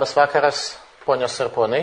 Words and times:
Labas 0.00 0.16
vakaras, 0.16 0.78
ponios 1.04 1.34
ir 1.44 1.50
ponai. 1.52 1.82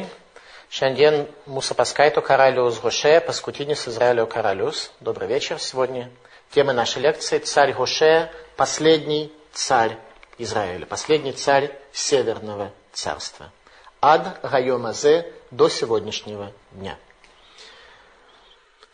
Šiandien 0.73 1.27
mūsų 1.45 1.75
paskaito 1.77 2.23
karalius 2.25 2.79
Гоше, 2.81 3.11
paskutinis 3.21 3.83
Израилio 3.91 4.25
karalius. 4.25 4.89
Добрый 4.99 5.27
вечер. 5.27 5.59
Сегодня 5.59 6.09
тема 6.49 6.73
нашей 6.73 7.03
лекции 7.03 7.37
«Царь 7.37 7.73
Гоше, 7.73 8.31
последний 8.55 9.31
царь 9.53 9.99
Израиля, 10.39 10.87
последний 10.87 11.33
царь 11.33 11.69
Северного 11.91 12.71
царства». 12.91 13.51
Ад 14.01 14.39
Райомазе 14.41 15.31
до 15.51 15.69
сегодняшнего 15.69 16.51
дня. 16.71 16.97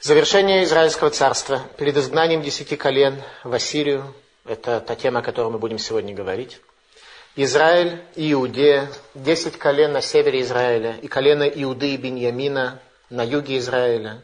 Завершение 0.02 0.66
Израильского 0.66 1.12
царства 1.12 1.62
перед 1.78 1.96
изгнанием 1.96 2.42
десяти 2.42 2.76
колен 2.76 3.24
в 3.46 3.54
Ассирию. 3.54 4.14
Это 4.44 4.82
та 4.82 4.98
тема, 4.98 5.22
о 5.22 5.24
которой 5.24 5.50
мы 5.50 5.60
будем 5.60 5.80
сегодня 5.80 6.14
говорить. 6.14 6.60
Израиль 7.36 8.04
и 8.16 8.32
Иудея, 8.32 8.92
десять 9.16 9.58
колен 9.58 9.92
на 9.92 10.02
севере 10.02 10.42
Израиля, 10.42 10.98
и 11.02 11.08
колено 11.08 11.44
Иуды 11.44 11.96
и 11.96 11.98
Беньямина 11.98 12.80
на 13.10 13.26
юге 13.26 13.58
Израиля, 13.58 14.22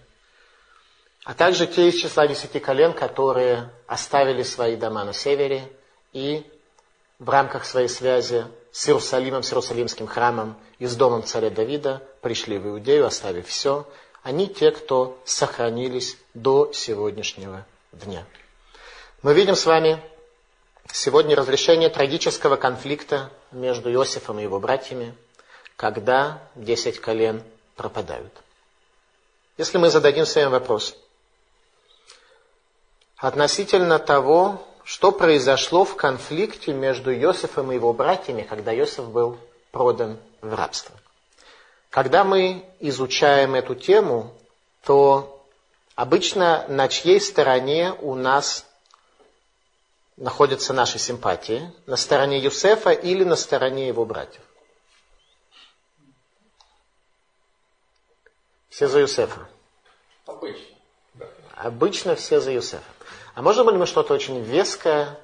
а 1.24 1.34
также 1.34 1.66
те 1.66 1.90
из 1.90 1.96
числа 1.96 2.28
десяти 2.28 2.60
колен, 2.60 2.94
которые 2.94 3.72
оставили 3.88 4.44
свои 4.44 4.76
дома 4.76 5.06
на 5.06 5.14
севере 5.14 5.68
и 6.14 6.46
в 7.18 7.30
рамках 7.30 7.66
своей 7.66 7.90
связи 7.90 8.46
с 8.72 8.88
Иерусалимом, 8.88 9.42
с 9.42 9.52
Иерусалимским 9.52 10.06
храмом 10.06 10.56
и 10.78 10.86
с 10.86 10.96
домом 10.96 11.24
царя 11.24 11.50
Давида 11.50 12.04
пришли 12.22 12.60
в 12.60 12.68
Иудею, 12.68 13.06
оставив 13.08 13.48
все. 13.48 13.88
Они 14.22 14.48
те, 14.48 14.72
кто 14.72 15.20
сохранились 15.26 16.18
до 16.36 16.72
сегодняшнего 16.74 17.66
дня. 17.92 18.26
Мы 19.24 19.34
видим 19.34 19.56
с 19.56 19.66
вами 19.66 20.02
Сегодня 20.92 21.36
разрешение 21.36 21.90
трагического 21.90 22.56
конфликта 22.56 23.30
между 23.52 23.92
Иосифом 23.94 24.40
и 24.40 24.44
его 24.44 24.60
братьями, 24.60 25.16
когда 25.76 26.42
десять 26.56 27.00
колен 27.00 27.44
пропадают. 27.76 28.34
Если 29.58 29.78
мы 29.78 29.90
зададим 29.90 30.26
своим 30.26 30.50
вопрос 30.50 30.96
относительно 33.18 34.00
того, 34.00 34.66
что 34.84 35.12
произошло 35.12 35.86
в 35.86 35.96
конфликте 35.96 36.74
между 36.74 37.14
Иосифом 37.14 37.72
и 37.72 37.76
его 37.76 37.94
братьями, 37.94 38.42
когда 38.42 38.76
Иосиф 38.76 39.10
был 39.10 39.38
продан 39.72 40.18
в 40.42 40.54
рабство. 40.56 40.96
Когда 41.92 42.24
мы 42.24 42.66
изучаем 42.80 43.54
эту 43.54 43.76
тему, 43.76 44.34
то 44.84 45.46
обычно 45.96 46.66
на 46.68 46.88
чьей 46.88 47.22
стороне 47.22 47.94
у 48.02 48.16
нас 48.16 48.66
находятся 50.20 50.74
наши 50.74 51.00
симпатии, 51.00 51.72
на 51.86 51.96
стороне 51.96 52.40
Юсефа 52.40 52.92
или 52.92 53.24
на 53.24 53.36
стороне 53.36 53.88
его 53.88 54.06
братьев? 54.06 54.44
Все 58.70 58.88
за 58.88 59.00
Юсефа. 59.00 59.48
Обычно. 60.26 60.76
Обычно 61.56 62.16
все 62.16 62.40
за 62.40 62.52
Юсефа. 62.52 62.84
А 63.34 63.42
можно 63.42 63.70
ли 63.70 63.78
мы 63.78 63.86
что-то 63.86 64.14
очень 64.14 64.42
веское 64.42 65.20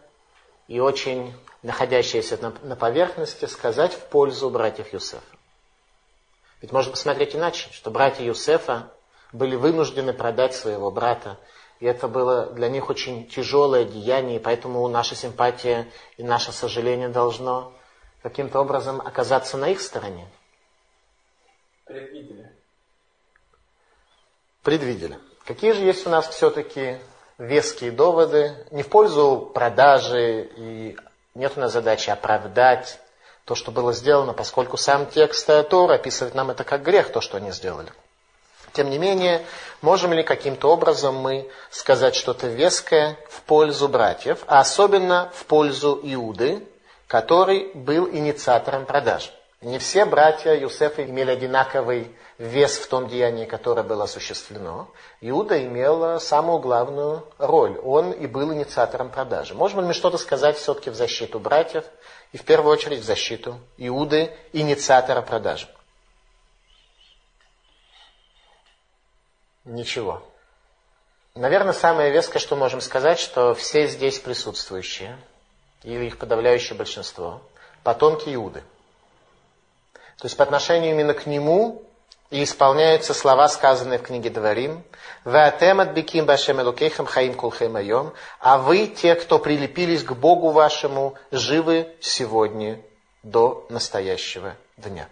и 0.68 0.80
очень 0.80 1.34
находящееся 1.62 2.38
на, 2.42 2.54
на 2.64 2.76
поверхности 2.76 3.46
сказать 3.46 3.94
в 3.94 4.00
пользу 4.08 4.50
братьев 4.50 4.92
Юсефа? 4.94 5.24
Ведь 6.62 6.72
можно 6.72 6.92
посмотреть 6.92 7.36
иначе, 7.36 7.70
что 7.72 7.92
братья 7.92 8.24
Юсефа 8.24 8.92
были 9.34 9.56
вынуждены 9.56 10.14
продать 10.14 10.56
своего 10.56 10.90
брата 10.90 11.38
и 11.86 11.88
это 11.88 12.08
было 12.08 12.48
для 12.48 12.68
них 12.68 12.90
очень 12.90 13.28
тяжелое 13.28 13.86
деяние, 13.86 14.38
и 14.38 14.40
поэтому 14.40 14.88
наша 14.88 15.14
симпатия 15.14 15.88
и 16.18 16.24
наше 16.24 16.52
сожаление 16.52 17.10
должно 17.10 17.74
каким-то 18.24 18.60
образом 18.60 19.00
оказаться 19.02 19.56
на 19.56 19.70
их 19.70 19.80
стороне. 19.80 20.28
Предвидели. 21.86 22.52
Предвидели. 24.64 25.20
Какие 25.46 25.74
же 25.74 25.84
есть 25.84 26.08
у 26.08 26.10
нас 26.10 26.28
все-таки 26.30 26.98
веские 27.38 27.92
доводы, 27.92 28.66
не 28.72 28.82
в 28.82 28.90
пользу 28.90 29.52
продажи, 29.54 30.50
и 30.58 30.98
нет 31.36 31.54
у 31.56 31.60
нас 31.60 31.72
задачи 31.72 32.10
оправдать 32.10 33.00
то, 33.44 33.54
что 33.54 33.70
было 33.70 33.94
сделано, 33.94 34.34
поскольку 34.34 34.76
сам 34.76 35.06
текст 35.06 35.46
Тора 35.70 35.94
описывает 35.94 36.34
нам 36.34 36.50
это 36.50 36.64
как 36.64 36.82
грех, 36.82 37.12
то, 37.12 37.22
что 37.22 37.38
они 37.38 37.52
сделали. 37.52 37.92
Тем 38.76 38.90
не 38.90 38.98
менее, 38.98 39.46
можем 39.82 40.12
ли 40.12 40.22
каким-то 40.22 40.70
образом 40.70 41.16
мы 41.16 41.50
сказать 41.72 42.14
что-то 42.14 42.48
веское 42.48 43.18
в 43.30 43.42
пользу 43.44 43.88
братьев, 43.88 44.44
а 44.48 44.60
особенно 44.60 45.32
в 45.34 45.46
пользу 45.46 45.98
Иуды, 46.04 46.68
который 47.08 47.72
был 47.74 48.10
инициатором 48.10 48.86
продаж? 48.86 49.32
Не 49.62 49.80
все 49.80 50.04
братья 50.04 50.54
Юсефа 50.54 51.06
имели 51.06 51.32
одинаковый 51.32 52.14
вес 52.38 52.78
в 52.78 52.90
том 52.90 53.08
деянии, 53.08 53.46
которое 53.46 53.84
было 53.84 54.04
осуществлено. 54.04 54.90
Иуда 55.22 55.64
имел 55.64 56.20
самую 56.20 56.60
главную 56.60 57.24
роль. 57.38 57.80
Он 57.82 58.12
и 58.12 58.28
был 58.28 58.54
инициатором 58.54 59.10
продажи. 59.10 59.56
Можем 59.56 59.80
ли 59.80 59.88
мы 59.88 59.94
что-то 59.94 60.18
сказать 60.18 60.58
все-таки 60.58 60.90
в 60.90 60.96
защиту 60.96 61.40
братьев 61.40 61.86
и 62.34 62.38
в 62.38 62.44
первую 62.44 62.74
очередь 62.74 63.00
в 63.00 63.06
защиту 63.06 63.58
Иуды, 63.78 64.32
инициатора 64.52 65.22
продажи? 65.22 65.70
Ничего. 69.66 70.24
Наверное, 71.34 71.74
самое 71.74 72.12
веское, 72.12 72.40
что 72.40 72.56
можем 72.56 72.80
сказать, 72.80 73.20
что 73.20 73.54
все 73.56 73.88
здесь 73.88 74.20
присутствующие, 74.20 75.18
или 75.84 76.06
их 76.06 76.18
подавляющее 76.18 76.78
большинство, 76.78 77.42
потомки 77.84 78.34
Иуды. 78.34 78.64
То 80.18 80.28
есть 80.28 80.38
по 80.38 80.44
отношению 80.44 80.92
именно 80.92 81.14
к 81.14 81.26
нему 81.26 81.84
и 82.30 82.44
исполняются 82.44 83.14
слова, 83.14 83.50
сказанные 83.50 84.00
в 84.00 84.04
книге 84.04 84.30
Дворим. 84.30 84.84
«Ваатем 85.26 85.80
отбеким 85.80 86.26
башем 86.26 86.62
элукейхам 86.62 87.06
хаим 87.06 87.34
кулхем 87.34 87.76
айом». 87.76 88.14
А 88.40 88.58
вы, 88.58 88.88
те, 88.88 89.16
кто 89.16 89.40
прилепились 89.40 90.04
к 90.04 90.14
Богу 90.14 90.52
вашему, 90.52 91.16
живы 91.32 91.96
сегодня 92.00 92.82
до 93.24 93.66
настоящего 93.70 94.56
дня. 94.78 95.10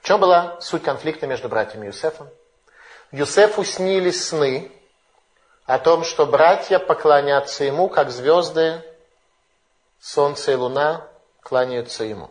В 0.00 0.06
чем 0.06 0.20
была 0.20 0.60
суть 0.60 0.82
конфликта 0.82 1.26
между 1.26 1.48
братьями 1.48 1.86
Юсефом? 1.86 2.28
Юсефу 3.12 3.64
снились 3.64 4.28
сны 4.28 4.70
о 5.64 5.78
том, 5.78 6.04
что 6.04 6.26
братья 6.26 6.78
поклонятся 6.78 7.64
ему, 7.64 7.88
как 7.88 8.10
звезды, 8.10 8.84
солнце 10.00 10.52
и 10.52 10.54
луна 10.54 11.08
кланяются 11.42 12.04
ему. 12.04 12.30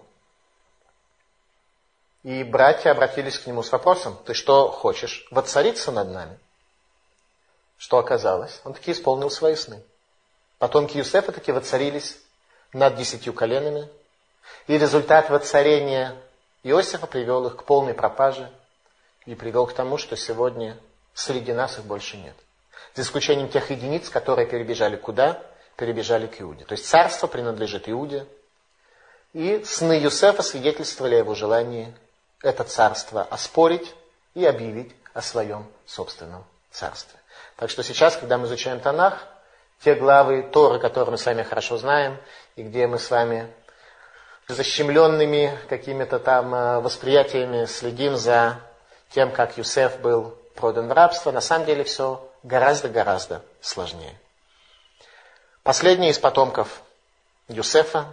И 2.24 2.44
братья 2.44 2.92
обратились 2.92 3.40
к 3.40 3.48
нему 3.48 3.62
с 3.62 3.72
вопросом, 3.72 4.18
ты 4.26 4.34
что 4.34 4.70
хочешь, 4.70 5.28
воцариться 5.32 5.92
над 5.92 6.10
нами? 6.12 6.40
Что 7.78 7.98
оказалось? 7.98 8.62
Он 8.64 8.74
таки 8.74 8.92
исполнил 8.92 9.30
свои 9.30 9.56
сны. 9.56 9.84
Потомки 10.60 10.98
Юсефа 10.98 11.32
таки 11.32 11.52
воцарились 11.52 12.18
над 12.74 12.96
десятью 12.96 13.34
коленами. 13.34 13.90
И 14.68 14.78
результат 14.78 15.30
воцарения 15.30 16.16
Иосифа 16.64 17.08
привел 17.08 17.48
их 17.48 17.58
к 17.58 17.64
полной 17.64 17.94
пропаже 17.94 18.52
и 19.26 19.36
привел 19.36 19.68
к 19.68 19.74
тому, 19.74 19.98
что 19.98 20.16
сегодня 20.16 20.78
среди 21.14 21.54
нас 21.54 21.78
их 21.78 21.86
больше 21.86 22.18
нет. 22.18 22.36
За 22.96 23.02
исключением 23.02 23.50
тех 23.50 23.70
единиц, 23.70 24.10
которые 24.10 24.48
перебежали 24.48 24.96
куда? 24.96 25.42
Перебежали 25.76 26.28
к 26.28 26.42
Иуде. 26.42 26.66
То 26.66 26.74
есть 26.74 26.86
царство 26.86 27.28
принадлежит 27.28 27.88
Иуде. 27.88 28.26
И 29.34 29.64
сны 29.64 29.94
Юсефа 29.94 30.42
свидетельствовали 30.42 31.16
о 31.16 31.20
его 31.20 31.36
желании 31.36 31.94
это 32.42 32.64
царство 32.64 33.22
оспорить 33.22 33.94
и 34.34 34.46
объявить 34.46 34.96
о 35.14 35.22
своем 35.22 35.68
собственном 35.86 36.46
царстве. 36.72 37.20
Так 37.58 37.70
что 37.70 37.84
сейчас, 37.84 38.16
когда 38.16 38.38
мы 38.38 38.48
изучаем 38.48 38.80
Танах, 38.80 39.28
те 39.84 39.96
главы 39.96 40.44
Торы, 40.44 40.80
которые 40.80 41.12
мы 41.12 41.18
с 41.18 41.26
вами 41.26 41.44
хорошо 41.44 41.78
знаем, 41.78 42.18
и 42.56 42.64
где 42.64 42.88
мы 42.88 43.00
с 43.00 43.12
вами 43.12 43.52
защемленными 44.48 45.58
какими-то 45.70 46.20
там 46.20 46.54
э, 46.56 46.80
восприятиями 46.80 47.66
следим 47.66 48.16
за 48.16 48.60
тем, 49.10 49.32
как 49.32 49.58
Юсеф 49.58 50.00
был 50.00 50.36
продан 50.56 50.88
в 50.88 50.92
рабство, 50.92 51.32
на 51.32 51.42
самом 51.42 51.66
деле 51.66 51.84
все 51.84 52.26
гораздо-гораздо 52.44 53.42
сложнее. 53.62 54.16
Последний 55.64 56.10
из 56.10 56.20
потомков 56.20 56.82
Юсефа, 57.48 58.06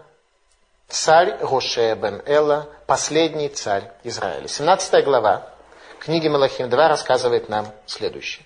царь 0.88 1.36
Роше 1.40 1.94
бен 1.94 2.22
Эла, 2.26 2.68
последний 2.86 3.48
царь 3.48 3.90
Израиля. 4.04 4.48
17 4.48 5.04
глава 5.04 5.48
книги 6.00 6.28
Малахим 6.28 6.70
2 6.70 6.88
рассказывает 6.88 7.48
нам 7.48 7.66
следующее. 7.86 8.44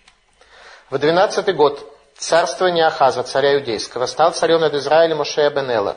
В 0.90 0.98
12 0.98 1.54
год 1.54 1.86
царствования 2.16 2.86
Ахаза, 2.86 3.22
царя 3.22 3.56
иудейского, 3.56 4.06
стал 4.06 4.32
царем 4.32 4.60
над 4.60 4.74
Израилем 4.74 5.18
Моше 5.18 5.48
бен 5.50 5.70
Эла, 5.70 5.96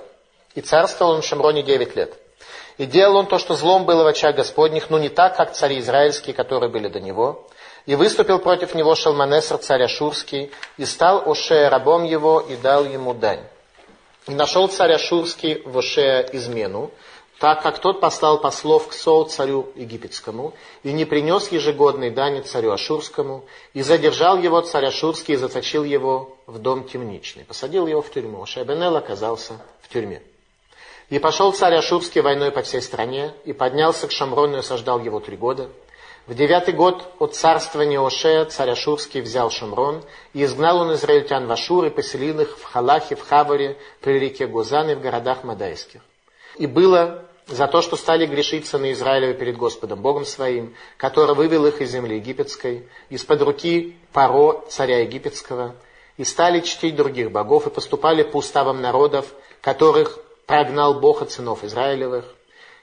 и 0.56 0.62
царствовал 0.62 1.14
он 1.14 1.22
в 1.22 1.26
Шамроне 1.26 1.64
9 1.64 1.96
лет. 1.96 2.18
И 2.78 2.86
делал 2.86 3.18
он 3.18 3.28
то, 3.28 3.38
что 3.38 3.56
злом 3.56 3.86
было 3.86 4.04
в 4.04 4.08
очах 4.08 4.36
Господних, 4.36 4.90
но 4.90 4.98
не 4.98 5.10
так, 5.10 5.36
как 5.38 5.54
цари 5.54 5.80
израильские, 5.80 6.34
которые 6.34 6.70
были 6.70 6.88
до 6.88 7.00
него. 7.00 7.48
И 7.86 7.96
выступил 7.96 8.40
против 8.40 8.74
него 8.74 8.96
Шалманеср, 8.96 9.58
царь 9.58 9.84
Ашурский, 9.84 10.52
и 10.78 10.86
стал 10.86 11.30
Ошея 11.30 11.70
рабом 11.70 12.04
его, 12.04 12.40
и 12.40 12.56
дал 12.56 12.86
ему 12.86 13.14
дань. 13.14 13.44
И 14.28 14.34
нашел 14.34 14.68
царь 14.70 14.94
Ашурский 14.94 15.62
в 15.66 15.78
Ошея 15.78 16.22
измену, 16.32 16.92
так 17.40 17.62
как 17.62 17.80
тот 17.80 18.00
послал 18.00 18.40
послов 18.40 18.88
к 18.88 18.94
Соу 18.94 19.26
царю 19.26 19.70
египетскому, 19.76 20.54
и 20.84 20.94
не 20.94 21.04
принес 21.04 21.52
ежегодной 21.52 22.10
дани 22.10 22.40
царю 22.40 22.72
Ашурскому, 22.72 23.44
и 23.74 23.82
задержал 23.82 24.38
его 24.38 24.62
царь 24.62 24.86
Ашурский, 24.86 25.34
и 25.34 25.38
заточил 25.38 25.84
его 25.84 26.38
в 26.48 26.58
дом 26.58 26.86
темничный, 26.86 27.44
посадил 27.44 27.86
его 27.86 28.02
в 28.02 28.10
тюрьму. 28.10 28.46
Шайбенел 28.46 28.96
оказался 28.96 29.56
в 29.82 29.92
тюрьме. 29.92 30.22
И 31.14 31.20
пошел 31.20 31.54
царь 31.54 31.76
Ашурский 31.76 32.22
войной 32.22 32.50
по 32.50 32.64
всей 32.64 32.82
стране, 32.82 33.36
и 33.46 33.54
поднялся 33.54 34.08
к 34.08 34.12
Шамрону 34.12 34.56
и 34.56 34.60
осаждал 34.62 35.00
его 35.00 35.20
три 35.20 35.38
года. 35.38 35.70
В 36.26 36.34
девятый 36.34 36.74
год 36.74 37.08
от 37.20 37.36
царствования 37.36 38.04
Ошея 38.04 38.46
царь 38.46 38.72
Ашурский 38.72 39.22
взял 39.22 39.52
Шамрон, 39.52 40.04
и 40.34 40.44
изгнал 40.44 40.80
он 40.80 40.94
израильтян 40.96 41.46
в 41.46 41.52
Ашур, 41.52 41.86
и 41.86 41.92
поселил 41.92 42.40
их 42.40 42.58
в 42.58 42.64
Халахе, 42.64 43.16
в 43.16 43.22
Хабаре, 43.22 43.78
при 44.02 44.18
реке 44.18 44.48
Гузан 44.48 44.90
и 44.90 44.96
в 44.96 45.02
городах 45.02 45.44
Мадайских. 45.44 46.02
И 46.58 46.66
было 46.66 47.26
за 47.46 47.68
то, 47.68 47.84
что 47.84 47.96
стали 47.96 48.26
грешить 48.26 48.66
сыны 48.66 48.94
Израилева 48.94 49.36
перед 49.36 49.56
Господом 49.56 50.02
Богом 50.02 50.26
своим, 50.26 50.74
который 50.98 51.36
вывел 51.36 51.68
их 51.68 51.80
из 51.80 51.92
земли 51.92 52.16
египетской, 52.16 52.88
из-под 53.12 53.40
руки 53.44 53.96
Паро, 54.14 54.64
царя 54.68 55.02
египетского, 55.02 55.76
и 56.18 56.24
стали 56.24 56.62
чтить 56.62 56.96
других 56.96 57.32
богов, 57.32 57.68
и 57.68 57.70
поступали 57.70 58.24
по 58.24 58.38
уставам 58.38 58.82
народов, 58.82 59.28
которых 59.62 60.23
прогнал 60.46 61.00
Бог 61.00 61.22
от 61.22 61.32
сынов 61.32 61.64
Израилевых. 61.64 62.26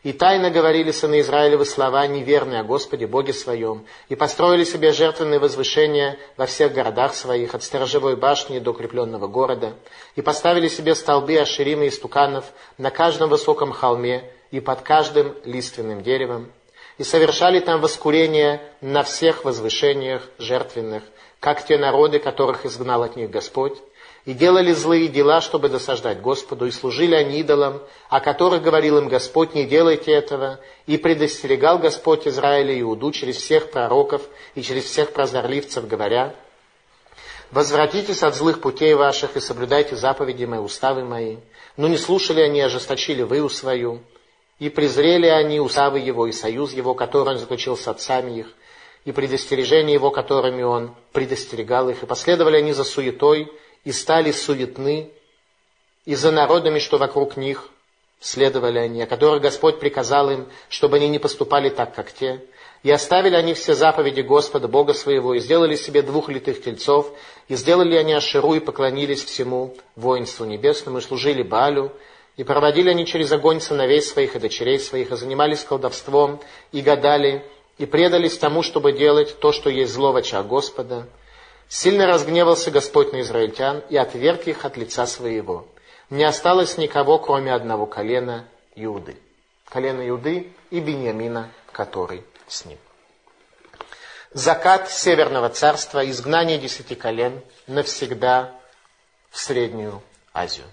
И 0.02 0.14
тайно 0.14 0.50
говорили 0.50 0.92
сыны 0.92 1.20
Израилевы 1.20 1.66
слова 1.66 2.06
неверные 2.06 2.60
о 2.60 2.64
Господе 2.64 3.06
Боге 3.06 3.34
своем, 3.34 3.84
и 4.08 4.16
построили 4.16 4.64
себе 4.64 4.92
жертвенные 4.92 5.38
возвышения 5.38 6.18
во 6.38 6.46
всех 6.46 6.72
городах 6.72 7.14
своих, 7.14 7.54
от 7.54 7.62
сторожевой 7.62 8.16
башни 8.16 8.60
до 8.60 8.70
укрепленного 8.70 9.26
города, 9.26 9.74
и 10.16 10.22
поставили 10.22 10.68
себе 10.68 10.94
столбы 10.94 11.36
Ашерима 11.36 11.84
и 11.84 11.90
стуканов 11.90 12.46
на 12.78 12.90
каждом 12.90 13.28
высоком 13.28 13.72
холме, 13.72 14.24
и 14.50 14.60
под 14.60 14.80
каждым 14.80 15.34
лиственным 15.44 16.02
деревом, 16.02 16.50
и 16.96 17.04
совершали 17.04 17.60
там 17.60 17.80
воскурение 17.80 18.60
на 18.80 19.02
всех 19.02 19.44
возвышениях 19.44 20.22
жертвенных, 20.38 21.02
как 21.40 21.64
те 21.64 21.78
народы, 21.78 22.18
которых 22.18 22.66
изгнал 22.66 23.02
от 23.02 23.16
них 23.16 23.30
Господь, 23.30 23.78
и 24.24 24.34
делали 24.34 24.72
злые 24.72 25.08
дела, 25.08 25.40
чтобы 25.40 25.68
досаждать 25.68 26.20
Господу, 26.20 26.66
и 26.66 26.70
служили 26.70 27.14
они 27.14 27.40
идолам, 27.40 27.82
о 28.08 28.20
которых 28.20 28.62
говорил 28.62 28.98
им 28.98 29.08
Господь, 29.08 29.54
не 29.54 29.64
делайте 29.64 30.12
этого, 30.12 30.60
и 30.86 30.98
предостерегал 30.98 31.78
Господь 31.78 32.28
Израиля 32.28 32.72
и 32.72 32.80
Иуду 32.80 33.12
через 33.12 33.36
всех 33.36 33.70
пророков 33.70 34.22
и 34.54 34.62
через 34.62 34.84
всех 34.84 35.12
прозорливцев, 35.12 35.86
говоря, 35.86 36.34
«Возвратитесь 37.50 38.22
от 38.22 38.36
злых 38.36 38.60
путей 38.60 38.94
ваших 38.94 39.36
и 39.36 39.40
соблюдайте 39.40 39.96
заповеди 39.96 40.44
мои, 40.44 40.60
уставы 40.60 41.04
мои». 41.04 41.38
Но 41.76 41.88
не 41.88 41.96
слушали 41.96 42.40
они, 42.42 42.60
ожесточили 42.60 43.22
выу 43.22 43.48
свою, 43.48 44.00
и 44.58 44.68
презрели 44.68 45.26
они 45.26 45.58
уставы 45.60 45.98
его 45.98 46.26
и 46.26 46.32
союз 46.32 46.74
его, 46.74 46.94
который 46.94 47.30
он 47.30 47.38
заключил 47.38 47.76
с 47.76 47.88
отцами 47.88 48.40
их, 48.40 48.52
и 49.06 49.12
предостережения 49.12 49.94
его, 49.94 50.10
которыми 50.10 50.62
он 50.62 50.94
предостерегал 51.12 51.88
их. 51.88 52.02
И 52.02 52.06
последовали 52.06 52.58
они 52.58 52.72
за 52.74 52.84
суетой, 52.84 53.50
и 53.84 53.92
стали 53.92 54.32
суетны, 54.32 55.10
и 56.04 56.14
за 56.14 56.30
народами, 56.30 56.78
что 56.78 56.98
вокруг 56.98 57.36
них 57.36 57.68
следовали 58.20 58.78
они, 58.78 59.02
о 59.02 59.06
которых 59.06 59.42
Господь 59.42 59.80
приказал 59.80 60.30
им, 60.30 60.46
чтобы 60.68 60.96
они 60.96 61.08
не 61.08 61.18
поступали 61.18 61.70
так, 61.70 61.94
как 61.94 62.12
те. 62.12 62.44
И 62.82 62.90
оставили 62.90 63.34
они 63.34 63.52
все 63.52 63.74
заповеди 63.74 64.22
Господа, 64.22 64.68
Бога 64.68 64.94
своего, 64.94 65.34
и 65.34 65.38
сделали 65.38 65.76
себе 65.76 66.02
двух 66.02 66.28
литых 66.28 66.62
тельцов, 66.62 67.12
и 67.48 67.56
сделали 67.56 67.96
они 67.96 68.14
Аширу, 68.14 68.54
и 68.54 68.60
поклонились 68.60 69.24
всему 69.24 69.76
воинству 69.96 70.46
небесному, 70.46 70.98
и 70.98 71.02
служили 71.02 71.42
Балю, 71.42 71.92
и 72.36 72.44
проводили 72.44 72.88
они 72.90 73.04
через 73.04 73.32
огонь 73.32 73.60
сыновей 73.60 74.00
своих 74.00 74.34
и 74.34 74.38
дочерей 74.38 74.78
своих, 74.78 75.12
и 75.12 75.16
занимались 75.16 75.64
колдовством, 75.64 76.40
и 76.72 76.80
гадали, 76.80 77.44
и 77.76 77.84
предались 77.84 78.38
тому, 78.38 78.62
чтобы 78.62 78.92
делать 78.92 79.38
то, 79.40 79.52
что 79.52 79.68
есть 79.68 79.92
зло 79.92 80.12
в 80.12 80.16
очах 80.16 80.46
Господа. 80.46 81.06
Сильно 81.70 82.08
разгневался 82.08 82.72
Господь 82.72 83.12
на 83.12 83.20
израильтян 83.20 83.84
и 83.88 83.96
отверг 83.96 84.48
их 84.48 84.64
от 84.64 84.76
лица 84.76 85.06
своего. 85.06 85.68
Не 86.10 86.24
осталось 86.24 86.76
никого, 86.78 87.20
кроме 87.20 87.54
одного 87.54 87.86
колена 87.86 88.48
Иуды. 88.74 89.16
Колена 89.66 90.06
Иуды 90.08 90.52
и 90.70 90.80
Бениамина, 90.80 91.52
который 91.70 92.24
с 92.48 92.64
ним. 92.64 92.76
Закат 94.32 94.90
Северного 94.90 95.48
царства, 95.48 96.04
изгнание 96.10 96.58
десяти 96.58 96.96
колен 96.96 97.40
навсегда 97.68 98.52
в 99.30 99.38
Среднюю 99.38 100.02
Азию. 100.34 100.66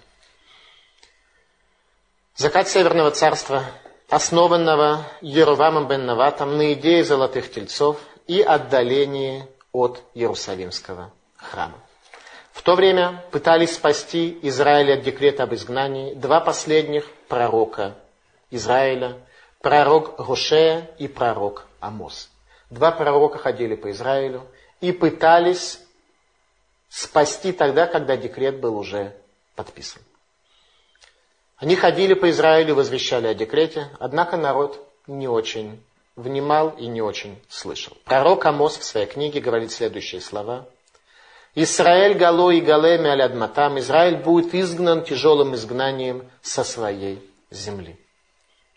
Закат 2.34 2.68
Северного 2.68 3.12
царства, 3.12 3.64
основанного 4.08 5.06
Еровамом 5.20 5.86
бен 5.86 6.06
Наватом 6.06 6.56
на 6.56 6.72
идее 6.72 7.04
золотых 7.04 7.52
тельцов 7.52 8.00
и 8.26 8.42
отдалении 8.42 9.46
от 9.72 10.02
Иерусалимского 10.14 11.12
храма. 11.36 11.78
В 12.52 12.62
то 12.62 12.74
время 12.74 13.24
пытались 13.30 13.74
спасти 13.74 14.38
Израиль 14.42 14.94
от 14.94 15.02
декрета 15.02 15.44
об 15.44 15.54
изгнании 15.54 16.14
два 16.14 16.40
последних 16.40 17.08
пророка 17.28 17.94
Израиля, 18.50 19.18
пророк 19.60 20.16
Гошея 20.16 20.90
и 20.98 21.06
пророк 21.06 21.66
Амос. 21.80 22.30
Два 22.70 22.90
пророка 22.90 23.38
ходили 23.38 23.74
по 23.74 23.90
Израилю 23.90 24.46
и 24.80 24.92
пытались 24.92 25.80
спасти 26.88 27.52
тогда, 27.52 27.86
когда 27.86 28.16
декрет 28.16 28.60
был 28.60 28.76
уже 28.76 29.14
подписан. 29.54 30.02
Они 31.56 31.74
ходили 31.76 32.14
по 32.14 32.30
Израилю, 32.30 32.74
возвещали 32.74 33.26
о 33.26 33.34
декрете, 33.34 33.90
однако 33.98 34.36
народ 34.36 34.88
не 35.06 35.28
очень 35.28 35.82
внимал 36.18 36.70
и 36.70 36.86
не 36.86 37.00
очень 37.00 37.40
слышал. 37.48 37.96
Пророк 38.04 38.44
Амос 38.44 38.76
в 38.76 38.84
своей 38.84 39.06
книге 39.06 39.40
говорит 39.40 39.72
следующие 39.72 40.20
слова. 40.20 40.66
«Израиль 41.54 42.14
гало 42.14 42.50
и 42.50 42.60
галеми 42.60 43.08
алядматам, 43.08 43.78
Израиль 43.78 44.16
будет 44.16 44.54
изгнан 44.54 45.04
тяжелым 45.04 45.54
изгнанием 45.54 46.28
со 46.42 46.64
своей 46.64 47.22
земли». 47.50 47.96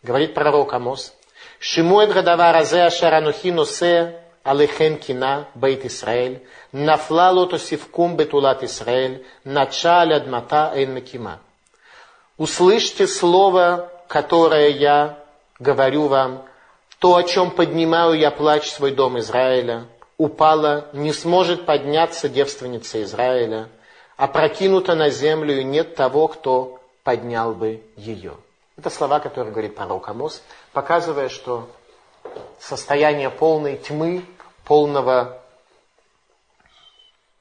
Говорит 0.04 0.34
пророк 0.34 0.74
Амос. 0.74 1.14
«Шимуэд 1.60 2.14
гадава 2.14 2.52
разе 2.52 2.84
ашаранухи 2.84 3.52
носе 3.52 4.24
алехем 4.44 4.98
кина 4.98 5.48
бейт 5.56 5.86
Исраэль, 5.86 6.46
нафла 6.72 7.32
лото 7.32 7.58
сивкум 7.58 8.16
бетулат 8.16 8.64
Исраэль, 8.64 9.26
нача 9.44 10.02
алядмата 10.02 10.72
эн 10.76 10.94
мекима». 10.94 11.40
Услышьте 12.38 13.06
слово, 13.06 13.92
которое 14.08 14.70
я 14.70 15.20
говорю 15.60 16.08
вам, 16.08 16.44
то, 17.02 17.16
о 17.16 17.24
чем 17.24 17.50
поднимаю 17.50 18.14
я 18.14 18.30
плач 18.30 18.70
свой 18.70 18.92
дом 18.92 19.18
Израиля, 19.18 19.88
упала, 20.20 20.88
не 20.94 21.14
сможет 21.14 21.66
подняться 21.66 22.30
девственница 22.30 23.02
Израиля, 23.02 23.70
а 24.18 24.28
прокинута 24.28 24.94
на 24.94 25.10
землю, 25.10 25.60
и 25.60 25.64
нет 25.64 25.96
того, 25.96 26.28
кто 26.28 26.80
поднял 27.04 27.56
бы 27.56 27.84
ее. 27.96 28.36
Это 28.78 28.92
слова, 28.92 29.20
которые 29.20 29.52
говорит 29.52 29.76
пророк 29.76 30.10
Амос, 30.10 30.44
показывая, 30.74 31.30
что 31.30 31.68
состояние 32.60 33.32
полной 33.32 33.78
тьмы, 33.78 34.24
полного 34.64 35.42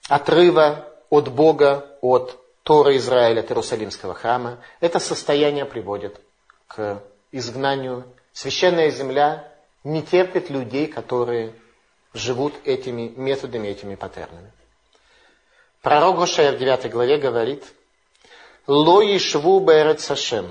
отрыва 0.08 0.86
от 1.10 1.28
Бога, 1.28 1.84
от 2.00 2.38
Тора 2.62 2.96
Израиля 2.96 3.40
от 3.40 3.50
Иерусалимского 3.50 4.14
храма, 4.14 4.56
это 4.80 5.00
состояние 5.00 5.66
приводит 5.66 6.18
к 6.66 7.02
изгнанию. 7.30 8.04
Священная 8.32 8.88
земля 8.90 9.49
не 9.84 10.02
терпит 10.02 10.50
людей, 10.50 10.86
которые 10.86 11.54
живут 12.12 12.54
этими 12.64 13.08
методами, 13.16 13.68
этими 13.68 13.94
паттернами. 13.94 14.52
Пророк 15.82 16.18
Гошея 16.18 16.52
в 16.52 16.58
9 16.58 16.90
главе 16.90 17.16
говорит, 17.16 17.64
«Ло 18.66 19.00
и 19.00 19.18
шву 19.18 19.60
бэрет 19.60 20.00
сашем». 20.00 20.46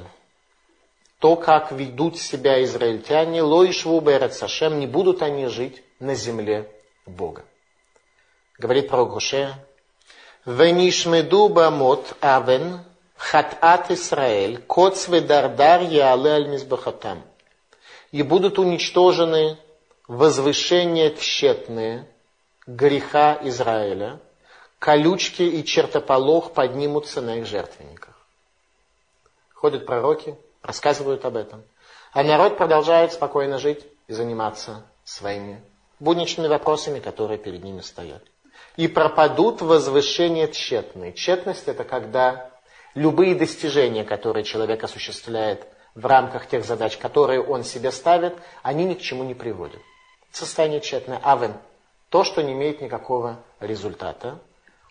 То, 1.20 1.36
как 1.36 1.72
ведут 1.72 2.18
себя 2.18 2.64
израильтяне, 2.64 3.44
«Ло 3.44 3.64
и 3.64 3.72
шву 3.72 4.02
бэрет 4.02 4.34
сашем», 4.34 4.80
не 4.80 4.88
будут 4.88 5.22
они 5.22 5.48
жить 5.48 5.84
на 6.00 6.16
земле 6.16 6.70
Бога. 7.06 7.46
Говорит 8.58 8.90
пророк 8.90 9.14
Гошея, 9.14 9.54
«Венишмеду 10.46 11.50
бамот 11.50 12.16
авен 12.22 12.80
хатат 13.16 13.92
Исраэль, 13.92 14.58
коцве 14.58 15.22
дардар 15.22 15.82
яале 15.82 16.32
альмизбахатам» 16.32 17.29
И 18.12 18.24
будут 18.24 18.60
уничтожены 18.60 19.58
возвышения 20.08 21.12
тщетные 21.16 22.08
греха 22.66 23.38
Израиля, 23.44 24.20
колючки 24.80 25.44
и 25.44 25.64
чертополох 25.64 26.54
поднимутся 26.54 27.22
на 27.22 27.38
их 27.38 27.46
жертвенниках. 27.46 28.18
Ходят 29.54 29.86
пророки, 29.86 30.36
рассказывают 30.62 31.26
об 31.26 31.36
этом. 31.36 31.64
А 32.12 32.24
народ 32.24 32.58
продолжает 32.58 33.14
спокойно 33.14 33.60
жить 33.60 33.86
и 34.08 34.14
заниматься 34.14 34.86
своими 35.04 35.62
будничными 36.00 36.48
вопросами, 36.48 37.00
которые 37.00 37.38
перед 37.38 37.64
ними 37.64 37.82
стоят 37.82 38.24
и 38.80 38.88
пропадут 38.88 39.62
возвышения 39.62 40.48
тщетные. 40.48 41.12
Тщетность– 41.12 41.64
это 41.68 41.84
когда 41.84 42.50
любые 42.96 43.36
достижения, 43.36 44.06
которые 44.06 44.46
человек 44.46 44.82
осуществляет 44.82 45.68
в 45.96 46.06
рамках 46.06 46.48
тех 46.48 46.66
задач, 46.66 46.98
которые 46.98 47.42
он 47.42 47.64
себе 47.64 47.92
ставит, 47.92 48.36
они 48.64 48.86
ни 48.86 48.94
к 48.94 49.02
чему 49.02 49.24
не 49.24 49.34
приводят. 49.34 49.82
Состояние 50.32 50.82
тщетное. 50.82 51.20
Авен. 51.24 51.54
То, 52.10 52.24
что 52.24 52.42
не 52.42 52.54
имеет 52.54 52.82
никакого 52.82 53.40
результата, 53.60 54.40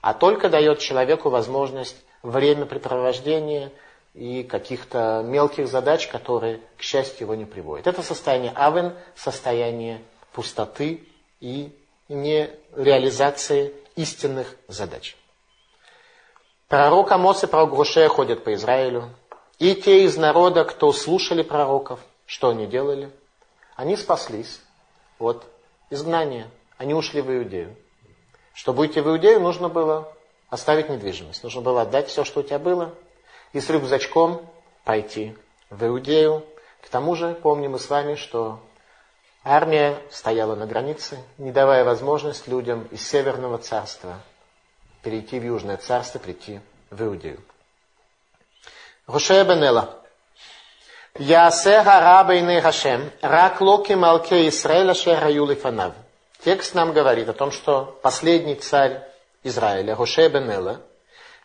а 0.00 0.14
только 0.14 0.48
дает 0.48 0.78
человеку 0.78 1.30
возможность 1.30 1.96
времяпрепровождения 2.22 3.72
и 4.14 4.42
каких-то 4.42 5.22
мелких 5.24 5.68
задач, 5.68 6.06
которые, 6.08 6.60
к 6.76 6.82
счастью, 6.82 7.26
его 7.26 7.34
не 7.34 7.44
приводят. 7.44 7.86
Это 7.86 8.02
состояние 8.02 8.52
авен, 8.54 8.94
состояние 9.14 10.02
пустоты 10.32 11.06
и 11.40 11.72
не 12.08 12.50
реализации 12.74 13.72
истинных 13.96 14.54
задач. 14.66 15.16
Пророк 16.68 17.10
Амос 17.12 17.44
и 17.44 17.46
пророк 17.46 17.70
Гушея 17.70 18.08
ходят 18.08 18.44
по 18.44 18.52
Израилю. 18.54 19.10
И 19.58 19.74
те 19.74 20.04
из 20.04 20.16
народа, 20.16 20.64
кто 20.64 20.92
слушали 20.92 21.42
пророков, 21.42 22.00
что 22.26 22.50
они 22.50 22.66
делали? 22.66 23.10
Они 23.74 23.96
спаслись 23.96 24.60
от 25.18 25.44
изгнания. 25.90 26.48
Они 26.76 26.94
ушли 26.94 27.20
в 27.20 27.30
Иудею. 27.30 27.74
Чтобы 28.54 28.82
уйти 28.82 29.00
в 29.00 29.08
Иудею, 29.08 29.40
нужно 29.40 29.68
было 29.68 30.12
оставить 30.48 30.88
недвижимость. 30.88 31.42
Нужно 31.42 31.60
было 31.60 31.82
отдать 31.82 32.08
все, 32.08 32.24
что 32.24 32.40
у 32.40 32.42
тебя 32.42 32.58
было, 32.58 32.94
и 33.52 33.60
с 33.60 33.68
рюкзачком 33.68 34.48
пойти 34.84 35.36
в 35.70 35.84
Иудею. 35.84 36.44
К 36.80 36.88
тому 36.88 37.16
же, 37.16 37.34
помним 37.34 37.72
мы 37.72 37.78
с 37.78 37.90
вами, 37.90 38.14
что 38.14 38.60
армия 39.42 39.98
стояла 40.10 40.54
на 40.54 40.66
границе, 40.66 41.18
не 41.36 41.50
давая 41.50 41.84
возможность 41.84 42.46
людям 42.46 42.86
из 42.92 43.06
Северного 43.06 43.58
царства 43.58 44.20
перейти 45.02 45.40
в 45.40 45.44
Южное 45.44 45.76
царство, 45.76 46.18
прийти 46.18 46.60
в 46.90 47.02
Иудею. 47.02 47.40
Рушея 49.08 49.44
Бенела. 49.44 49.88
Ясе 51.18 51.82
гарабейны 51.82 52.60
Хашем, 52.60 53.10
рак 53.22 53.62
локи 53.62 53.94
малке 53.94 54.46
Исраэля 54.48 54.92
шераю 54.92 55.56
фанав. 55.56 55.94
Текст 56.44 56.74
нам 56.74 56.92
говорит 56.92 57.26
о 57.30 57.32
том, 57.32 57.50
что 57.50 57.98
последний 58.02 58.54
царь 58.54 59.08
Израиля, 59.44 59.96
Хоше 59.96 60.28
Бенела, 60.28 60.82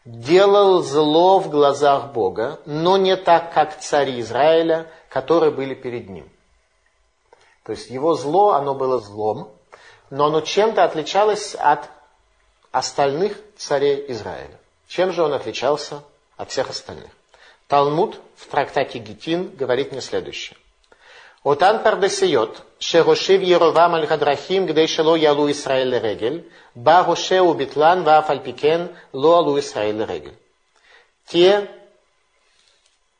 делал 0.03 0.83
зло 0.83 1.39
в 1.39 1.49
глазах 1.49 2.11
Бога, 2.11 2.59
но 2.65 2.97
не 2.97 3.15
так, 3.15 3.53
как 3.53 3.79
цари 3.79 4.19
Израиля, 4.19 4.91
которые 5.07 5.51
были 5.53 5.73
перед 5.73 6.09
ним. 6.09 6.29
То 7.63 7.71
есть 7.71 7.89
его 7.89 8.13
зло, 8.15 8.51
оно 8.51 8.75
было 8.75 8.99
злом, 8.99 9.49
но 10.09 10.25
оно 10.25 10.41
чем-то 10.41 10.83
отличалось 10.83 11.55
от 11.55 11.89
остальных 12.73 13.37
царей 13.55 14.03
Израиля. 14.09 14.59
Чем 14.89 15.13
же 15.13 15.23
он 15.23 15.31
отличался 15.31 16.03
от 16.35 16.51
всех 16.51 16.69
остальных? 16.69 17.09
Талмуд 17.67 18.19
в 18.35 18.47
трактате 18.47 18.99
Гитин 18.99 19.55
говорит 19.55 19.91
мне 19.91 20.01
следующее. 20.01 20.57
Отан 21.43 21.83
пардесиот, 21.83 22.63
шерошив 22.79 23.41
Еровам 23.41 23.95
аль-Хадрахим, 23.95 24.65
где 24.65 24.87
шело 24.87 25.15
ялу 25.15 25.51
Исраэль 25.51 25.99
регель, 25.99 26.49
ба 26.73 27.05
у 27.05 27.53
битлан 27.53 28.03
ва 28.03 28.21
фальпикен 28.21 28.95
ло 29.11 29.37
алу 29.37 29.59
Исраэль 29.59 30.05
регель. 30.05 30.37
Те 31.27 31.69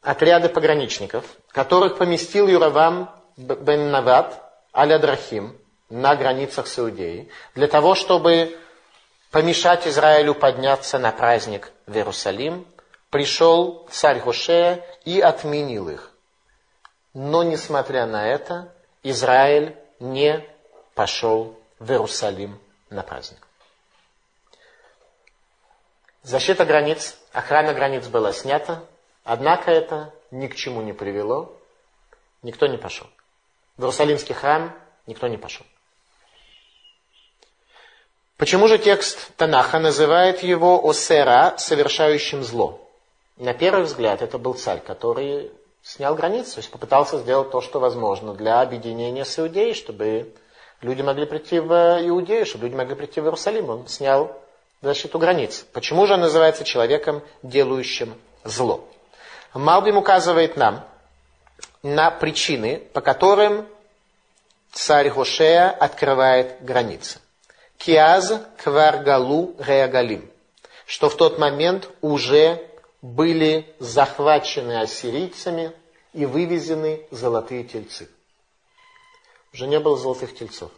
отряды 0.02 0.50
пограничников, 0.50 1.26
которых 1.50 1.98
поместил 1.98 2.48
Юравам 2.48 3.10
бен 3.36 3.92
Нават 3.92 4.42
аль-Адрахим 4.74 5.58
на 5.90 6.16
границах 6.16 6.68
с 6.68 6.80
Иудеей, 6.80 7.30
для 7.56 7.68
того, 7.68 7.94
чтобы 7.94 8.58
помешать 9.32 9.88
Израилю 9.88 10.34
подняться 10.34 10.98
на 10.98 11.12
праздник 11.12 11.72
в 11.88 11.96
Иерусалим 11.96 12.66
пришел 13.14 13.88
царь 13.92 14.22
Гошея 14.22 14.84
и 15.06 15.22
отменил 15.22 15.88
их. 15.88 16.12
Но, 17.14 17.44
несмотря 17.44 18.08
на 18.08 18.28
это, 18.28 18.74
Израиль 19.04 19.78
не 20.00 20.44
пошел 20.96 21.56
в 21.78 21.92
Иерусалим 21.92 22.60
на 22.90 23.04
праздник. 23.04 23.48
Защита 26.24 26.66
границ, 26.66 27.16
охрана 27.34 27.76
границ 27.76 28.08
была 28.08 28.34
снята, 28.34 28.84
однако 29.24 29.70
это 29.70 30.12
ни 30.32 30.48
к 30.48 30.56
чему 30.56 30.82
не 30.82 30.94
привело, 30.94 31.56
никто 32.42 32.66
не 32.66 32.80
пошел. 32.80 33.08
В 33.78 33.82
Иерусалимский 33.82 34.34
храм 34.34 34.76
никто 35.06 35.28
не 35.28 35.38
пошел. 35.38 35.68
Почему 38.38 38.68
же 38.68 38.80
текст 38.80 39.36
Танаха 39.36 39.78
называет 39.78 40.42
его 40.42 40.90
Осера, 40.90 41.54
совершающим 41.60 42.42
зло? 42.44 42.83
На 43.38 43.54
первый 43.54 43.84
взгляд 43.84 44.22
это 44.22 44.38
был 44.38 44.54
царь, 44.54 44.80
который 44.80 45.52
снял 45.82 46.16
границы, 46.16 46.56
то 46.56 46.60
есть 46.60 46.72
попытался 46.72 47.18
сделать 47.18 47.52
то, 47.52 47.62
что 47.62 47.80
возможно 47.80 48.34
для 48.34 48.62
объединения 48.62 49.26
с 49.26 49.40
Иудеей, 49.40 49.74
чтобы 49.74 50.34
люди 50.82 51.02
могли 51.02 51.26
прийти 51.26 51.60
в 51.60 51.72
Иудею, 52.08 52.46
чтобы 52.46 52.66
люди 52.66 52.76
могли 52.76 52.96
прийти 52.96 53.22
в 53.22 53.26
Иерусалим. 53.26 53.70
Он 53.70 53.88
снял 53.88 54.40
защиту 54.82 55.18
границ. 55.18 55.66
Почему 55.74 56.06
же 56.06 56.14
он 56.14 56.22
называется 56.22 56.64
человеком, 56.64 57.24
делающим 57.42 58.14
зло? 58.44 58.88
Малбим 59.54 59.98
указывает 59.98 60.56
нам 60.56 60.86
на 61.82 62.12
причины, 62.12 62.84
по 62.94 63.02
которым 63.02 63.68
царь 64.72 65.10
Гошея 65.10 65.70
открывает 65.70 66.64
границы. 66.64 67.20
Киаз 67.78 68.34
кваргалу 68.64 69.56
реагалим. 69.60 70.30
Что 70.86 71.10
в 71.10 71.18
тот 71.18 71.40
момент 71.40 71.90
уже 72.02 72.62
были 73.04 73.76
захвачены 73.80 74.80
ассирийцами 74.80 75.74
и 76.14 76.26
вывезены 76.26 77.06
золотые 77.12 77.66
тельцы. 77.66 78.10
Уже 79.54 79.68
не 79.68 79.78
было 79.80 79.98
золотых 79.98 80.34
тельцов. 80.34 80.72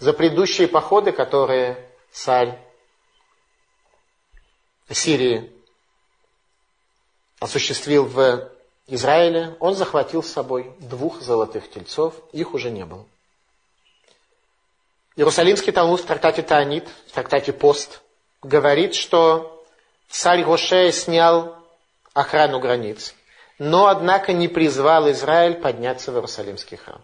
За 0.00 0.12
предыдущие 0.12 0.66
походы, 0.66 1.12
которые 1.12 1.88
царь 2.10 2.58
Сирии 4.90 5.52
осуществил 7.38 8.06
в 8.06 8.50
Израиле, 8.88 9.56
он 9.60 9.76
захватил 9.76 10.24
с 10.24 10.32
собой 10.32 10.74
двух 10.80 11.22
золотых 11.22 11.70
тельцов, 11.70 12.14
их 12.32 12.54
уже 12.54 12.70
не 12.70 12.84
было. 12.84 13.06
Иерусалимский 15.14 15.72
Талмуд 15.72 16.00
в 16.00 16.06
трактате 16.06 16.42
Таанит, 16.42 16.88
в 17.06 17.12
трактате 17.12 17.52
Пост, 17.52 18.02
говорит, 18.42 18.96
что 18.96 19.55
Царь 20.08 20.44
Гошея 20.44 20.92
снял 20.92 21.56
охрану 22.14 22.60
границ, 22.60 23.14
но, 23.58 23.88
однако, 23.88 24.32
не 24.32 24.48
призвал 24.48 25.10
Израиль 25.10 25.54
подняться 25.54 26.12
в 26.12 26.14
Иерусалимский 26.14 26.76
храм. 26.76 27.00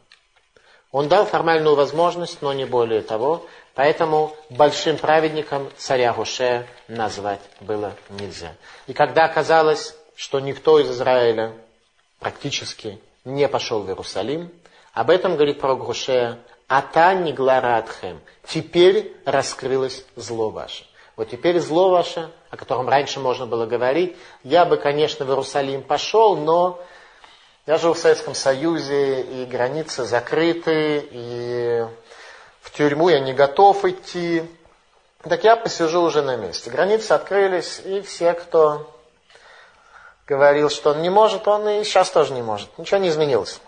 Он 0.90 1.08
дал 1.08 1.24
формальную 1.24 1.74
возможность, 1.74 2.42
но 2.42 2.52
не 2.52 2.66
более 2.66 3.00
того, 3.00 3.46
поэтому 3.74 4.36
большим 4.50 4.98
праведником 4.98 5.70
царя 5.78 6.12
Гошея 6.12 6.66
назвать 6.86 7.40
было 7.60 7.94
нельзя. 8.10 8.54
И 8.86 8.92
когда 8.92 9.24
оказалось, 9.24 9.96
что 10.14 10.38
никто 10.40 10.78
из 10.78 10.90
Израиля 10.90 11.52
практически 12.20 13.00
не 13.24 13.48
пошел 13.48 13.80
в 13.80 13.88
Иерусалим, 13.88 14.52
об 14.92 15.08
этом 15.08 15.34
говорит 15.36 15.60
пророк 15.60 15.86
Гошея, 15.86 16.38
«Ата 16.68 17.14
ниглара 17.14 17.78
атхем»– 17.78 18.20
«Теперь 18.46 19.16
раскрылось 19.24 20.04
зло 20.16 20.50
ваше». 20.50 20.84
Вот 21.16 21.30
теперь 21.30 21.58
зло 21.60 21.90
ваше, 21.90 22.30
о 22.52 22.56
котором 22.58 22.86
раньше 22.86 23.18
можно 23.18 23.46
было 23.46 23.64
говорить, 23.64 24.14
я 24.44 24.66
бы, 24.66 24.76
конечно, 24.76 25.24
в 25.24 25.30
Иерусалим 25.30 25.82
пошел, 25.82 26.36
но 26.36 26.78
я 27.66 27.78
жил 27.78 27.94
в 27.94 27.98
Советском 27.98 28.34
Союзе, 28.34 29.22
и 29.22 29.46
границы 29.46 30.04
закрыты, 30.04 31.08
и 31.10 31.86
в 32.60 32.70
тюрьму 32.72 33.08
я 33.08 33.20
не 33.20 33.32
готов 33.32 33.86
идти. 33.86 34.42
Так 35.22 35.44
я 35.44 35.56
посижу 35.56 36.02
уже 36.02 36.20
на 36.20 36.36
месте. 36.36 36.68
Границы 36.68 37.12
открылись, 37.12 37.80
и 37.86 38.02
все, 38.02 38.34
кто 38.34 38.86
говорил, 40.26 40.68
что 40.68 40.90
он 40.90 41.00
не 41.00 41.08
может, 41.08 41.48
он 41.48 41.66
и 41.66 41.84
сейчас 41.84 42.10
тоже 42.10 42.34
не 42.34 42.42
может. 42.42 42.68
Ничего 42.76 42.98
не 42.98 43.08
изменилось. 43.08 43.60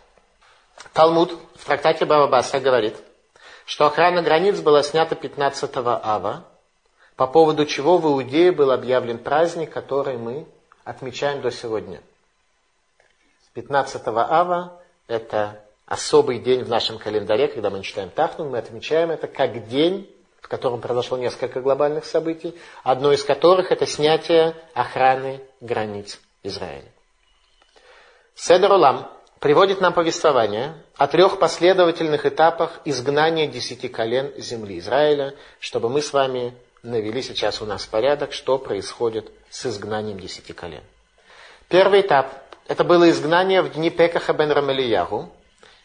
Талмуд 0.93 1.33
в 1.59 1.65
трактате 1.65 2.05
Баба 2.05 2.27
Баса 2.31 2.61
говорит, 2.61 2.97
что 3.65 3.87
охрана 3.87 4.21
границ 4.21 4.61
была 4.61 4.83
снята 4.83 5.15
15 5.15 5.71
ава, 5.75 6.45
по 7.17 7.27
поводу 7.27 7.67
чего 7.67 7.99
в 7.99 8.07
Иудее 8.07 8.53
был 8.53 8.71
объявлен 8.71 9.19
праздник, 9.19 9.71
который 9.71 10.17
мы 10.17 10.47
отмечаем 10.85 11.41
до 11.41 11.51
сегодня. 11.51 12.03
15 13.55 14.03
ава– 14.07 14.81
это 15.07 15.65
особый 15.87 16.41
день 16.41 16.65
в 16.65 16.69
нашем 16.69 16.99
календаре, 16.99 17.49
когда 17.49 17.71
мы 17.71 17.83
читаем 17.83 18.11
Тахнун, 18.11 18.51
мы 18.51 18.59
отмечаем 18.59 19.11
это 19.11 19.29
как 19.29 19.69
день, 19.69 20.11
в 20.41 20.49
котором 20.49 20.81
произошло 20.81 21.17
несколько 21.17 21.61
глобальных 21.61 22.05
событий, 22.05 22.59
одно 22.83 23.13
из 23.13 23.23
которых– 23.23 23.71
это 23.71 23.87
снятие 23.87 24.57
охраны 24.75 25.41
границ 25.61 26.21
Израиля. 26.43 26.91
Седер 28.35 28.73
Улам 28.73 29.09
приводит 29.39 29.81
нам 29.81 29.93
повествование 29.93 30.75
о 30.97 31.07
трех 31.07 31.39
последовательных 31.39 32.27
этапах 32.27 32.81
изгнания 32.85 33.47
десяти 33.47 33.89
колен 33.89 34.33
земли 34.37 34.81
Израиля, 34.81 35.35
чтобы 35.61 35.89
мы 35.89 36.03
с 36.03 36.13
вами 36.13 36.55
навели 36.85 37.23
сейчас 37.23 37.61
у 37.63 37.67
нас 37.67 37.87
порядок, 37.87 38.33
что 38.33 38.59
происходит 38.59 39.31
с 39.51 39.67
изгнанием 39.67 40.21
десяти 40.21 40.53
колен. 40.53 40.85
Первый 41.69 42.03
этап 42.03 42.33
это 42.69 42.85
было 42.85 43.11
изгнание 43.11 43.63
в 43.63 43.73
дни 43.73 43.91
Пекаха 43.91 44.33
бен 44.33 44.51
Рамалиягу, 44.51 45.33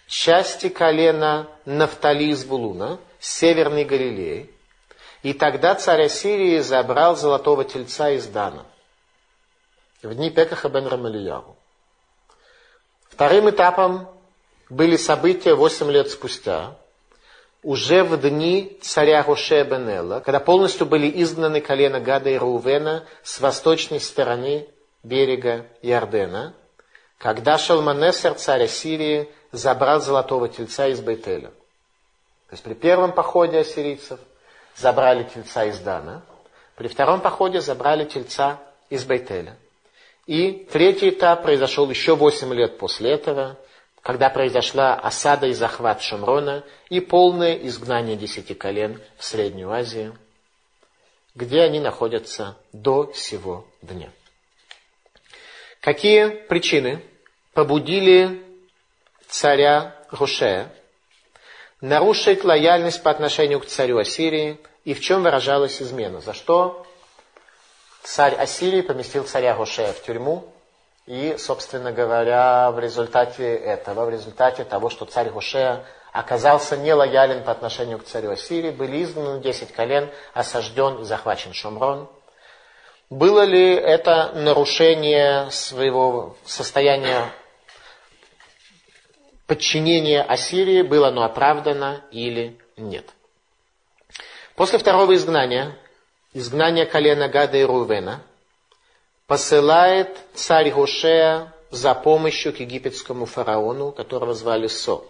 части 0.08 0.70
колена 0.70 1.48
Нафтали 1.66 2.26
из 2.26 2.46
Булуна, 2.46 3.00
северной 3.20 3.86
Галилеи. 3.86 4.50
И 5.24 5.34
тогда 5.34 5.76
царь 5.76 6.04
Ассирии 6.04 6.60
забрал 6.60 7.16
золотого 7.16 7.66
тельца 7.66 8.10
из 8.12 8.28
Дана. 8.28 8.66
В 10.02 10.14
дни 10.14 10.30
Пекаха 10.30 10.70
бен 10.70 10.88
Рамалиягу. 10.88 11.58
Вторым 13.10 13.50
этапом 13.50 14.08
были 14.70 14.96
события 14.96 15.56
8 15.56 15.92
лет 15.92 16.10
спустя, 16.10 16.78
уже 17.64 18.04
в 18.04 18.18
дни 18.18 18.78
царя 18.82 19.24
Роше 19.24 19.64
Бенела, 19.64 20.22
когда 20.22 20.40
полностью 20.40 20.86
были 20.86 21.12
изгнаны 21.22 21.62
колено 21.62 22.00
Гада 22.00 22.30
и 22.30 22.38
Рувена 22.38 23.06
с 23.24 23.40
восточной 23.40 24.00
стороны 24.00 24.68
берега 25.04 25.66
Ярдена, 25.82 26.54
когда 27.18 27.58
Шалманесер, 27.58 28.36
царь 28.36 28.64
Ассирии, 28.64 29.30
забрал 29.52 30.02
золотого 30.02 30.48
тельца 30.48 30.88
из 30.88 31.02
Бейтеля. 31.02 31.50
То 31.50 32.54
есть 32.54 32.64
при 32.64 32.74
первом 32.74 33.12
походе 33.12 33.60
ассирийцев 33.60 34.20
забрали 34.76 35.24
тельца 35.24 35.66
из 35.66 35.80
Дана, 35.80 36.24
при 36.76 36.88
втором 36.88 37.20
походе 37.20 37.62
забрали 37.62 38.06
тельца 38.06 38.60
из 38.90 39.04
Бейтеля. 39.04 39.58
И 40.26 40.68
третий 40.72 41.10
этап 41.10 41.44
произошел 41.44 41.90
еще 41.90 42.16
8 42.16 42.54
лет 42.54 42.78
после 42.78 43.12
этого, 43.12 43.58
когда 44.02 44.30
произошла 44.30 44.96
осада 44.96 45.48
и 45.48 45.54
захват 45.54 46.02
Шамрона 46.02 46.64
и 46.90 47.00
полное 47.00 47.56
изгнание 47.56 48.16
десяти 48.16 48.54
колен 48.54 49.02
в 49.18 49.26
Среднюю 49.26 49.72
Азию, 49.72 50.18
где 51.36 51.62
они 51.62 51.80
находятся 51.80 52.58
до 52.72 53.12
сего 53.14 53.68
дня. 53.82 54.10
Какие 55.82 56.28
причины 56.28 57.04
побудили 57.54 58.44
царя 59.28 59.96
Рушея 60.12 60.72
нарушить 61.82 62.44
лояльность 62.44 63.04
по 63.04 63.12
отношению 63.12 63.60
к 63.60 63.66
царю 63.66 63.98
Ассирии 63.98 64.60
и 64.84 64.94
в 64.94 65.02
чем 65.02 65.24
выражалась 65.24 65.82
измена? 65.82 66.20
За 66.20 66.34
что 66.34 66.86
царь 68.04 68.36
Ассирии 68.36 68.82
поместил 68.82 69.24
царя 69.24 69.56
Рушея 69.56 69.94
в 69.94 70.02
тюрьму 70.04 70.54
и, 71.10 71.38
собственно 71.40 71.92
говоря, 71.92 72.70
в 72.70 72.78
результате 72.78 73.56
этого, 73.56 74.06
в 74.06 74.12
результате 74.12 74.64
того, 74.64 74.92
что 74.92 75.06
царь 75.06 75.32
Гушея 75.32 75.84
оказался 76.14 76.78
нелоялен 76.78 77.44
по 77.44 77.52
отношению 77.52 77.98
к 77.98 78.04
царю 78.04 78.30
Ассирии, 78.30 78.70
были 78.70 79.02
изгнаны 79.02 79.42
10 79.42 79.72
колен, 79.72 80.12
осажден 80.36 81.02
и 81.02 81.06
захвачен 81.06 81.52
Шумрон. 81.52 82.08
Было 83.10 83.42
ли 83.42 83.74
это 83.74 84.34
нарушение 84.36 85.50
своего 85.50 86.38
состояния 86.46 87.32
подчинения 89.48 90.22
Ассирии, 90.22 90.84
было 90.84 91.08
оно 91.08 91.24
оправдано 91.24 92.04
или 92.12 92.60
нет? 92.78 93.10
После 94.56 94.78
второго 94.78 95.16
изгнания, 95.16 95.76
изгнания 96.34 96.86
колена 96.86 97.30
Гада 97.30 97.58
и 97.58 97.64
Рувена, 97.64 98.22
посылает 99.30 100.18
царь 100.34 100.72
Гошея 100.72 101.54
за 101.70 101.94
помощью 101.94 102.52
к 102.52 102.60
египетскому 102.62 103.28
фараону, 103.28 103.92
которого 103.92 104.34
звали 104.34 104.66
Со. 104.66 105.04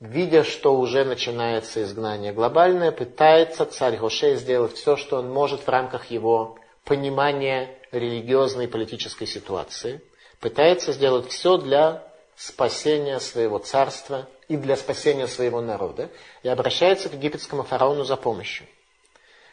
Видя, 0.00 0.42
что 0.42 0.74
уже 0.74 1.04
начинается 1.04 1.82
изгнание 1.82 2.32
глобальное, 2.32 2.92
пытается 2.92 3.66
царь 3.66 3.98
Гошея 3.98 4.36
сделать 4.36 4.72
все, 4.72 4.96
что 4.96 5.18
он 5.18 5.30
может 5.30 5.60
в 5.60 5.68
рамках 5.68 6.10
его 6.10 6.58
понимания 6.84 7.78
религиозной 7.92 8.64
и 8.64 8.68
политической 8.68 9.26
ситуации. 9.26 10.00
Пытается 10.40 10.92
сделать 10.92 11.28
все 11.28 11.58
для 11.58 12.10
спасения 12.36 13.20
своего 13.20 13.58
царства 13.58 14.26
и 14.48 14.56
для 14.56 14.76
спасения 14.78 15.26
своего 15.26 15.60
народа. 15.60 16.08
И 16.42 16.48
обращается 16.48 17.10
к 17.10 17.12
египетскому 17.12 17.64
фараону 17.64 18.04
за 18.04 18.16
помощью. 18.16 18.66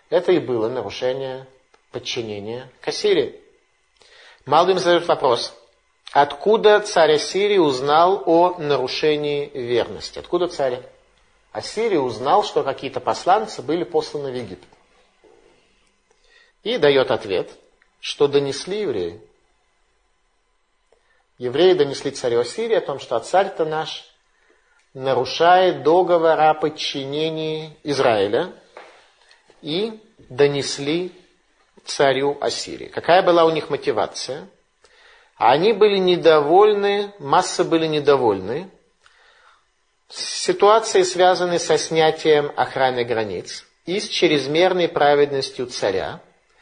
Это 0.10 0.32
и 0.32 0.40
было 0.40 0.70
нарушение 0.70 1.48
подчинения 1.92 2.70
к 2.82 2.88
Ассирии. 2.88 3.40
Малбим 4.46 4.80
задает 4.80 5.08
вопрос, 5.08 5.54
откуда 6.12 6.80
царь 6.80 7.14
Ассирии 7.16 7.58
узнал 7.58 8.24
о 8.26 8.58
нарушении 8.58 9.50
верности? 9.54 10.20
Откуда 10.20 10.48
царь 10.48 10.82
Ассирии 11.52 11.98
узнал, 11.98 12.44
что 12.44 12.64
какие-то 12.64 13.00
посланцы 13.00 13.62
были 13.62 13.84
посланы 13.84 14.32
в 14.32 14.36
Египет? 14.36 14.70
И 16.64 16.78
дает 16.78 17.12
ответ, 17.12 17.52
что 18.00 18.28
донесли 18.28 18.82
евреи. 18.82 19.22
Евреи 21.38 21.74
донесли 21.74 22.12
царю 22.12 22.42
Ассирии 22.42 22.76
о 22.76 22.82
том, 22.82 23.00
что 23.00 23.20
царь-то 23.20 23.66
наш 23.66 24.06
нарушает 24.94 25.84
договор 25.84 26.40
о 26.40 26.54
подчинении 26.54 27.78
Израиля 27.84 28.54
и 29.62 30.00
донесли 30.30 31.12
царю 31.86 32.38
Ассирии. 32.42 32.88
Какая 32.88 33.22
была 33.22 33.46
у 33.46 33.50
них 33.50 33.70
мотивация? 33.70 34.48
Они 35.38 35.74
были 35.74 35.98
недовольны, 35.98 37.14
масса 37.20 37.64
были 37.64 37.88
недовольны 37.88 38.70
ситуацией, 40.10 41.04
связанной 41.04 41.60
со 41.60 41.78
снятием 41.78 42.52
охраны 42.56 43.04
границ 43.04 43.66
и 43.86 44.00
с 44.00 44.08
чрезмерной 44.08 44.88
праведностью 44.88 45.68
царя, 45.68 46.20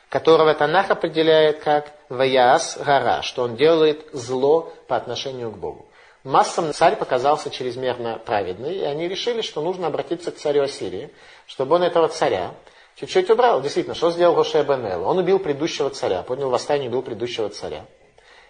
которого 0.09 0.53
Танах 0.53 0.89
определяет 0.89 1.59
как 1.59 1.91
«ваяс 2.09 2.77
гара», 2.77 3.21
что 3.21 3.43
он 3.43 3.55
делает 3.55 4.07
зло 4.13 4.73
по 4.87 4.95
отношению 4.95 5.51
к 5.51 5.57
Богу. 5.57 5.89
Массам 6.23 6.73
царь 6.73 6.95
показался 6.95 7.49
чрезмерно 7.49 8.17
праведный, 8.17 8.75
и 8.75 8.83
они 8.83 9.07
решили, 9.07 9.41
что 9.41 9.61
нужно 9.61 9.87
обратиться 9.87 10.31
к 10.31 10.37
царю 10.37 10.63
Ассирии, 10.63 11.11
чтобы 11.47 11.75
он 11.75 11.83
этого 11.83 12.09
царя 12.09 12.53
Чуть-чуть 12.99 13.29
убрал. 13.29 13.61
Действительно, 13.61 13.95
что 13.95 14.11
сделал 14.11 14.35
Роше 14.35 14.61
Бенел? 14.63 15.07
Он 15.07 15.17
убил 15.17 15.39
предыдущего 15.39 15.89
царя, 15.89 16.21
поднял 16.21 16.49
восстание 16.49 16.89
убил 16.89 17.01
предыдущего 17.01 17.49
царя. 17.49 17.85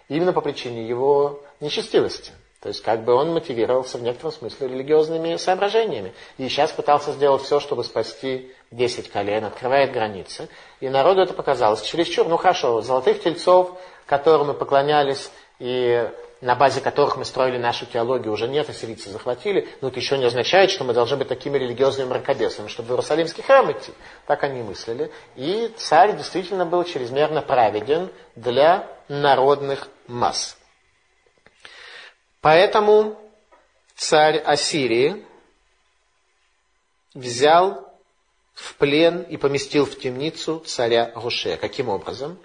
именно 0.08 0.32
по 0.32 0.40
причине 0.40 0.88
его 0.88 1.40
нечестивости. 1.60 2.32
То 2.60 2.68
есть, 2.68 2.82
как 2.82 3.04
бы 3.04 3.14
он 3.14 3.32
мотивировался 3.32 3.96
в 3.96 4.02
некотором 4.02 4.32
смысле 4.32 4.66
религиозными 4.66 5.36
соображениями. 5.36 6.12
И 6.36 6.48
сейчас 6.48 6.72
пытался 6.72 7.12
сделать 7.12 7.42
все, 7.42 7.60
чтобы 7.60 7.84
спасти 7.84 8.50
10 8.72 9.08
колен, 9.08 9.44
открывает 9.44 9.92
границы. 9.92 10.48
И 10.80 10.88
народу 10.88 11.22
это 11.22 11.32
показалось 11.32 11.82
чересчур. 11.82 12.26
Ну 12.26 12.36
хорошо, 12.36 12.82
золотых 12.82 13.22
тельцов, 13.22 13.78
которым 14.04 14.48
мы 14.48 14.54
поклонялись, 14.54 15.30
и 15.60 16.10
на 16.40 16.54
базе 16.54 16.80
которых 16.80 17.16
мы 17.16 17.24
строили 17.24 17.58
нашу 17.58 17.86
теологию, 17.86 18.32
уже 18.32 18.48
нет, 18.48 18.68
ассирийцы 18.68 19.10
захватили, 19.10 19.68
но 19.80 19.88
это 19.88 20.00
еще 20.00 20.16
не 20.16 20.24
означает, 20.24 20.70
что 20.70 20.84
мы 20.84 20.94
должны 20.94 21.16
быть 21.16 21.28
такими 21.28 21.58
религиозными 21.58 22.08
мракобесами, 22.08 22.68
чтобы 22.68 22.88
в 22.88 22.90
Иерусалимский 22.92 23.42
храм 23.42 23.70
идти. 23.70 23.92
Так 24.26 24.42
они 24.44 24.62
мыслили. 24.62 25.12
И 25.36 25.72
царь 25.76 26.16
действительно 26.16 26.64
был 26.64 26.84
чрезмерно 26.84 27.42
праведен 27.42 28.10
для 28.36 28.88
народных 29.08 29.88
масс. 30.06 30.56
Поэтому 32.40 33.20
царь 33.94 34.38
Ассирии 34.38 35.26
взял 37.12 37.86
в 38.54 38.76
плен 38.76 39.22
и 39.22 39.36
поместил 39.36 39.84
в 39.84 39.98
темницу 39.98 40.60
царя 40.60 41.12
Гуше. 41.14 41.58
Каким 41.58 41.88
образом? 41.88 42.38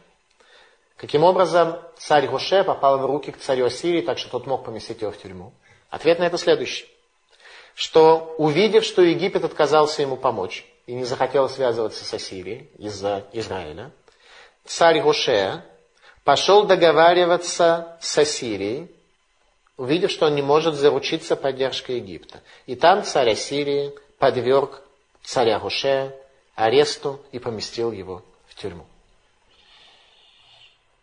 Каким 0.98 1.24
образом 1.24 1.78
царь 1.98 2.28
Гоше 2.28 2.64
попал 2.64 3.00
в 3.00 3.06
руки 3.06 3.32
к 3.32 3.38
царю 3.38 3.66
Ассирии, 3.66 4.02
так 4.02 4.18
что 4.18 4.30
тот 4.30 4.48
мог 4.48 4.64
поместить 4.64 5.02
его 5.02 5.12
в 5.12 5.18
тюрьму? 5.18 5.52
Ответ 5.90 6.20
на 6.20 6.24
это 6.24 6.38
следующий. 6.38 6.88
Что 7.74 8.34
увидев, 8.38 8.86
что 8.86 9.02
Египет 9.02 9.44
отказался 9.44 10.02
ему 10.02 10.16
помочь 10.16 10.66
и 10.88 10.94
не 10.94 11.04
захотел 11.04 11.50
связываться 11.50 12.06
с 12.06 12.14
Ассирией 12.14 12.70
из-за 12.78 13.26
Израиля, 13.34 13.92
царь 14.64 15.02
Гоше 15.02 15.62
пошел 16.24 16.64
договариваться 16.64 17.98
с 18.00 18.18
Ассирией, 18.18 18.90
увидев, 19.76 20.12
что 20.12 20.28
он 20.28 20.36
не 20.36 20.42
может 20.42 20.76
заручиться 20.76 21.36
поддержкой 21.36 21.98
Египта. 21.98 22.40
И 22.66 22.76
там 22.76 23.04
царь 23.04 23.32
Ассирии 23.32 23.94
подверг 24.18 24.82
царя 25.22 25.60
Гоше 25.60 26.16
аресту 26.56 27.20
и 27.34 27.40
поместил 27.40 27.92
его 27.92 28.24
в 28.48 28.56
тюрьму. 28.56 28.86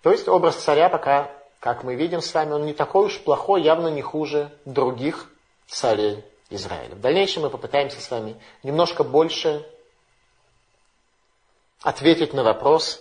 То 0.02 0.10
есть 0.10 0.28
образ 0.28 0.56
царя 0.56 0.88
пока, 0.88 1.30
как 1.60 1.84
мы 1.84 1.94
видим 1.94 2.20
с 2.20 2.34
вами, 2.34 2.52
он 2.52 2.66
не 2.66 2.74
такой 2.74 3.06
уж 3.06 3.20
плохой, 3.20 3.62
явно 3.62 3.88
не 3.88 4.02
хуже 4.02 4.50
других 4.64 5.30
царей 5.66 6.24
Израиля. 6.50 6.94
В 6.94 7.00
дальнейшем 7.00 7.42
мы 7.42 7.50
попытаемся 7.50 8.00
с 8.00 8.10
вами 8.10 8.36
немножко 8.62 9.04
больше 9.04 9.64
ответить 11.80 12.34
на 12.34 12.42
вопрос, 12.42 13.00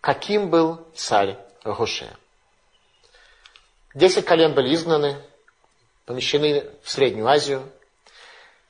каким 0.00 0.50
был 0.50 0.86
царь 0.94 1.38
Гуше. 1.64 2.14
Десять 3.94 4.24
колен 4.24 4.54
были 4.54 4.74
изгнаны, 4.74 5.16
помещены 6.06 6.70
в 6.82 6.90
Среднюю 6.90 7.28
Азию, 7.28 7.62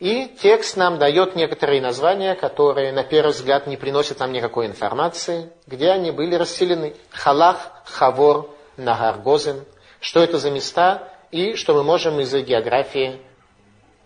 и 0.02 0.26
текст 0.26 0.76
нам 0.76 0.98
дает 0.98 1.36
некоторые 1.36 1.80
названия, 1.80 2.34
которые 2.34 2.90
на 2.90 3.04
первый 3.04 3.30
взгляд 3.30 3.68
не 3.68 3.76
приносят 3.76 4.18
нам 4.18 4.32
никакой 4.32 4.66
информации, 4.66 5.52
где 5.68 5.90
они 5.90 6.10
были 6.10 6.34
расселены. 6.34 6.96
Халах, 7.10 7.70
Хавор, 7.84 8.50
Нагар 8.76 9.18
Гозен, 9.18 9.64
что 10.00 10.18
это 10.18 10.38
за 10.38 10.50
места 10.50 11.08
и 11.30 11.54
что 11.54 11.74
мы 11.74 11.84
можем 11.84 12.18
из 12.18 12.34
географии 12.34 13.20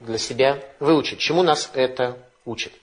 для 0.01 0.19
себя 0.19 0.63
выучить. 0.81 1.19
Чему 1.19 1.43
нас 1.43 1.71
это 1.73 2.19
учит? 2.45 2.75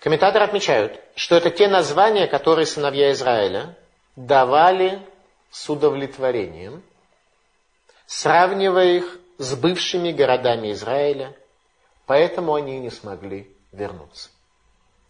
Комментаторы 0.00 0.44
отмечают, 0.44 1.00
что 1.14 1.36
это 1.36 1.48
те 1.48 1.68
названия, 1.68 2.26
которые 2.26 2.66
сыновья 2.66 3.12
Израиля 3.12 3.78
давали 4.14 5.00
с 5.50 5.70
удовлетворением, 5.70 6.82
сравнивая 8.04 8.98
их 8.98 9.18
с 9.38 9.54
бывшими 9.54 10.12
городами 10.12 10.72
Израиля, 10.72 11.34
поэтому 12.06 12.54
они 12.54 12.78
не 12.78 12.90
смогли 12.90 13.54
вернуться. 13.72 14.30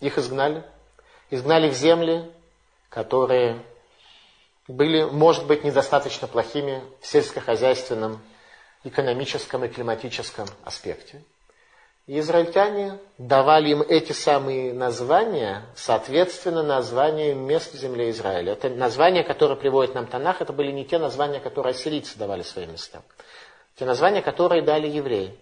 Их 0.01 0.19
изгнали, 0.19 0.65
изгнали 1.31 1.71
в 1.71 1.75
земли, 1.75 2.31
которые 2.89 3.63
были, 4.69 5.05
может 5.05 5.47
быть, 5.47 5.65
недостаточно 5.65 6.27
плохими 6.27 6.83
в 7.01 7.07
сельскохозяйственном, 7.07 8.21
экономическом 8.85 9.65
и 9.65 9.69
климатическом 9.69 10.47
аспекте. 10.65 11.23
И 12.07 12.21
израильтяне 12.21 12.99
давали 13.19 13.71
им 13.71 13.83
эти 13.83 14.13
самые 14.13 14.73
названия, 14.73 15.65
соответственно, 15.75 16.63
названиям 16.63 17.39
мест 17.39 17.75
в 17.75 17.77
земле 17.77 18.11
Израиля. 18.11 18.53
Это 18.53 18.69
названия, 18.69 19.25
которые 19.25 19.57
приводит 19.57 19.97
нам 19.97 20.07
Танах, 20.07 20.41
это 20.41 20.53
были 20.53 20.71
не 20.71 20.85
те 20.85 20.99
названия, 20.99 21.41
которые 21.41 21.73
ассирийцы 21.73 22.17
давали 22.17 22.43
своим 22.43 22.73
местам. 22.73 23.03
Те 23.75 23.87
названия, 23.87 24.23
которые 24.23 24.63
дали 24.63 24.87
евреи, 24.87 25.37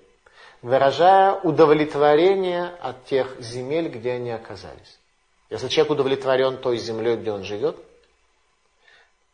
выражая 0.64 1.35
удовлетворение 1.35 2.72
от 2.81 3.05
тех 3.05 3.38
земель, 3.38 3.88
где 3.88 4.12
они 4.12 4.31
оказались. 4.31 4.98
Если 5.50 5.68
человек 5.68 5.92
удовлетворен 5.92 6.57
той 6.57 6.79
землей, 6.79 7.16
где 7.16 7.33
он 7.33 7.44
живет, 7.44 7.77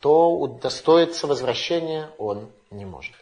то 0.01 0.31
удостоиться 0.31 1.27
возвращения 1.27 2.09
он 2.17 2.49
не 2.69 2.83
может. 2.83 3.13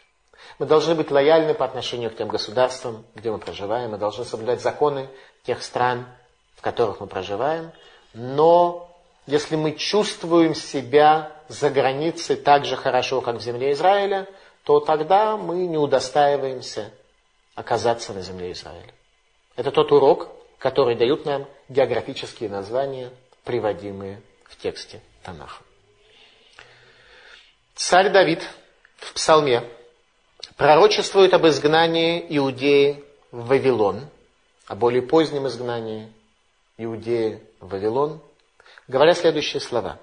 Мы 0.58 0.66
должны 0.66 0.96
быть 0.96 1.12
лояльны 1.12 1.54
по 1.54 1.64
отношению 1.64 2.10
к 2.10 2.16
тем 2.16 2.26
государствам, 2.26 3.04
где 3.14 3.30
мы 3.30 3.38
проживаем. 3.38 3.92
Мы 3.92 3.98
должны 3.98 4.24
соблюдать 4.24 4.60
законы 4.60 5.08
тех 5.44 5.62
стран, 5.62 6.04
в 6.56 6.62
которых 6.62 6.98
мы 6.98 7.06
проживаем. 7.06 7.70
Но 8.12 8.90
если 9.28 9.54
мы 9.54 9.76
чувствуем 9.76 10.56
себя 10.56 11.30
за 11.46 11.70
границей 11.70 12.34
так 12.34 12.64
же 12.64 12.74
хорошо, 12.74 13.20
как 13.20 13.36
в 13.36 13.40
земле 13.40 13.70
Израиля, 13.70 14.26
то 14.64 14.80
тогда 14.80 15.36
мы 15.36 15.66
не 15.66 15.78
удостаиваемся 15.78 16.90
оказаться 17.60 18.14
на 18.14 18.22
земле 18.22 18.52
Израиля. 18.52 18.92
Это 19.54 19.70
тот 19.70 19.92
урок, 19.92 20.28
который 20.58 20.96
дают 20.96 21.26
нам 21.26 21.46
географические 21.68 22.48
названия, 22.48 23.10
приводимые 23.44 24.22
в 24.44 24.56
тексте 24.56 25.00
Танаха. 25.22 25.62
Царь 27.74 28.10
Давид 28.10 28.42
в 28.96 29.12
псалме 29.12 29.62
пророчествует 30.56 31.34
об 31.34 31.46
изгнании 31.46 32.24
Иудеи 32.30 33.04
в 33.30 33.46
Вавилон, 33.48 34.06
о 34.66 34.74
более 34.74 35.02
позднем 35.02 35.46
изгнании 35.46 36.10
Иудеи 36.78 37.42
в 37.60 37.68
Вавилон, 37.68 38.20
говоря 38.88 39.14
следующие 39.14 39.60
слова. 39.60 39.98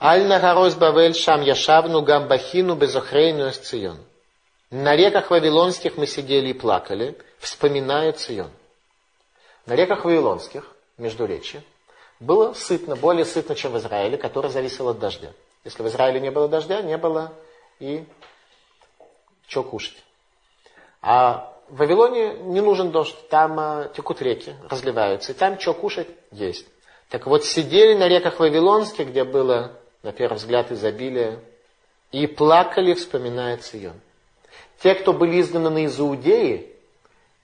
«Аль 0.00 0.26
нагарос 0.26 0.74
Бавель 0.74 1.14
шам 1.14 1.42
яшавну 1.42 2.02
гамбахину 2.02 2.76
безохрейну 2.76 3.50
Цион». 3.50 3.98
На 4.78 4.94
реках 4.94 5.30
Вавилонских 5.30 5.96
мы 5.96 6.06
сидели 6.06 6.48
и 6.48 6.52
плакали, 6.52 7.16
вспоминая 7.38 8.12
Цион. 8.12 8.50
На 9.64 9.74
реках 9.74 10.04
Вавилонских, 10.04 10.70
между 10.98 11.24
речи, 11.24 11.62
было 12.20 12.52
сытно, 12.52 12.94
более 12.94 13.24
сытно, 13.24 13.54
чем 13.54 13.72
в 13.72 13.78
Израиле, 13.78 14.18
который 14.18 14.50
зависел 14.50 14.90
от 14.90 14.98
дождя. 14.98 15.32
Если 15.64 15.82
в 15.82 15.86
Израиле 15.88 16.20
не 16.20 16.30
было 16.30 16.46
дождя, 16.46 16.82
не 16.82 16.98
было 16.98 17.32
и 17.80 18.04
что 19.46 19.62
кушать. 19.62 19.96
А 21.00 21.54
в 21.70 21.78
Вавилоне 21.78 22.34
не 22.34 22.60
нужен 22.60 22.90
дождь, 22.90 23.16
там 23.30 23.58
а, 23.58 23.88
текут 23.96 24.20
реки, 24.20 24.56
разливаются, 24.68 25.32
и 25.32 25.34
там 25.34 25.58
что 25.58 25.72
кушать 25.72 26.08
есть. 26.32 26.66
Так 27.08 27.26
вот, 27.26 27.46
сидели 27.46 27.94
на 27.94 28.08
реках 28.08 28.40
Вавилонских, 28.40 29.08
где 29.08 29.24
было, 29.24 29.72
на 30.02 30.12
первый 30.12 30.36
взгляд, 30.36 30.70
изобилие, 30.70 31.40
и 32.12 32.26
плакали, 32.26 32.92
вспоминая 32.92 33.56
Цион. 33.56 33.98
Те, 34.82 34.94
кто 34.94 35.12
были 35.12 35.40
изгнаны 35.40 35.84
из 35.84 35.98
Иудеи, 35.98 36.72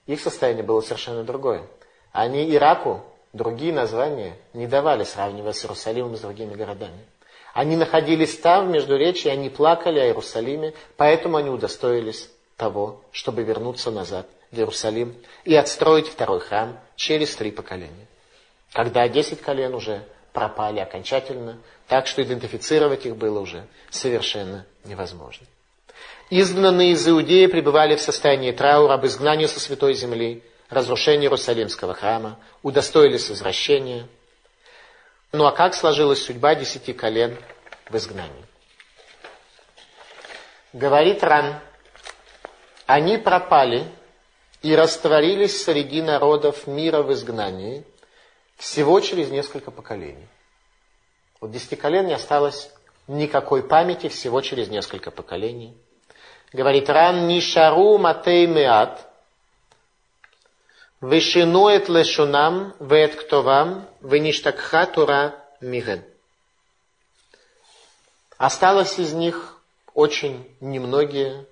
их 0.05 0.19
состояние 0.19 0.63
было 0.63 0.81
совершенно 0.81 1.23
другое. 1.23 1.63
Они 2.11 2.53
Ираку 2.53 3.01
другие 3.31 3.73
названия 3.73 4.35
не 4.53 4.67
давали, 4.67 5.03
сравнивая 5.03 5.53
с 5.53 5.63
Иерусалимом 5.63 6.13
и 6.13 6.17
с 6.17 6.21
другими 6.21 6.53
городами. 6.53 7.05
Они 7.53 7.75
находились 7.75 8.37
там, 8.37 8.67
в 8.67 8.69
Междуречии, 8.71 9.29
они 9.29 9.49
плакали 9.49 9.99
о 9.99 10.05
Иерусалиме, 10.05 10.73
поэтому 10.97 11.37
они 11.37 11.49
удостоились 11.49 12.29
того, 12.57 13.01
чтобы 13.11 13.43
вернуться 13.43 13.91
назад 13.91 14.27
в 14.51 14.57
Иерусалим 14.57 15.15
и 15.43 15.55
отстроить 15.55 16.07
второй 16.07 16.39
храм 16.39 16.79
через 16.95 17.35
три 17.35 17.51
поколения. 17.51 18.07
Когда 18.71 19.07
десять 19.07 19.41
колен 19.41 19.75
уже 19.75 20.03
пропали 20.31 20.79
окончательно, 20.79 21.59
так 21.87 22.07
что 22.07 22.23
идентифицировать 22.23 23.05
их 23.05 23.15
было 23.15 23.39
уже 23.39 23.67
совершенно 23.91 24.65
невозможно. 24.85 25.45
Изгнанные 26.35 26.91
из 26.91 27.07
Иудеи 27.07 27.45
пребывали 27.45 27.95
в 27.95 28.01
состоянии 28.01 28.51
траура 28.51 28.93
об 28.93 29.05
изгнании 29.05 29.45
со 29.45 29.59
святой 29.59 29.93
земли, 29.93 30.43
разрушении 30.69 31.25
Иерусалимского 31.25 31.93
храма, 31.93 32.39
удостоились 32.61 33.29
возвращения– 33.29 34.07
ну 35.33 35.47
а 35.47 35.51
как 35.51 35.73
сложилась 35.73 36.23
судьба 36.23 36.53
десяти 36.53 36.93
колен 36.93 37.35
в 37.89 37.97
изгнании? 37.97 38.45
Говорит 40.73 41.23
Ран, 41.23 41.55
они 42.85 43.17
пропали 43.17 43.87
и 44.61 44.75
растворились 44.75 45.63
среди 45.63 46.03
народов 46.03 46.67
мира 46.67 47.01
в 47.01 47.11
изгнании 47.13 47.83
всего 48.57 48.99
через 48.99 49.29
несколько 49.29 49.71
поколений. 49.71 50.27
Вот 51.41 51.49
десяти 51.49 51.75
колен 51.75 52.05
не 52.05 52.13
осталось 52.13 52.69
никакой 53.07 53.63
памяти 53.63 54.09
всего 54.09 54.39
через 54.41 54.67
несколько 54.67 55.09
поколений. 55.09 55.75
Говорит 56.53 56.87
Ран, 56.87 57.27
Нишару 57.27 57.97
Матей 57.97 58.45
Меат, 58.45 59.09
Вешинует 61.01 61.89
лешунам, 61.89 62.73
веет 62.79 63.15
ктовам, 63.15 63.89
веништакха 63.99 64.85
тура 64.85 65.35
миген. 65.59 66.01
Осталось 68.37 68.99
из 68.99 69.11
них 69.11 69.59
очень 69.93 70.47
немногие, 70.61 71.45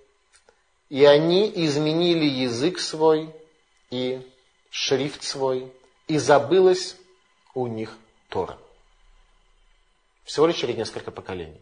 и 0.87 1.03
они 1.03 1.51
изменили 1.53 2.23
язык 2.23 2.79
свой 2.79 3.35
и 3.89 4.25
шрифт 4.69 5.23
свой, 5.23 5.69
и 6.07 6.17
забылась 6.17 6.95
у 7.53 7.67
них 7.67 7.97
Тора. 8.29 8.57
Всего 10.23 10.47
лишь 10.47 10.55
через 10.55 10.77
несколько 10.77 11.11
поколений. 11.11 11.61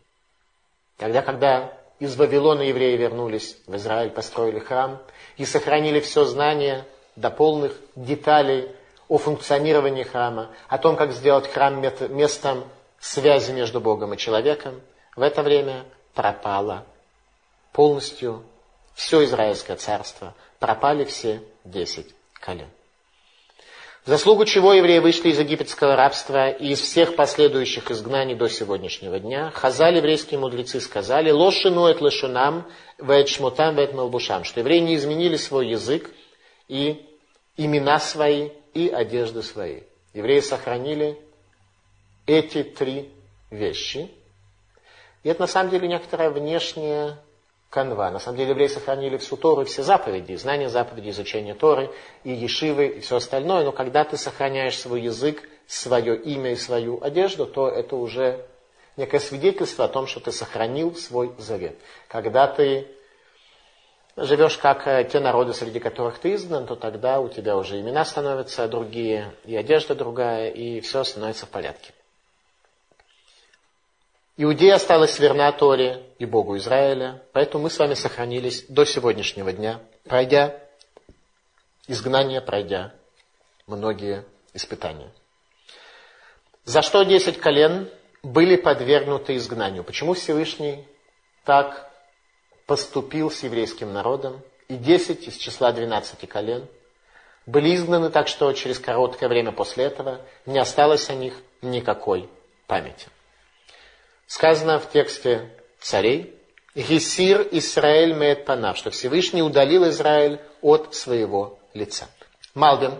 Тогда, 0.97 1.23
когда 1.23 1.78
из 1.99 2.15
Вавилона 2.15 2.61
евреи 2.61 2.97
вернулись 2.97 3.57
в 3.67 3.75
Израиль, 3.75 4.09
построили 4.09 4.59
храм 4.59 4.99
и 5.37 5.45
сохранили 5.45 5.99
все 5.99 6.25
знание– 6.25 6.85
до 7.19 7.29
полных 7.29 7.73
деталей 7.95 8.71
о 9.09 9.17
функционировании 9.17 10.03
храма, 10.03 10.49
о 10.69 10.77
том, 10.77 10.95
как 10.95 11.11
сделать 11.11 11.51
храм 11.51 11.81
местом 11.81 12.63
связи 12.99 13.51
между 13.51 13.81
Богом 13.81 14.13
и 14.13 14.17
человеком, 14.17 14.81
в 15.15 15.21
это 15.21 15.43
время 15.43 15.85
пропало 16.13 16.85
полностью 17.73 18.43
все 18.93 19.23
Израильское 19.25 19.75
царство, 19.75 20.33
пропали 20.59 21.03
все 21.03 21.41
десять 21.65 22.13
колен. 22.39 22.69
Заслугу 24.09 24.43
чего 24.45 24.73
евреи 24.73 24.97
вышли 24.97 25.29
из 25.29 25.37
египетского 25.37 25.95
рабства 25.95 26.49
и 26.49 26.69
из 26.69 26.79
всех 26.79 27.15
последующих 27.15 27.91
изгнаний 27.91 28.33
до 28.33 28.49
сегодняшнего 28.49 29.19
дня, 29.19 29.51
хазали 29.51 29.97
еврейские 29.97 30.39
мудрецы 30.39 30.81
сказали, 30.81 31.29
лошину 31.29 31.85
эт 31.85 32.01
лешунам, 32.01 32.67
вэт 32.97 33.29
шмутам, 33.29 33.75
вэт 33.75 33.93
малбушам, 33.93 34.45
что 34.45 34.61
евреи 34.61 34.79
не 34.79 34.95
изменили 34.95 35.35
свой 35.35 35.67
язык 35.67 36.09
и 36.67 37.05
имена 37.55 37.99
свои 37.99 38.49
и 38.73 38.89
одежды 38.89 39.43
свои. 39.43 39.81
Евреи 40.15 40.39
сохранили 40.39 41.15
эти 42.25 42.63
три 42.63 43.11
вещи. 43.51 44.09
И 45.21 45.29
это 45.29 45.41
на 45.41 45.47
самом 45.47 45.69
деле 45.69 45.87
некоторая 45.87 46.31
внешняя 46.31 47.19
канва. 47.69 48.09
На 48.09 48.19
самом 48.19 48.37
деле 48.37 48.51
евреи 48.51 48.67
сохранили 48.67 49.17
всю 49.17 49.37
Тору 49.37 49.61
и 49.61 49.65
все 49.65 49.83
заповеди, 49.83 50.35
знание 50.35 50.69
заповедей, 50.69 51.11
изучение 51.11 51.53
Торы, 51.53 51.91
и 52.23 52.31
Ешивы, 52.31 52.87
и 52.87 52.99
все 52.99 53.17
остальное. 53.17 53.63
Но 53.63 53.71
когда 53.71 54.03
ты 54.03 54.17
сохраняешь 54.17 54.77
свой 54.77 55.01
язык, 55.01 55.47
свое 55.67 56.17
имя 56.17 56.51
и 56.51 56.55
свою 56.55 57.01
одежду, 57.01 57.45
то 57.45 57.67
это 57.67 57.95
уже 57.95 58.45
некое 58.97 59.19
свидетельство 59.19 59.85
о 59.85 59.87
том, 59.87 60.07
что 60.07 60.19
ты 60.19 60.31
сохранил 60.31 60.95
свой 60.95 61.33
завет. 61.37 61.77
Когда 62.07 62.47
ты 62.47 62.87
живешь 64.17 64.57
как 64.57 64.87
э, 64.87 65.07
те 65.09 65.19
народы, 65.19 65.53
среди 65.53 65.79
которых 65.79 66.19
ты 66.19 66.33
изгнан, 66.33 66.65
то 66.65 66.75
тогда 66.75 67.19
у 67.19 67.29
тебя 67.29 67.55
уже 67.55 67.79
имена 67.79 68.03
становятся 68.03 68.67
другие, 68.67 69.33
и 69.45 69.55
одежда 69.55 69.95
другая, 69.95 70.49
и 70.49 70.81
все 70.81 71.03
становится 71.03 71.45
в 71.45 71.49
порядке. 71.49 71.93
Иудея 74.41 74.75
осталась 74.75 75.19
верна 75.19 75.51
Торе 75.51 76.01
и 76.17 76.25
Богу 76.25 76.55
Израиля, 76.55 77.21
поэтому 77.33 77.65
мы 77.65 77.69
с 77.69 77.77
вами 77.77 77.93
сохранились 77.93 78.63
до 78.69 78.85
сегодняшнего 78.85 79.51
дня, 79.51 79.81
пройдя 80.05 80.57
изгнание, 81.87 82.39
пройдя 82.39 82.93
многие 83.67 84.23
испытания. 84.53 85.11
За 86.63 86.81
что 86.81 87.03
десять 87.03 87.37
колен 87.37 87.89
были 88.23 88.55
подвергнуты 88.55 89.35
изгнанию? 89.35 89.83
Почему 89.83 90.13
Всевышний 90.13 90.87
так 91.43 91.91
поступил 92.65 93.31
с 93.31 93.43
еврейским 93.43 93.91
народом? 93.91 94.39
И 94.69 94.77
десять 94.77 95.27
из 95.27 95.35
числа 95.35 95.73
двенадцати 95.73 96.27
колен 96.27 96.65
были 97.45 97.75
изгнаны 97.75 98.09
так, 98.09 98.29
что 98.29 98.53
через 98.53 98.79
короткое 98.79 99.27
время 99.27 99.51
после 99.51 99.83
этого 99.83 100.21
не 100.45 100.59
осталось 100.59 101.09
о 101.09 101.13
них 101.13 101.33
никакой 101.61 102.29
памяти. 102.67 103.09
Сказано 104.29 104.77
в 104.77 104.91
тексте 104.91 105.49
царей, 105.81 106.35
«Гесир 106.75 107.47
Исраэль 107.51 108.13
меет 108.13 108.45
панав», 108.45 108.77
что 108.77 108.91
Всевышний 108.91 109.41
удалил 109.41 109.89
Израиль 109.89 110.39
от 110.61 110.93
своего 110.93 111.57
лица. 111.73 112.07
Малбин. 112.53 112.93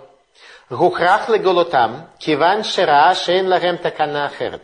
Гухрах 0.71 1.29
голотам, 1.29 2.09
киван 2.17 2.63
шера 2.63 3.13
шейн 3.13 3.47
лахем 3.47 3.77
такана 3.77 4.25
ахерет. 4.25 4.63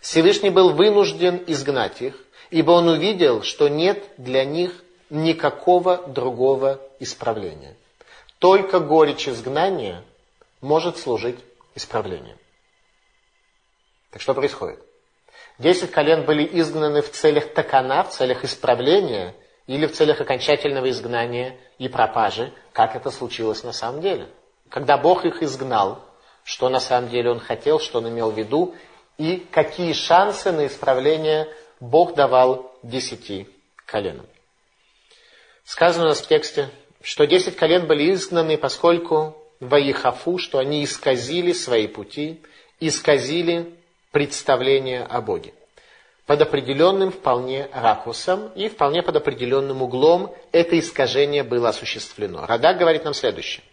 Всевышний 0.00 0.50
был 0.50 0.72
вынужден 0.72 1.42
изгнать 1.48 2.00
их, 2.00 2.14
ибо 2.50 2.70
он 2.70 2.86
увидел, 2.86 3.42
что 3.42 3.66
нет 3.66 4.04
для 4.16 4.44
них 4.44 4.84
никакого 5.10 5.96
другого 6.06 6.80
исправления. 7.00 7.74
Только 8.38 8.78
горечь 8.78 9.26
изгнания 9.26 10.04
может 10.60 10.96
служить 10.96 11.40
исправлением. 11.74 12.38
Так 14.12 14.22
что 14.22 14.32
происходит? 14.32 14.83
Десять 15.58 15.92
колен 15.92 16.24
были 16.24 16.48
изгнаны 16.60 17.00
в 17.00 17.10
целях 17.10 17.52
такана, 17.54 18.02
в 18.02 18.10
целях 18.10 18.44
исправления 18.44 19.34
или 19.66 19.86
в 19.86 19.92
целях 19.92 20.20
окончательного 20.20 20.90
изгнания 20.90 21.56
и 21.78 21.88
пропажи, 21.88 22.52
как 22.72 22.96
это 22.96 23.10
случилось 23.10 23.62
на 23.62 23.72
самом 23.72 24.00
деле. 24.00 24.28
Когда 24.68 24.98
Бог 24.98 25.24
их 25.24 25.42
изгнал, 25.42 26.04
что 26.42 26.68
на 26.68 26.80
самом 26.80 27.08
деле 27.08 27.30
Он 27.30 27.38
хотел, 27.38 27.78
что 27.78 27.98
Он 27.98 28.08
имел 28.08 28.30
в 28.30 28.38
виду, 28.38 28.74
и 29.16 29.46
какие 29.50 29.92
шансы 29.92 30.50
на 30.50 30.66
исправление 30.66 31.48
Бог 31.78 32.14
давал 32.14 32.72
десяти 32.82 33.48
коленам. 33.86 34.26
Сказано 35.64 36.06
у 36.06 36.08
нас 36.08 36.20
в 36.20 36.26
тексте, 36.26 36.68
что 37.00 37.26
десять 37.26 37.56
колен 37.56 37.86
были 37.86 38.12
изгнаны, 38.12 38.58
поскольку 38.58 39.36
Ваихафу, 39.60 40.38
что 40.38 40.58
они 40.58 40.84
исказили 40.84 41.52
свои 41.52 41.86
пути, 41.86 42.42
исказили 42.80 43.74
представление 44.14 45.02
о 45.02 45.20
Боге 45.20 45.52
под 46.24 46.40
определенным 46.40 47.10
вполне 47.10 47.68
ракурсом 47.72 48.50
и 48.54 48.68
вполне 48.68 49.02
под 49.02 49.16
определенным 49.16 49.82
углом 49.82 50.34
это 50.52 50.78
искажение 50.78 51.42
было 51.42 51.70
осуществлено. 51.70 52.46
Радак 52.46 52.78
говорит 52.78 53.04
нам 53.04 53.12
следующее. 53.12 53.64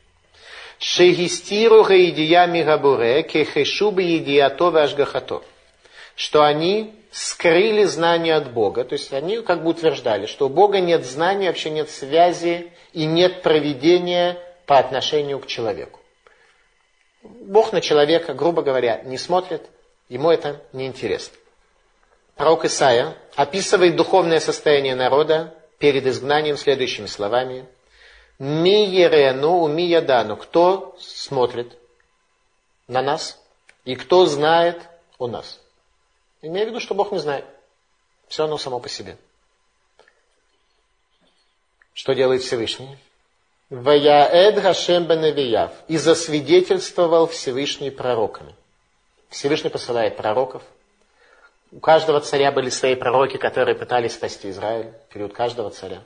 Шегистиру 0.80 1.84
гаидия 1.84 2.48
мигабуре 2.48 3.22
кехешу 3.24 3.92
биедиато 3.92 4.68
ашгахато. 4.68 5.44
Что 6.16 6.44
они 6.44 6.94
скрыли 7.12 7.84
знания 7.84 8.36
от 8.36 8.52
Бога. 8.52 8.84
То 8.84 8.94
есть 8.94 9.14
они 9.14 9.42
как 9.42 9.64
бы 9.64 9.70
утверждали, 9.70 10.26
что 10.26 10.48
у 10.48 10.50
Бога 10.50 10.80
нет 10.80 11.06
знания, 11.06 11.48
вообще 11.48 11.70
нет 11.70 11.90
связи 11.90 12.74
и 12.94 13.06
нет 13.06 13.44
проведения 13.44 14.38
по 14.66 14.80
отношению 14.80 15.40
к 15.40 15.46
человеку. 15.46 16.00
Бог 17.24 17.72
на 17.72 17.82
человека, 17.82 18.34
грубо 18.34 18.64
говоря, 18.64 19.02
не 19.04 19.18
смотрит, 19.18 19.70
ему 20.14 20.30
это 20.30 20.62
не 20.74 20.86
интересно 20.86 21.38
пророк 22.42 22.66
Исаия 22.66 23.16
описывает 23.36 23.96
духовное 23.96 24.40
состояние 24.40 24.96
народа 24.96 25.56
перед 25.78 26.08
изгнанием 26.08 26.58
следующими 26.58 27.06
словами. 27.06 27.68
Ми 28.40 28.84
ерену, 28.88 29.68
ми 29.68 29.84
ядану. 29.84 30.38
Кто 30.38 30.98
смотрит 31.00 31.78
на 32.88 33.04
нас 33.04 33.40
и 33.86 33.96
кто 33.96 34.26
знает 34.26 34.82
о 35.20 35.28
нас? 35.28 35.60
Имея 36.42 36.66
в 36.66 36.70
виду, 36.70 36.80
что 36.80 36.96
Бог 36.96 37.12
не 37.12 37.20
знает. 37.20 37.46
Все 38.28 38.46
оно 38.46 38.58
само 38.58 38.80
по 38.80 38.90
себе. 38.90 39.18
Что 41.94 42.14
делает 42.14 42.42
Всевышний? 42.42 42.98
Ваяэд 43.70 44.60
Хашем 44.60 45.06
Беневияв. 45.06 45.74
И 45.88 45.98
засвидетельствовал 45.98 47.28
Всевышний 47.28 47.92
пророками. 47.92 48.56
Всевышний 49.32 49.72
посылает 49.72 50.16
пророков– 50.16 50.62
у 51.72 51.80
каждого 51.80 52.20
царя 52.20 52.52
были 52.52 52.70
свои 52.70 52.96
пророки, 52.96 53.38
которые 53.38 53.76
пытались 53.76 54.14
спасти 54.14 54.50
Израиль, 54.50 54.92
период 55.14 55.34
каждого 55.34 55.70
царя. 55.70 56.04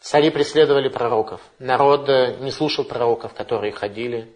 Цари 0.00 0.30
преследовали 0.30 0.88
пророков. 0.88 1.40
Народ 1.60 2.08
э, 2.08 2.36
не 2.40 2.50
слушал 2.50 2.84
пророков, 2.84 3.32
которые 3.32 3.72
ходили 3.72 4.28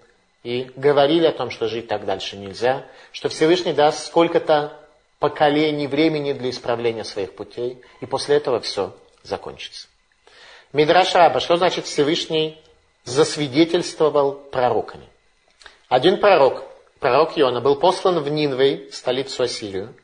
и 0.45 0.71
говорили 0.77 1.27
о 1.27 1.33
том, 1.33 1.51
что 1.51 1.67
жить 1.67 1.89
так 1.89 2.05
дальше 2.07 2.37
нельзя, 2.37 2.87
что 3.11 3.29
Всевышний 3.29 3.73
даст 3.73 4.07
сколько-то 4.07 4.73
поколений 5.19 5.89
времени 5.89 6.33
для 6.33 6.51
исправления 6.51 7.05
своих 7.05 7.35
путей, 7.35 7.83
и 8.01 8.07
после 8.07 8.37
этого 8.37 8.61
все 8.61 8.95
закончится. 9.25 9.89
Мидраш 10.73 11.13
Раба, 11.15 11.41
что 11.41 11.57
значит 11.57 11.87
Всевышний 11.87 12.57
засвидетельствовал 13.05 14.35
пророками? 14.35 15.09
Один 15.89 16.21
пророк, 16.21 16.65
пророк 17.01 17.37
Иона, 17.37 17.61
был 17.61 17.77
послан 17.77 18.21
в 18.21 18.29
Нинвей, 18.29 18.89
столицу 18.93 19.43
Ассирию, 19.43 19.95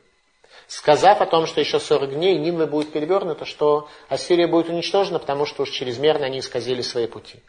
сказав 0.67 1.21
о 1.21 1.25
том, 1.25 1.45
что 1.45 1.61
еще 1.61 1.79
40 1.79 2.15
дней 2.15 2.37
Нинве 2.37 2.65
будет 2.65 2.91
перевернута, 2.91 3.45
что 3.45 3.87
Ассирия 4.09 4.47
будет 4.47 4.69
уничтожена, 4.69 5.19
потому 5.19 5.45
что 5.45 5.63
уж 5.63 5.69
чрезмерно 5.69 6.25
они 6.25 6.39
исказили 6.39 6.81
свои 6.81 7.07
пути. 7.07 7.39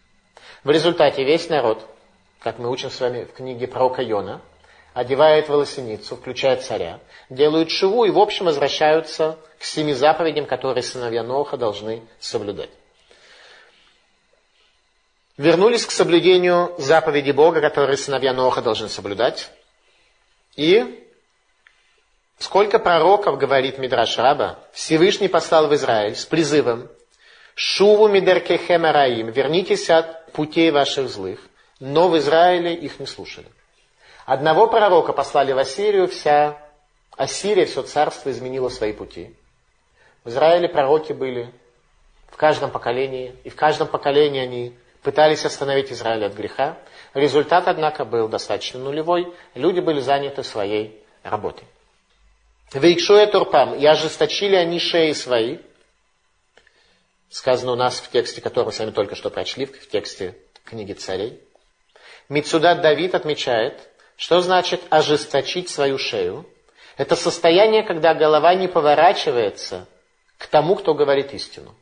В 0.62 0.70
результате 0.70 1.24
весь 1.24 1.48
народ, 1.48 1.84
как 2.40 2.58
мы 2.58 2.70
учим 2.70 2.90
с 2.90 3.00
вами 3.00 3.24
в 3.24 3.32
книге 3.32 3.66
пророка 3.66 4.02
Йона, 4.02 4.40
одевает 4.92 5.48
волосиницу, 5.48 6.16
включая 6.16 6.56
царя, 6.56 7.00
делают 7.30 7.70
шиву 7.70 8.04
и 8.04 8.10
в 8.10 8.18
общем 8.18 8.46
возвращаются 8.46 9.38
к 9.58 9.64
семи 9.64 9.94
заповедям, 9.94 10.46
которые 10.46 10.82
сыновья 10.82 11.22
Ноха 11.22 11.56
должны 11.56 12.02
соблюдать. 12.18 12.70
Вернулись 15.38 15.86
к 15.86 15.90
соблюдению 15.90 16.74
заповеди 16.78 17.30
Бога, 17.30 17.60
которые 17.60 17.96
сыновья 17.96 18.34
Ноха 18.34 18.60
должны 18.60 18.88
соблюдать. 18.88 19.50
И 20.56 21.04
Сколько 22.38 22.78
пророков, 22.78 23.36
говорит 23.36 23.78
Мидраш 23.78 24.16
Раба, 24.16 24.60
Всевышний 24.72 25.26
послал 25.26 25.66
в 25.66 25.74
Израиль 25.74 26.14
с 26.14 26.24
призывом 26.24 26.88
«Шуву 27.56 28.06
мидеркехем 28.06 28.84
араим» 28.84 29.30
«Вернитесь 29.30 29.90
от 29.90 30.30
путей 30.32 30.70
ваших 30.70 31.08
злых». 31.08 31.40
Но 31.80 32.08
в 32.08 32.16
Израиле 32.18 32.74
их 32.74 33.00
не 33.00 33.06
слушали. 33.06 33.48
Одного 34.24 34.68
пророка 34.68 35.12
послали 35.12 35.52
в 35.52 35.58
Ассирию, 35.58 36.06
вся 36.06 36.56
Ассирия, 37.16 37.66
все 37.66 37.82
царство 37.82 38.30
изменило 38.30 38.68
свои 38.68 38.92
пути. 38.92 39.34
В 40.24 40.28
Израиле 40.28 40.68
пророки 40.68 41.12
были 41.12 41.52
в 42.30 42.36
каждом 42.36 42.70
поколении, 42.70 43.34
и 43.42 43.50
в 43.50 43.56
каждом 43.56 43.88
поколении 43.88 44.40
они 44.40 44.78
пытались 45.02 45.44
остановить 45.44 45.92
Израиль 45.92 46.24
от 46.24 46.34
греха. 46.34 46.78
Результат, 47.14 47.68
однако, 47.68 48.04
был 48.04 48.28
достаточно 48.28 48.78
нулевой. 48.78 49.32
Люди 49.54 49.80
были 49.80 50.00
заняты 50.00 50.42
своей 50.42 51.02
работой. 51.22 51.66
Вейкшуя 52.72 53.26
турпам, 53.26 53.74
и 53.74 53.86
ожесточили 53.86 54.54
они 54.54 54.78
шеи 54.78 55.12
свои. 55.12 55.58
Сказано 57.30 57.72
у 57.72 57.76
нас 57.76 58.00
в 58.00 58.10
тексте, 58.10 58.40
который 58.40 58.66
мы 58.66 58.72
с 58.72 58.78
вами 58.78 58.90
только 58.90 59.14
что 59.14 59.30
прочли, 59.30 59.66
в 59.66 59.88
тексте 59.88 60.36
книги 60.64 60.92
царей. 60.92 61.40
Мицудат 62.28 62.82
Давид 62.82 63.14
отмечает, 63.14 63.88
что 64.16 64.40
значит 64.40 64.82
ожесточить 64.90 65.70
свою 65.70 65.96
шею. 65.96 66.46
Это 66.96 67.16
состояние, 67.16 67.84
когда 67.84 68.12
голова 68.12 68.54
не 68.54 68.68
поворачивается 68.68 69.86
к 70.36 70.46
тому, 70.46 70.74
кто 70.74 70.92
говорит 70.92 71.32
истину. 71.32 71.74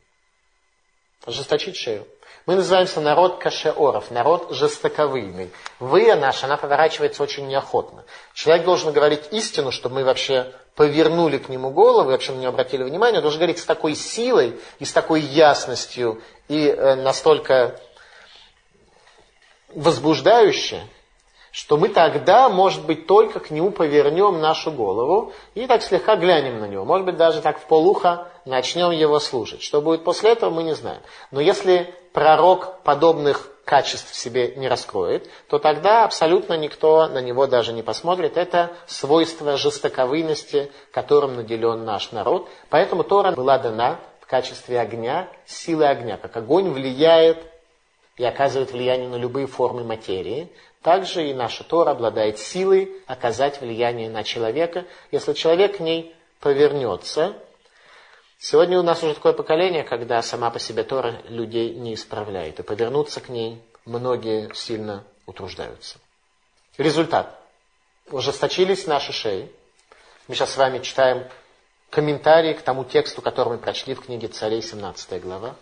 Ожесточить 1.24 1.76
шею. 1.76 2.06
Мы 2.46 2.54
называемся 2.54 3.00
народ 3.00 3.38
кашеоров, 3.38 4.12
народ 4.12 4.52
жестоковыйный. 4.52 5.50
Вы 5.80 6.14
наша, 6.14 6.46
она 6.46 6.56
поворачивается 6.56 7.24
очень 7.24 7.48
неохотно. 7.48 8.04
Человек 8.34 8.64
должен 8.64 8.92
говорить 8.92 9.24
истину, 9.32 9.72
чтобы 9.72 9.96
мы 9.96 10.04
вообще 10.04 10.52
повернули 10.76 11.38
к 11.38 11.48
нему 11.48 11.70
голову, 11.70 12.10
вообще 12.10 12.30
на 12.30 12.38
него 12.38 12.50
обратили 12.50 12.84
внимание, 12.84 13.18
он 13.18 13.22
должен 13.22 13.40
говорить 13.40 13.58
с 13.58 13.64
такой 13.64 13.96
силой 13.96 14.60
и 14.78 14.84
с 14.84 14.92
такой 14.92 15.22
ясностью 15.22 16.22
и 16.46 16.68
э, 16.68 16.94
настолько 16.94 17.80
возбуждающе, 19.74 20.86
что 21.56 21.78
мы 21.78 21.88
тогда, 21.88 22.50
может 22.50 22.84
быть, 22.84 23.06
только 23.06 23.40
к 23.40 23.50
нему 23.50 23.70
повернем 23.70 24.42
нашу 24.42 24.70
голову 24.70 25.32
и 25.54 25.66
так 25.66 25.82
слегка 25.82 26.14
глянем 26.14 26.60
на 26.60 26.66
него. 26.66 26.84
Может 26.84 27.06
быть, 27.06 27.16
даже 27.16 27.40
так 27.40 27.58
в 27.58 27.64
полуха 27.64 28.28
начнем 28.44 28.90
его 28.90 29.18
слушать. 29.20 29.62
Что 29.62 29.80
будет 29.80 30.04
после 30.04 30.32
этого, 30.32 30.50
мы 30.50 30.64
не 30.64 30.74
знаем. 30.74 31.00
Но 31.30 31.40
если 31.40 31.94
пророк 32.12 32.82
подобных 32.82 33.48
качеств 33.64 34.10
в 34.10 34.16
себе 34.16 34.52
не 34.56 34.68
раскроет, 34.68 35.30
то 35.48 35.58
тогда 35.58 36.04
абсолютно 36.04 36.58
никто 36.58 37.06
на 37.06 37.22
него 37.22 37.46
даже 37.46 37.72
не 37.72 37.82
посмотрит. 37.82 38.36
Это 38.36 38.72
свойство 38.86 39.56
жестоковыйности, 39.56 40.70
которым 40.92 41.36
наделен 41.36 41.86
наш 41.86 42.12
народ. 42.12 42.50
Поэтому 42.68 43.02
Тора 43.02 43.32
была 43.32 43.56
дана 43.56 43.98
в 44.20 44.26
качестве 44.26 44.78
огня, 44.78 45.26
силы 45.46 45.86
огня. 45.86 46.18
Как 46.18 46.36
огонь 46.36 46.68
влияет 46.68 47.38
и 48.16 48.24
оказывает 48.24 48.72
влияние 48.72 49.08
на 49.08 49.16
любые 49.16 49.46
формы 49.46 49.84
материи, 49.84 50.50
также 50.82 51.28
и 51.28 51.34
наша 51.34 51.64
Тора 51.64 51.90
обладает 51.90 52.38
силой 52.38 52.92
оказать 53.06 53.60
влияние 53.60 54.08
на 54.08 54.22
человека, 54.22 54.84
если 55.10 55.32
человек 55.32 55.78
к 55.78 55.80
ней 55.80 56.14
повернется. 56.40 57.34
Сегодня 58.38 58.78
у 58.78 58.82
нас 58.82 59.02
уже 59.02 59.14
такое 59.14 59.32
поколение, 59.32 59.82
когда 59.82 60.22
сама 60.22 60.50
по 60.50 60.58
себе 60.58 60.84
Тора 60.84 61.22
людей 61.28 61.74
не 61.74 61.94
исправляет, 61.94 62.60
и 62.60 62.62
повернуться 62.62 63.20
к 63.20 63.28
ней 63.28 63.62
многие 63.84 64.52
сильно 64.54 65.04
утруждаются. 65.26 65.98
Результат. 66.78 67.40
Ужесточились 68.10 68.86
наши 68.86 69.12
шеи. 69.12 69.50
Мы 70.28 70.34
сейчас 70.34 70.52
с 70.52 70.56
вами 70.56 70.80
читаем 70.80 71.26
комментарии 71.90 72.52
к 72.52 72.62
тому 72.62 72.84
тексту, 72.84 73.22
который 73.22 73.54
мы 73.54 73.58
прочли 73.58 73.94
в 73.94 74.02
книге 74.02 74.28
Царей, 74.28 74.62
17 74.62 75.22
глава. 75.22 75.56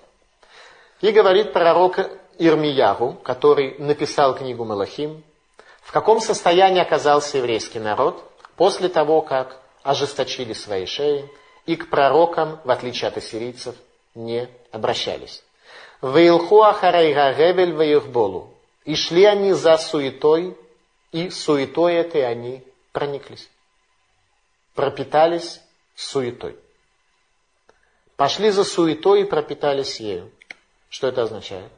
И 1.00 1.10
говорит 1.12 1.52
пророк 1.52 1.98
Ирмиягу, 2.38 3.14
который 3.22 3.76
написал 3.78 4.34
книгу 4.34 4.64
Малахим, 4.64 5.22
в 5.82 5.92
каком 5.92 6.20
состоянии 6.20 6.80
оказался 6.80 7.38
еврейский 7.38 7.78
народ 7.78 8.24
после 8.56 8.88
того, 8.88 9.22
как 9.22 9.60
ожесточили 9.82 10.52
свои 10.52 10.86
шеи 10.86 11.30
и 11.66 11.76
к 11.76 11.90
пророкам, 11.90 12.60
в 12.64 12.70
отличие 12.70 13.08
от 13.08 13.16
ассирийцев, 13.16 13.74
не 14.14 14.48
обращались. 14.72 15.42
Вейлху 16.02 16.62
ахарайга 16.62 17.32
гевель 17.32 17.72
веюхболу. 17.72 18.52
И 18.84 18.94
шли 18.96 19.24
они 19.24 19.52
за 19.52 19.78
суетой, 19.78 20.56
и 21.12 21.30
суетой 21.30 21.94
этой 21.94 22.26
они 22.26 22.62
прониклись. 22.92 23.48
Пропитались 24.74 25.60
суетой. 25.94 26.56
Пошли 28.16 28.50
за 28.50 28.64
суетой 28.64 29.22
и 29.22 29.24
пропитались 29.24 30.00
ею. 30.00 30.30
Что 30.90 31.08
это 31.08 31.22
означает? 31.22 31.72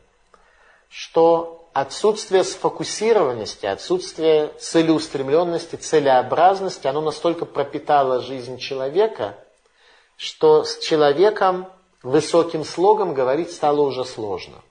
Что 0.97 1.69
отсутствие 1.75 2.43
сфокусированности, 2.43 3.67
отсутствие 3.67 4.49
целеустремленности, 4.59 5.77
целеобразности, 5.77 6.87
оно 6.87 7.03
настолько 7.03 7.45
пропитало 7.45 8.23
жизнь 8.23 8.57
человека, 8.57 9.37
что 10.17 10.65
с 10.65 10.79
человеком 10.79 11.69
высоким 12.03 12.65
слогом 12.65 13.13
говорить 13.13 13.53
стало 13.53 13.83
уже 13.83 14.07
сложно. 14.07 14.63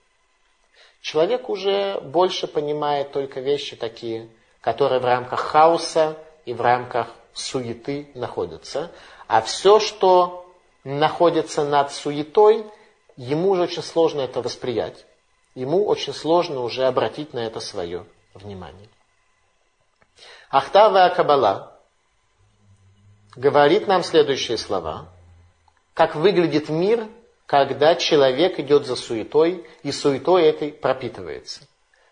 Человек 1.00 1.48
уже 1.48 2.00
больше 2.02 2.48
понимает 2.48 3.12
только 3.12 3.40
вещи 3.40 3.76
такие, 3.76 4.28
которые 4.62 5.00
в 5.00 5.06
рамках 5.06 5.40
хаоса 5.42 6.18
и 6.46 6.56
в 6.56 6.62
рамках 6.62 7.10
суеты 7.34 8.10
находятся. 8.16 8.90
А 9.28 9.44
все, 9.44 9.80
что 9.80 10.52
находится 10.84 11.64
над 11.64 11.92
суетой, 11.92 12.66
ему 13.16 13.52
уже 13.52 13.62
очень 13.62 13.84
сложно 13.84 14.22
это 14.22 14.42
восприять 14.42 15.06
ему 15.56 15.86
очень 15.86 16.14
сложно 16.14 16.62
уже 16.62 16.86
обратить 16.86 17.34
на 17.34 17.40
это 17.40 17.60
свое 17.60 18.06
внимание. 18.34 18.90
Ахтава 20.50 21.10
Кабала 21.16 21.80
говорит 23.36 23.88
нам 23.88 24.04
следующие 24.04 24.58
слова. 24.58 25.10
Как 25.94 26.16
выглядит 26.16 26.70
мир, 26.70 27.08
когда 27.46 27.96
человек 27.96 28.60
идет 28.60 28.86
за 28.86 28.96
суетой, 28.96 29.66
и 29.84 29.92
суетой 29.92 30.44
этой 30.44 30.72
пропитывается. 30.72 31.62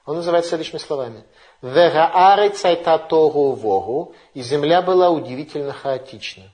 Он 0.05 0.17
называет 0.17 0.45
следующими 0.45 0.79
словами. 0.79 1.23
Верааре 1.61 2.49
цайта 2.49 2.97
тогу 2.97 3.53
вогу, 3.53 4.15
и 4.33 4.41
земля 4.41 4.81
была 4.81 5.09
удивительно 5.09 5.71
хаотична. 5.71 6.51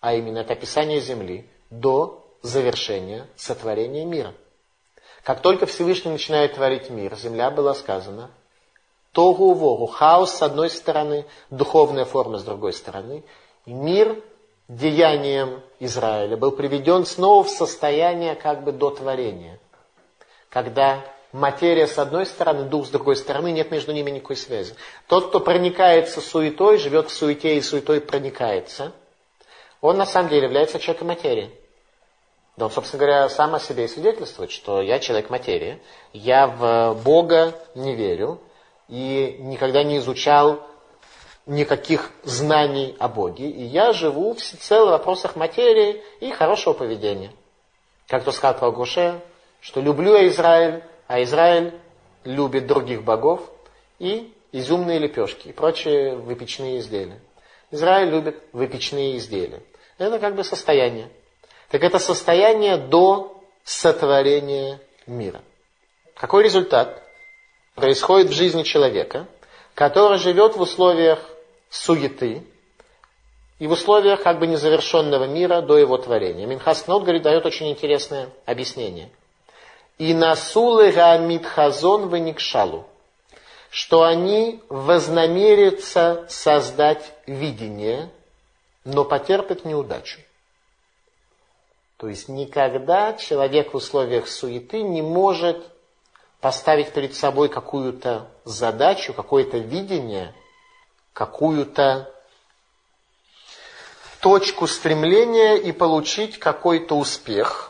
А 0.00 0.14
именно 0.14 0.38
это 0.38 0.54
описание 0.54 1.00
земли 1.00 1.48
до 1.68 2.26
завершения 2.42 3.26
сотворения 3.36 4.04
мира. 4.06 4.34
Как 5.24 5.40
только 5.40 5.66
Всевышний 5.66 6.10
начинает 6.10 6.54
творить 6.54 6.90
мир, 6.90 7.14
земля 7.16 7.50
была 7.50 7.74
сказана, 7.74 8.30
тогу 9.12 9.52
вогу, 9.52 9.86
хаос 9.86 10.34
с 10.34 10.42
одной 10.42 10.70
стороны, 10.70 11.26
духовная 11.50 12.04
форма 12.04 12.38
с 12.38 12.44
другой 12.44 12.72
стороны, 12.72 13.22
и 13.66 13.72
мир 13.72 14.22
деянием 14.68 15.62
Израиля 15.78 16.36
был 16.36 16.52
приведен 16.52 17.04
снова 17.04 17.44
в 17.44 17.50
состояние 17.50 18.34
как 18.34 18.64
бы 18.64 18.72
до 18.72 18.90
творения, 18.90 19.58
когда 20.48 21.04
материя 21.32 21.86
с 21.86 21.98
одной 21.98 22.24
стороны, 22.24 22.64
дух 22.64 22.86
с 22.86 22.90
другой 22.90 23.16
стороны, 23.16 23.52
нет 23.52 23.70
между 23.70 23.92
ними 23.92 24.10
никакой 24.10 24.36
связи. 24.36 24.74
Тот, 25.06 25.28
кто 25.28 25.40
проникается 25.40 26.20
суетой, 26.20 26.78
живет 26.78 27.10
в 27.10 27.12
суете 27.12 27.56
и 27.56 27.60
суетой 27.60 28.00
проникается, 28.00 28.92
он 29.80 29.96
на 29.96 30.06
самом 30.06 30.30
деле 30.30 30.44
является 30.44 30.78
человеком 30.78 31.08
материи. 31.08 31.50
Да 32.56 32.66
он, 32.66 32.70
собственно 32.70 33.00
говоря, 33.04 33.28
сам 33.28 33.54
о 33.54 33.60
себе 33.60 33.84
и 33.84 33.88
свидетельствует, 33.88 34.50
что 34.50 34.82
я 34.82 34.98
человек 34.98 35.30
материи, 35.30 35.80
я 36.12 36.46
в 36.46 37.00
Бога 37.02 37.54
не 37.74 37.94
верю 37.94 38.40
и 38.88 39.36
никогда 39.40 39.82
не 39.82 39.98
изучал 39.98 40.60
никаких 41.46 42.10
знаний 42.22 42.96
о 42.98 43.08
Боге, 43.08 43.48
и 43.48 43.62
я 43.62 43.92
живу 43.92 44.34
всецело 44.34 44.88
в 44.88 44.90
вопросах 44.90 45.36
материи 45.36 46.02
и 46.20 46.30
хорошего 46.30 46.74
поведения. 46.74 47.32
Как 48.08 48.24
то 48.24 48.32
сказал 48.32 48.58
про 48.58 48.70
Гуше, 48.70 49.20
что 49.60 49.80
люблю 49.80 50.14
я 50.14 50.28
Израиль, 50.28 50.82
а 51.06 51.22
Израиль 51.22 51.74
любит 52.24 52.66
других 52.66 53.02
богов 53.02 53.40
и 53.98 54.32
изюмные 54.52 54.98
лепешки 54.98 55.48
и 55.48 55.52
прочие 55.52 56.16
выпечные 56.16 56.78
изделия. 56.78 57.20
Израиль 57.70 58.10
любит 58.10 58.42
выпечные 58.52 59.16
изделия. 59.16 59.62
Это 59.98 60.18
как 60.18 60.34
бы 60.34 60.44
состояние 60.44 61.08
так 61.70 61.84
это 61.84 61.98
состояние 61.98 62.76
до 62.76 63.40
сотворения 63.64 64.80
мира. 65.06 65.40
Какой 66.14 66.42
результат 66.42 67.02
происходит 67.76 68.30
в 68.30 68.34
жизни 68.34 68.64
человека, 68.64 69.26
который 69.74 70.18
живет 70.18 70.56
в 70.56 70.60
условиях 70.60 71.20
суеты 71.70 72.42
и 73.60 73.66
в 73.66 73.72
условиях 73.72 74.22
как 74.22 74.40
бы 74.40 74.48
незавершенного 74.48 75.24
мира 75.24 75.60
до 75.60 75.78
его 75.78 75.96
творения. 75.96 76.46
Минхас 76.46 76.82
Кнот, 76.82 77.02
говорит, 77.02 77.22
дает 77.22 77.46
очень 77.46 77.70
интересное 77.70 78.30
объяснение. 78.46 79.08
И 79.98 80.12
насулы 80.12 80.90
гаамид 80.90 81.46
хазон 81.46 82.08
веникшалу, 82.08 82.86
что 83.70 84.02
они 84.02 84.60
вознамерятся 84.68 86.26
создать 86.28 87.12
видение, 87.26 88.10
но 88.84 89.04
потерпят 89.04 89.64
неудачу. 89.64 90.20
То 92.00 92.08
есть 92.08 92.30
никогда 92.30 93.12
человек 93.12 93.74
в 93.74 93.76
условиях 93.76 94.26
суеты 94.26 94.80
не 94.80 95.02
может 95.02 95.62
поставить 96.40 96.94
перед 96.94 97.14
собой 97.14 97.50
какую-то 97.50 98.26
задачу, 98.44 99.12
какое-то 99.12 99.58
видение, 99.58 100.34
какую-то 101.12 102.10
точку 104.20 104.66
стремления 104.66 105.56
и 105.56 105.72
получить 105.72 106.38
какой-то 106.38 106.96
успех 106.96 107.66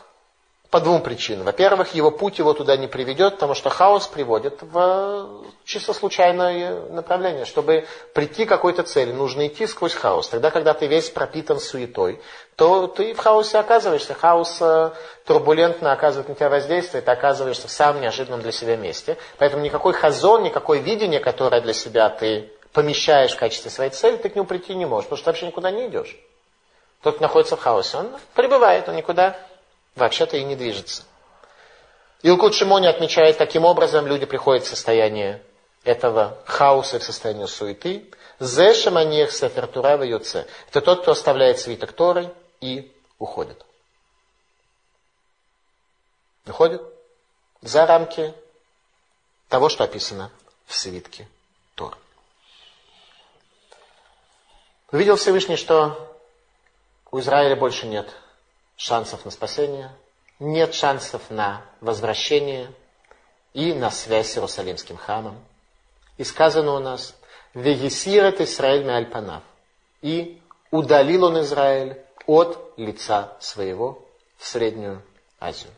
по 0.71 0.79
двум 0.79 1.01
причинам. 1.01 1.45
Во-первых, 1.45 1.93
его 1.93 2.11
путь 2.11 2.39
его 2.39 2.53
туда 2.53 2.77
не 2.77 2.87
приведет, 2.87 3.33
потому 3.33 3.53
что 3.55 3.69
хаос 3.69 4.07
приводит 4.07 4.59
в 4.61 5.43
чисто 5.65 5.91
случайное 5.91 6.83
направление. 6.89 7.43
Чтобы 7.43 7.85
прийти 8.13 8.45
к 8.45 8.49
какой-то 8.49 8.83
цели, 8.83 9.11
нужно 9.11 9.47
идти 9.47 9.67
сквозь 9.67 9.93
хаос. 9.93 10.29
Тогда, 10.29 10.49
когда 10.49 10.73
ты 10.73 10.87
весь 10.87 11.09
пропитан 11.09 11.59
суетой, 11.59 12.21
то 12.55 12.87
ты 12.87 13.13
в 13.13 13.17
хаосе 13.17 13.57
оказываешься. 13.57 14.13
Хаос 14.13 14.59
э, 14.61 14.91
турбулентно 15.25 15.91
оказывает 15.91 16.29
на 16.29 16.35
тебя 16.35 16.49
воздействие, 16.49 17.01
ты 17.01 17.11
оказываешься 17.11 17.67
в 17.67 17.71
самом 17.71 18.01
неожиданном 18.01 18.41
для 18.41 18.53
себя 18.53 18.77
месте. 18.77 19.17
Поэтому 19.39 19.63
никакой 19.63 19.91
хазон, 19.91 20.43
никакое 20.43 20.79
видение, 20.79 21.19
которое 21.19 21.59
для 21.59 21.73
себя 21.73 22.07
ты 22.09 22.49
помещаешь 22.71 23.33
в 23.33 23.37
качестве 23.37 23.69
своей 23.69 23.91
цели, 23.91 24.15
ты 24.15 24.29
к 24.29 24.35
нему 24.35 24.47
прийти 24.47 24.73
не 24.75 24.85
можешь, 24.85 25.09
потому 25.09 25.17
что 25.17 25.25
ты 25.25 25.31
вообще 25.31 25.47
никуда 25.47 25.69
не 25.69 25.87
идешь. 25.87 26.17
Тот, 27.03 27.15
кто 27.15 27.23
находится 27.23 27.57
в 27.57 27.59
хаосе, 27.59 27.97
он 27.97 28.11
пребывает, 28.35 28.87
он 28.87 28.95
никуда 28.95 29.35
вообще-то 29.95 30.37
и 30.37 30.43
не 30.43 30.55
движется. 30.55 31.03
Илкут 32.23 32.53
Шимони 32.53 32.87
отмечает, 32.87 33.37
таким 33.37 33.65
образом 33.65 34.05
люди 34.05 34.25
приходят 34.25 34.63
в 34.63 34.67
состояние 34.67 35.43
этого 35.83 36.37
хаоса, 36.45 36.99
в 36.99 37.03
состояние 37.03 37.47
суеты. 37.47 38.09
Зе 38.39 38.73
шаманех 38.73 39.31
сефертура 39.31 39.97
вьется. 39.97 40.47
Это 40.69 40.81
тот, 40.81 41.01
кто 41.01 41.11
оставляет 41.11 41.59
свиток 41.59 41.93
Торы 41.93 42.33
и 42.59 42.91
уходит. 43.17 43.65
Уходит 46.47 46.81
за 47.61 47.85
рамки 47.85 48.33
того, 49.47 49.69
что 49.69 49.83
описано 49.83 50.31
в 50.65 50.75
свитке 50.75 51.27
Торы. 51.75 51.95
Увидел 54.91 55.15
Всевышний, 55.15 55.55
что 55.55 56.17
у 57.11 57.19
Израиля 57.19 57.55
больше 57.55 57.87
нет 57.87 58.09
шансов 58.81 59.25
на 59.25 59.31
спасение, 59.31 59.91
нет 60.39 60.73
шансов 60.73 61.21
на 61.29 61.61
возвращение, 61.81 62.71
и 63.53 63.73
на 63.73 63.91
связь 63.91 64.31
с 64.31 64.37
Иерусалимским 64.37 64.97
храмом. 64.97 65.37
И 66.17 66.23
сказано 66.23 66.73
у 66.73 66.79
нас, 66.79 67.15
«Вегесират 67.53 68.41
Исраэль 68.41 68.83
Меальпанав». 68.83 69.43
И 70.01 70.41
удалил 70.71 71.25
он 71.25 71.41
Израиль 71.41 72.01
от 72.25 72.73
лица 72.77 73.37
своего 73.39 74.03
в 74.37 74.47
Среднюю 74.47 75.03
Азию. 75.39 75.71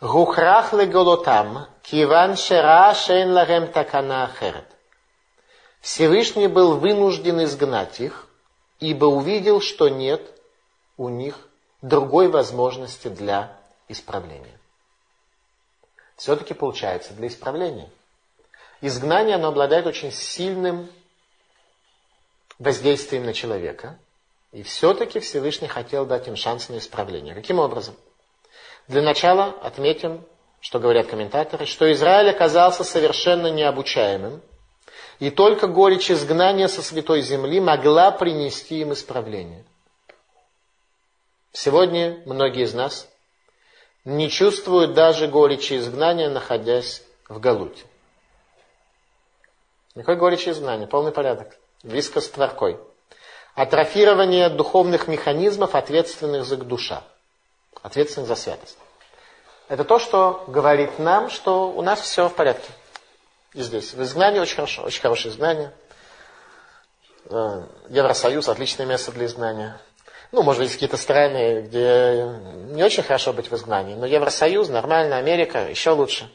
Гухрах 0.00 0.72
леголотам, 0.72 1.66
киван 1.82 2.36
шера 2.36 2.94
шейн 2.94 3.32
ларем 3.32 3.66
такана 3.66 4.24
ахерет. 4.24 4.66
Всевышний 5.80 6.48
был 6.48 6.78
вынужден 6.78 7.44
изгнать 7.44 8.00
их, 8.00 8.28
ибо 8.80 9.04
увидел, 9.06 9.60
что 9.60 9.88
нет 9.88 10.22
у 10.96 11.10
них 11.10 11.36
другой 11.82 12.28
возможности 12.28 13.08
для 13.08 13.56
исправления. 13.88 14.58
Все-таки 16.16 16.54
получается 16.54 17.12
для 17.12 17.28
исправления. 17.28 17.90
Изгнание, 18.80 19.36
оно 19.36 19.48
обладает 19.48 19.86
очень 19.86 20.12
сильным 20.12 20.88
воздействием 22.58 23.24
на 23.24 23.32
человека. 23.32 23.98
И 24.52 24.62
все-таки 24.62 25.20
Всевышний 25.20 25.68
хотел 25.68 26.06
дать 26.06 26.28
им 26.28 26.36
шанс 26.36 26.68
на 26.68 26.78
исправление. 26.78 27.34
Каким 27.34 27.58
образом? 27.58 27.94
Для 28.88 29.02
начала 29.02 29.54
отметим, 29.62 30.24
что 30.60 30.78
говорят 30.78 31.08
комментаторы, 31.08 31.66
что 31.66 31.90
Израиль 31.92 32.30
оказался 32.30 32.84
совершенно 32.84 33.48
необучаемым, 33.48 34.40
и 35.18 35.30
только 35.30 35.66
горечь 35.66 36.10
изгнания 36.10 36.68
со 36.68 36.82
святой 36.82 37.20
земли 37.20 37.60
могла 37.60 38.10
принести 38.10 38.80
им 38.80 38.92
исправление. 38.92 39.64
Сегодня 41.56 42.20
многие 42.26 42.64
из 42.64 42.74
нас 42.74 43.08
не 44.04 44.28
чувствуют 44.28 44.92
даже 44.92 45.26
горечи 45.26 45.78
изгнания, 45.78 46.28
находясь 46.28 47.02
в 47.30 47.40
Галуте. 47.40 47.82
Никакой 49.94 50.16
горечи 50.16 50.50
изгнания, 50.50 50.86
полный 50.86 51.12
порядок, 51.12 51.56
близко 51.82 52.20
с 52.20 52.28
творкой. 52.28 52.76
Атрофирование 53.54 54.50
духовных 54.50 55.08
механизмов, 55.08 55.74
ответственных 55.74 56.44
за 56.44 56.58
душа 56.58 57.02
ответственность 57.80 58.28
за 58.28 58.36
святость. 58.36 58.76
Это 59.68 59.84
то, 59.84 59.98
что 59.98 60.44
говорит 60.48 60.98
нам, 60.98 61.30
что 61.30 61.70
у 61.70 61.80
нас 61.80 62.02
все 62.02 62.28
в 62.28 62.34
порядке. 62.34 62.70
И 63.54 63.62
здесь. 63.62 63.94
В 63.94 64.02
изгнании 64.02 64.40
очень 64.40 64.56
хорошо, 64.56 64.82
очень 64.82 65.00
хорошее 65.00 65.32
изгнание. 65.32 65.72
Э, 67.30 67.62
Евросоюз 67.88 68.46
отличное 68.50 68.84
место 68.84 69.10
для 69.12 69.24
изгнания. 69.24 69.80
Ну, 70.32 70.42
может 70.42 70.62
быть, 70.62 70.72
какие-то 70.72 70.96
страны, 70.96 71.62
где 71.62 72.28
не 72.70 72.82
очень 72.82 73.02
хорошо 73.02 73.32
быть 73.32 73.50
в 73.50 73.54
изгнании. 73.54 73.94
Но 73.94 74.06
Евросоюз, 74.06 74.68
нормально, 74.68 75.16
Америка, 75.18 75.68
еще 75.68 75.90
лучше. 75.90 76.28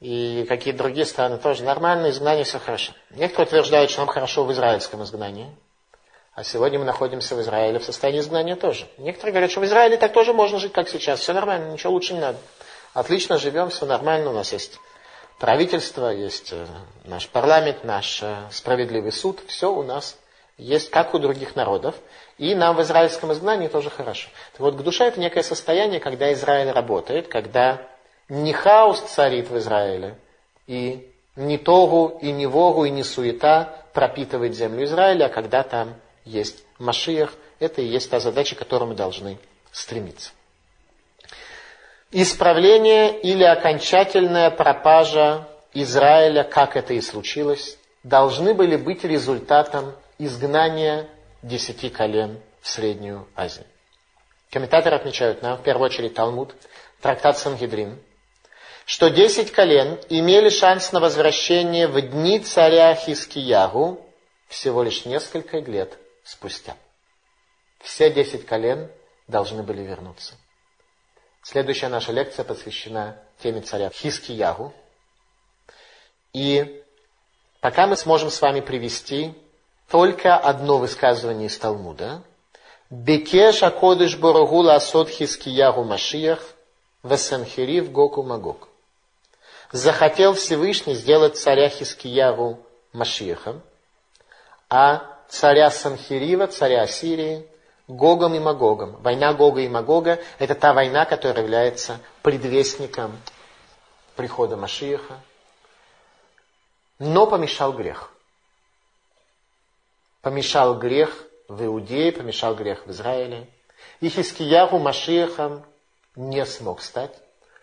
И 0.00 0.44
какие-то 0.48 0.78
другие 0.78 1.06
страны 1.06 1.38
тоже 1.38 1.62
нормально, 1.64 2.10
изгнание 2.10 2.44
все 2.44 2.58
хорошо. 2.58 2.92
Некоторые 3.10 3.46
утверждают, 3.46 3.90
что 3.90 4.00
нам 4.00 4.08
хорошо 4.08 4.44
в 4.44 4.52
израильском 4.52 5.02
изгнании. 5.02 5.54
А 6.34 6.42
сегодня 6.42 6.80
мы 6.80 6.84
находимся 6.84 7.36
в 7.36 7.40
Израиле 7.40 7.78
в 7.78 7.84
состоянии 7.84 8.20
изгнания 8.20 8.56
тоже. 8.56 8.86
Некоторые 8.98 9.32
говорят, 9.32 9.50
что 9.52 9.60
в 9.60 9.64
Израиле 9.64 9.96
так 9.96 10.12
тоже 10.12 10.32
можно 10.32 10.58
жить, 10.58 10.72
как 10.72 10.88
сейчас. 10.88 11.20
Все 11.20 11.32
нормально, 11.32 11.72
ничего 11.72 11.92
лучше 11.92 12.14
не 12.14 12.20
надо. 12.20 12.38
Отлично 12.92 13.38
живем, 13.38 13.70
все 13.70 13.86
нормально. 13.86 14.30
У 14.30 14.32
нас 14.32 14.52
есть 14.52 14.80
правительство, 15.38 16.08
есть 16.08 16.52
э, 16.52 16.66
наш 17.04 17.28
парламент, 17.28 17.84
наш 17.84 18.20
э, 18.22 18.34
справедливый 18.50 19.12
суд. 19.12 19.40
Все 19.46 19.72
у 19.72 19.84
нас 19.84 20.18
есть, 20.58 20.90
как 20.90 21.14
у 21.14 21.18
других 21.18 21.54
народов. 21.54 21.94
И 22.38 22.54
нам 22.54 22.76
в 22.76 22.82
израильском 22.82 23.32
изгнании 23.32 23.68
тоже 23.68 23.90
хорошо. 23.90 24.28
Так 24.52 24.60
вот, 24.60 24.76
к 24.76 24.82
душе 24.82 25.04
это 25.04 25.20
некое 25.20 25.42
состояние, 25.42 26.00
когда 26.00 26.32
Израиль 26.32 26.70
работает, 26.70 27.28
когда 27.28 27.82
не 28.28 28.52
хаос 28.52 29.00
царит 29.00 29.50
в 29.50 29.58
Израиле, 29.58 30.16
и 30.66 31.10
не 31.36 31.58
тогу, 31.58 32.18
и 32.20 32.32
не 32.32 32.46
вогу, 32.46 32.84
и 32.84 32.90
не 32.90 33.04
суета 33.04 33.84
пропитывает 33.92 34.54
землю 34.54 34.84
Израиля, 34.84 35.26
а 35.26 35.28
когда 35.28 35.62
там 35.62 35.94
есть 36.24 36.64
Машиях, 36.78 37.34
это 37.60 37.82
и 37.82 37.86
есть 37.86 38.10
та 38.10 38.18
задача, 38.18 38.56
к 38.56 38.58
которой 38.58 38.84
мы 38.88 38.94
должны 38.94 39.38
стремиться. 39.70 40.32
Исправление 42.10 43.20
или 43.20 43.44
окончательная 43.44 44.50
пропажа 44.50 45.48
Израиля, 45.72 46.44
как 46.44 46.76
это 46.76 46.94
и 46.94 47.00
случилось, 47.00 47.76
должны 48.02 48.54
были 48.54 48.76
быть 48.76 49.04
результатом 49.04 49.92
изгнания 50.18 51.08
десяти 51.44 51.90
колен 51.90 52.40
в 52.60 52.68
Среднюю 52.68 53.28
Азию. 53.36 53.66
Комментаторы 54.50 54.96
отмечают 54.96 55.42
нам, 55.42 55.58
в 55.58 55.62
первую 55.62 55.86
очередь 55.86 56.14
Талмуд, 56.14 56.54
трактат 57.00 57.38
Сангидрин, 57.38 58.00
что 58.86 59.10
десять 59.10 59.52
колен 59.52 60.00
имели 60.08 60.48
шанс 60.48 60.92
на 60.92 61.00
возвращение 61.00 61.86
в 61.86 62.00
дни 62.00 62.40
царя 62.40 62.94
Хискиягу 62.94 64.04
всего 64.48 64.82
лишь 64.82 65.04
несколько 65.04 65.58
лет 65.58 65.98
спустя. 66.24 66.76
Все 67.80 68.10
десять 68.10 68.46
колен 68.46 68.90
должны 69.28 69.62
были 69.62 69.82
вернуться. 69.82 70.34
Следующая 71.42 71.88
наша 71.88 72.12
лекция 72.12 72.44
посвящена 72.44 73.18
теме 73.42 73.60
царя 73.60 73.90
Хискиягу. 73.90 74.72
И 76.32 76.82
пока 77.60 77.86
мы 77.86 77.96
сможем 77.96 78.30
с 78.30 78.40
вами 78.40 78.60
привести 78.60 79.34
только 79.94 80.36
одно 80.36 80.78
высказывание 80.78 81.46
из 81.46 81.56
Талмуда. 81.56 82.20
Бекеш 82.90 83.62
акодыш 83.62 84.16
борогула 84.16 84.74
асот 84.74 85.08
Хискиягу 85.08 85.84
Машиях 85.84 86.40
весанхирив 87.04 87.92
Гоку 87.92 88.24
Магок. 88.24 88.66
Захотел 89.70 90.34
Всевышний 90.34 90.94
сделать 90.94 91.36
царя 91.36 91.68
Хискиягу 91.68 92.58
Машиехом, 92.92 93.62
а 94.68 95.16
царя 95.28 95.70
Санхирива, 95.70 96.48
царя 96.48 96.82
Ассирии, 96.82 97.46
Гогом 97.86 98.34
и 98.34 98.40
Магогом. 98.40 98.96
Война 99.00 99.32
Гога 99.32 99.60
и 99.60 99.68
Магога– 99.68 100.18
это 100.40 100.56
та 100.56 100.72
война, 100.72 101.04
которая 101.04 101.44
является 101.44 102.00
предвестником 102.20 103.16
прихода 104.16 104.56
Машииха. 104.56 105.20
Но 106.98 107.28
помешал 107.28 107.72
грех. 107.72 108.10
Помешал 110.24 110.78
грех 110.78 111.26
в 111.48 111.62
Иудее, 111.66 112.10
помешал 112.10 112.54
грех 112.54 112.86
в 112.86 112.90
Израиле. 112.90 113.46
И 114.00 114.08
Хискиягу 114.08 114.78
Машиахом 114.78 115.66
не 116.16 116.46
смог 116.46 116.80
стать, 116.80 117.12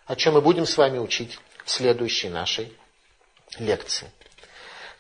о 0.06 0.16
чем 0.16 0.36
мы 0.36 0.42
будем 0.42 0.68
с 0.68 0.78
вами 0.78 1.00
учить 1.00 1.40
в 1.66 1.72
следующей 1.72 2.30
нашей 2.30 2.78
лекции. 3.58 4.12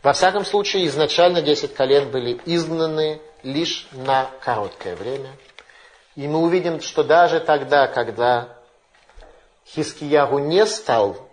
Во 0.01 0.13
всяком 0.13 0.43
случае, 0.43 0.87
изначально 0.87 1.43
10 1.43 1.75
колен 1.75 2.09
были 2.09 2.41
изгнаны 2.45 3.21
лишь 3.43 3.87
на 3.91 4.31
короткое 4.41 4.95
время. 4.95 5.29
И 6.15 6.27
мы 6.27 6.39
увидим, 6.39 6.81
что 6.81 7.03
даже 7.03 7.39
тогда, 7.39 7.85
когда 7.85 8.57
Хискиягу 9.67 10.39
не 10.39 10.65
стал 10.65 11.29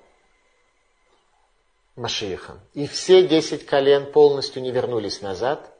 Машиихом, 1.96 2.60
и 2.74 2.86
все 2.86 3.26
10 3.26 3.64
колен 3.64 4.12
полностью 4.12 4.60
не 4.60 4.70
вернулись 4.70 5.22
назад, 5.22 5.74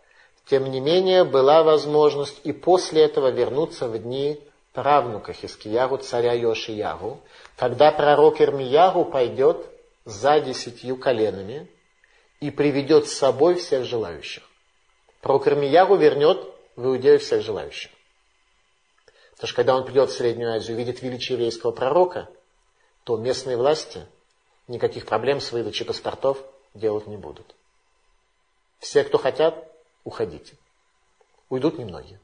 тем 0.49 0.71
не 0.71 0.81
менее 0.81 1.25
была 1.25 1.63
возможность 1.63 2.41
и 2.45 2.53
после 2.53 3.03
этого 3.03 3.31
вернуться 3.31 3.87
в 3.87 3.99
дни 3.99 4.41
правнука 4.73 5.33
Хискиягу, 5.33 5.99
царя 5.99 6.33
Йошиягу, 6.33 7.21
когда 7.57 7.93
пророк 7.93 8.41
Ирмиягу 8.41 9.05
пойдет 9.05 9.67
за 10.05 10.41
десятью 10.41 10.97
коленами, 10.97 11.69
и 12.41 12.51
приведет 12.51 13.09
с 13.09 13.15
собой 13.15 13.57
всех 13.57 13.85
желающих. 13.85 14.45
Пророк 15.21 15.49
Ирмиягу 15.49 15.97
вернет 15.97 16.39
в 16.77 16.87
Иудею 16.87 17.19
всех 17.19 17.43
желающих. 17.43 17.91
Потому 19.33 19.49
что 19.49 19.57
когда 19.57 19.77
он 19.77 19.85
придет 19.85 20.11
в 20.11 20.17
Среднюю 20.17 20.53
Азию 20.53 20.77
и 20.77 20.79
видит 20.79 21.03
величие 21.03 21.37
еврейского 21.37 21.73
пророка, 21.73 22.29
то 23.05 23.17
местные 23.17 23.57
власти 23.57 24.07
никаких 24.69 25.07
проблем 25.07 25.41
с 25.41 25.51
выдачей 25.51 25.85
паспортов 25.85 26.39
делать 26.75 27.07
не 27.07 27.17
будут. 27.17 27.55
Все, 28.79 29.03
кто 29.03 29.19
хотят, 29.19 29.68
уходите. 30.05 30.57
Уйдут 31.49 31.79
немногие. 31.79 32.21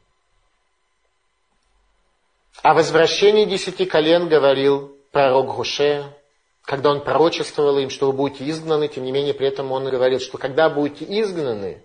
О 2.63 2.75
возвращении 2.75 3.45
десяти 3.45 3.85
колен 3.85 4.29
говорил 4.29 4.97
пророк 5.11 5.55
Гуше, 5.55 6.15
когда 6.63 6.91
он 6.91 7.03
пророчествовал 7.03 7.79
им, 7.79 7.91
что 7.91 8.07
вы 8.07 8.13
будете 8.13 8.49
изгнаны, 8.49 8.89
тем 8.89 9.05
не 9.05 9.13
менее 9.13 9.35
при 9.35 9.49
этом 9.49 9.71
он 9.73 9.89
говорил, 9.89 10.21
что 10.21 10.39
когда 10.39 10.71
будете 10.71 11.05
изгнаны, 11.05 11.83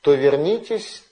то 0.00 0.14
вернитесь 0.14 1.02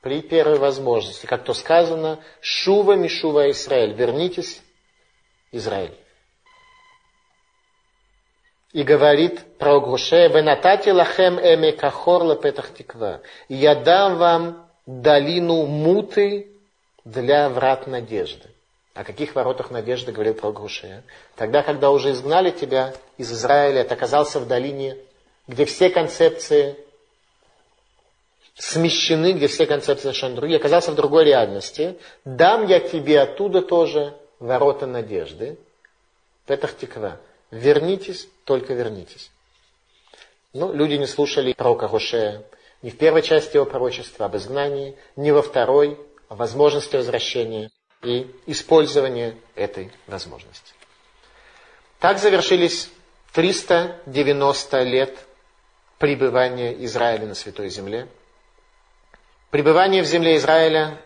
при 0.00 0.22
первой 0.22 0.58
возможности. 0.58 1.26
Как 1.26 1.44
то 1.44 1.52
сказано, 1.52 2.22
Шува 2.40 2.94
Мишува 2.94 3.50
Израиль, 3.50 3.92
вернитесь, 3.92 4.62
Израиль. 5.52 5.94
И 8.72 8.82
говорит 8.84 9.58
про 9.58 9.80
Гуше, 9.80 10.28
«Венатати 10.28 10.90
лахем 10.90 11.38
эме 11.38 11.72
кахор 11.72 12.24
лепетах 12.24 12.72
тиква». 12.72 13.20
И 13.48 13.56
я 13.56 13.74
дам 13.74 14.16
вам 14.16 14.70
долину 14.86 15.66
муты 15.66 16.48
для 17.04 17.48
врат 17.48 17.86
надежды. 17.86 18.48
О 18.94 19.04
каких 19.04 19.34
воротах 19.34 19.70
надежды 19.70 20.12
говорил 20.12 20.34
пророк 20.34 20.60
Гушея? 20.60 21.02
Тогда, 21.36 21.62
когда 21.62 21.90
уже 21.90 22.10
изгнали 22.10 22.50
тебя 22.50 22.92
из 23.18 23.32
Израиля, 23.32 23.84
ты 23.84 23.94
оказался 23.94 24.40
в 24.40 24.46
долине, 24.46 24.96
где 25.46 25.64
все 25.64 25.90
концепции 25.90 26.76
смещены, 28.56 29.32
где 29.32 29.46
все 29.46 29.66
концепции 29.66 30.02
совершенно 30.02 30.36
другие, 30.36 30.58
оказался 30.58 30.90
в 30.90 30.96
другой 30.96 31.24
реальности, 31.24 31.96
дам 32.24 32.66
я 32.66 32.80
тебе 32.80 33.20
оттуда 33.20 33.62
тоже 33.62 34.12
ворота 34.38 34.86
надежды, 34.86 35.56
Петах 36.46 36.76
Тиква. 36.76 37.18
Вернитесь, 37.50 38.28
только 38.44 38.74
вернитесь. 38.74 39.30
Ну, 40.52 40.72
люди 40.72 40.94
не 40.94 41.06
слушали 41.06 41.52
пророка 41.52 41.88
Гошея 41.88 42.44
ни 42.82 42.90
в 42.90 42.96
первой 42.96 43.22
части 43.22 43.56
его 43.56 43.66
пророчества 43.66 44.26
об 44.26 44.36
изгнании, 44.36 44.96
ни 45.16 45.30
во 45.30 45.42
второй 45.42 45.98
о 46.28 46.34
возможности 46.34 46.96
возвращения 46.96 47.70
и 48.02 48.30
использования 48.46 49.36
этой 49.54 49.90
возможности. 50.06 50.72
Так 51.98 52.18
завершились 52.18 52.88
390 53.34 54.82
лет 54.84 55.18
пребывания 55.98 56.72
Израиля 56.84 57.26
на 57.26 57.34
Святой 57.34 57.68
Земле. 57.68 58.08
Пребывание 59.50 60.02
в 60.02 60.06
земле 60.06 60.36
Израиля, 60.36 60.98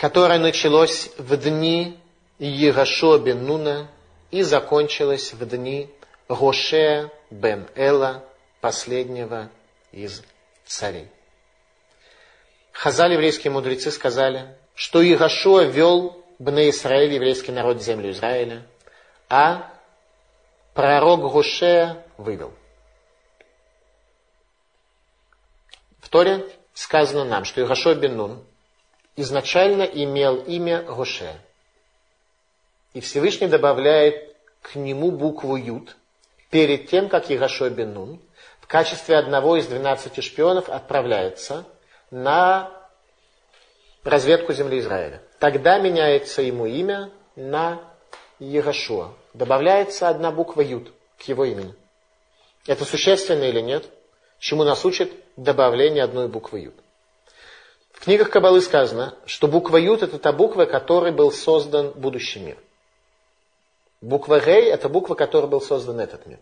которое 0.00 0.38
началось 0.38 1.10
в 1.18 1.36
дни 1.36 1.98
Егошо 2.38 3.18
бен 3.18 3.44
Нуна 3.44 3.88
и 4.30 4.42
закончилось 4.42 5.32
в 5.32 5.46
дни 5.46 5.90
Гошея 6.28 7.10
бен 7.30 7.66
Эла, 7.74 8.24
последнего 8.60 9.50
из 9.92 10.22
царей. 10.64 11.08
Хазаль, 12.72 13.12
еврейские 13.12 13.52
мудрецы, 13.52 13.90
сказали, 13.90 14.56
что 14.74 15.02
Игашуа 15.02 15.62
вел 15.62 16.22
Бне 16.38 16.70
Израиль, 16.70 17.14
еврейский 17.14 17.52
народ, 17.52 17.82
землю 17.82 18.10
Израиля, 18.10 18.66
а 19.28 19.72
пророк 20.74 21.32
Гошея 21.32 22.04
вывел. 22.18 22.52
В 26.00 26.08
Торе 26.08 26.46
сказано 26.74 27.24
нам, 27.24 27.44
что 27.44 27.64
Игашуа 27.64 27.94
бен 27.94 28.16
Нун 28.16 28.44
изначально 29.16 29.82
имел 29.82 30.36
имя 30.42 30.82
Гошея. 30.82 31.40
И 32.96 33.00
Всевышний 33.00 33.46
добавляет 33.46 34.34
к 34.62 34.74
нему 34.74 35.10
букву 35.10 35.56
Юд 35.56 35.94
перед 36.48 36.88
тем, 36.88 37.10
как 37.10 37.30
Игашуа 37.30 37.68
бен 37.68 37.92
Нун 37.92 38.20
в 38.58 38.66
качестве 38.66 39.18
одного 39.18 39.58
из 39.58 39.66
12 39.66 40.24
шпионов 40.24 40.70
отправляется 40.70 41.66
на 42.10 42.72
разведку 44.02 44.54
земли 44.54 44.78
Израиля. 44.78 45.20
Тогда 45.38 45.78
меняется 45.78 46.40
ему 46.40 46.64
имя 46.64 47.10
на 47.36 47.82
Егошуа. 48.38 49.12
Добавляется 49.34 50.08
одна 50.08 50.30
буква 50.30 50.62
Юд 50.62 50.90
к 51.18 51.22
его 51.24 51.44
имени. 51.44 51.74
Это 52.66 52.86
существенно 52.86 53.44
или 53.44 53.60
нет? 53.60 53.84
Чему 54.38 54.64
нас 54.64 54.86
учит 54.86 55.12
добавление 55.36 56.02
одной 56.02 56.28
буквы 56.28 56.60
Юд? 56.60 56.74
В 57.92 58.00
книгах 58.04 58.30
Кабалы 58.30 58.62
сказано, 58.62 59.14
что 59.26 59.48
буква 59.48 59.76
Юд 59.76 60.02
это 60.02 60.18
та 60.18 60.32
буква, 60.32 60.64
которой 60.64 61.12
был 61.12 61.30
создан 61.30 61.92
будущий 61.94 62.40
мир. 62.40 62.56
Буква 64.06 64.38
Рей 64.38 64.70
это 64.70 64.88
буква, 64.88 65.16
которой 65.16 65.46
был 65.46 65.60
создан 65.60 65.98
этот 65.98 66.26
мир. 66.26 66.38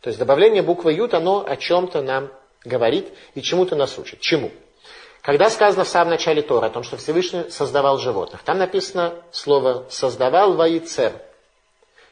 То 0.00 0.08
есть 0.08 0.18
добавление 0.18 0.62
буквы 0.62 0.92
Ют, 0.92 1.14
оно 1.14 1.44
о 1.46 1.56
чем-то 1.56 2.02
нам 2.02 2.28
говорит 2.64 3.12
и 3.36 3.40
чему-то 3.40 3.76
нас 3.76 3.96
учит. 3.98 4.18
Чему? 4.18 4.50
Когда 5.22 5.48
сказано 5.48 5.84
в 5.84 5.88
самом 5.88 6.10
начале 6.10 6.42
Тора 6.42 6.66
о 6.66 6.70
том, 6.70 6.82
что 6.82 6.96
Всевышний 6.96 7.50
создавал 7.50 7.98
животных, 7.98 8.42
там 8.42 8.58
написано 8.58 9.14
слово 9.30 9.86
«создавал 9.90 10.54
ваицер». 10.54 11.12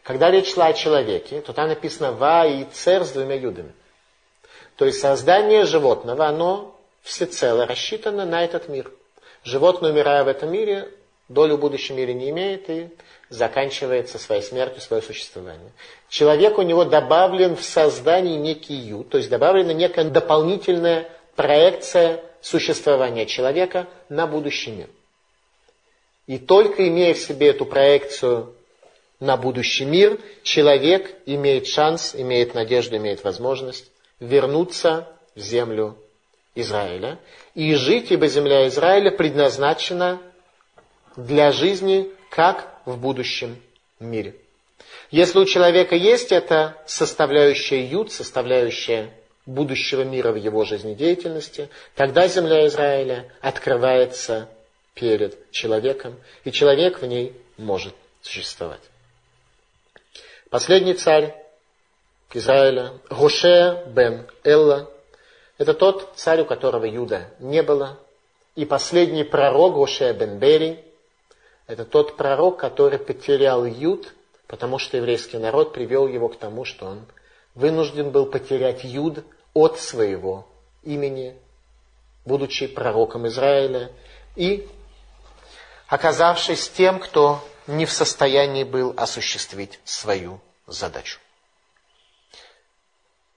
Когда 0.04 0.30
речь 0.30 0.54
шла 0.54 0.66
о 0.66 0.72
человеке, 0.72 1.40
то 1.40 1.52
там 1.52 1.66
написано 1.66 2.12
«ваицер» 2.12 3.04
с 3.04 3.10
двумя 3.10 3.34
юдами. 3.34 3.72
То 4.76 4.84
есть 4.84 5.00
создание 5.00 5.64
животного, 5.64 6.26
оно 6.26 6.78
всецело 7.02 7.66
рассчитано 7.66 8.24
на 8.24 8.44
этот 8.44 8.68
мир. 8.68 8.92
Животное, 9.42 9.90
умирая 9.90 10.22
в 10.22 10.28
этом 10.28 10.52
мире, 10.52 10.88
долю 11.28 11.56
в 11.56 11.60
будущем 11.60 11.96
мире 11.96 12.14
не 12.14 12.30
имеет 12.30 12.70
и 12.70 12.90
заканчивается 13.28 14.18
своей 14.18 14.42
смертью, 14.42 14.80
свое 14.80 15.02
существование. 15.02 15.72
Человек 16.08 16.58
у 16.58 16.62
него 16.62 16.84
добавлен 16.84 17.56
в 17.56 17.62
создании 17.62 18.36
некий 18.36 18.74
ю, 18.74 19.04
то 19.04 19.18
есть 19.18 19.30
добавлена 19.30 19.72
некая 19.72 20.04
дополнительная 20.04 21.08
проекция 21.34 22.22
существования 22.40 23.26
человека 23.26 23.88
на 24.08 24.26
будущий 24.26 24.70
мир. 24.70 24.88
И 26.26 26.38
только 26.38 26.86
имея 26.88 27.14
в 27.14 27.18
себе 27.18 27.48
эту 27.48 27.66
проекцию 27.66 28.54
на 29.20 29.36
будущий 29.36 29.84
мир, 29.84 30.18
человек 30.42 31.14
имеет 31.26 31.66
шанс, 31.66 32.14
имеет 32.14 32.54
надежду, 32.54 32.96
имеет 32.96 33.24
возможность 33.24 33.90
вернуться 34.20 35.08
в 35.34 35.40
землю 35.40 35.96
Израиля. 36.54 37.18
И 37.54 37.74
жить, 37.74 38.10
ибо 38.10 38.26
земля 38.26 38.66
Израиля 38.68 39.10
предназначена 39.10 40.20
для 41.16 41.52
жизни 41.52 42.10
как 42.36 42.82
в 42.84 42.98
будущем 42.98 43.56
мире. 43.98 44.34
Если 45.10 45.38
у 45.38 45.46
человека 45.46 45.96
есть 45.96 46.32
эта 46.32 46.76
составляющая 46.84 47.82
ют, 47.82 48.12
составляющая 48.12 49.10
будущего 49.46 50.02
мира 50.02 50.32
в 50.32 50.36
его 50.36 50.66
жизнедеятельности, 50.66 51.70
тогда 51.94 52.28
земля 52.28 52.66
Израиля 52.66 53.32
открывается 53.40 54.50
перед 54.92 55.50
человеком, 55.50 56.20
и 56.44 56.52
человек 56.52 57.00
в 57.00 57.06
ней 57.06 57.32
может 57.56 57.94
существовать. 58.20 58.82
Последний 60.50 60.92
царь 60.92 61.34
Израиля, 62.34 62.92
Гошея 63.08 63.82
бен 63.86 64.26
Элла, 64.44 64.90
это 65.56 65.72
тот 65.72 66.12
царь, 66.16 66.42
у 66.42 66.44
которого 66.44 66.84
Юда 66.84 67.30
не 67.38 67.62
было, 67.62 67.98
и 68.56 68.66
последний 68.66 69.24
пророк 69.24 69.76
Гошея 69.76 70.12
бен 70.12 70.38
Бери, 70.38 70.84
это 71.66 71.84
тот 71.84 72.16
пророк, 72.16 72.58
который 72.58 72.98
потерял 72.98 73.64
Юд, 73.64 74.14
потому 74.46 74.78
что 74.78 74.96
еврейский 74.96 75.38
народ 75.38 75.72
привел 75.72 76.06
его 76.06 76.28
к 76.28 76.38
тому, 76.38 76.64
что 76.64 76.86
он 76.86 77.06
вынужден 77.54 78.10
был 78.10 78.26
потерять 78.26 78.84
Юд 78.84 79.24
от 79.54 79.78
своего 79.80 80.46
имени, 80.82 81.36
будучи 82.24 82.66
пророком 82.66 83.26
Израиля, 83.26 83.90
и 84.36 84.68
оказавшись 85.88 86.68
тем, 86.70 87.00
кто 87.00 87.40
не 87.66 87.86
в 87.86 87.92
состоянии 87.92 88.64
был 88.64 88.94
осуществить 88.96 89.80
свою 89.84 90.40
задачу. 90.66 91.18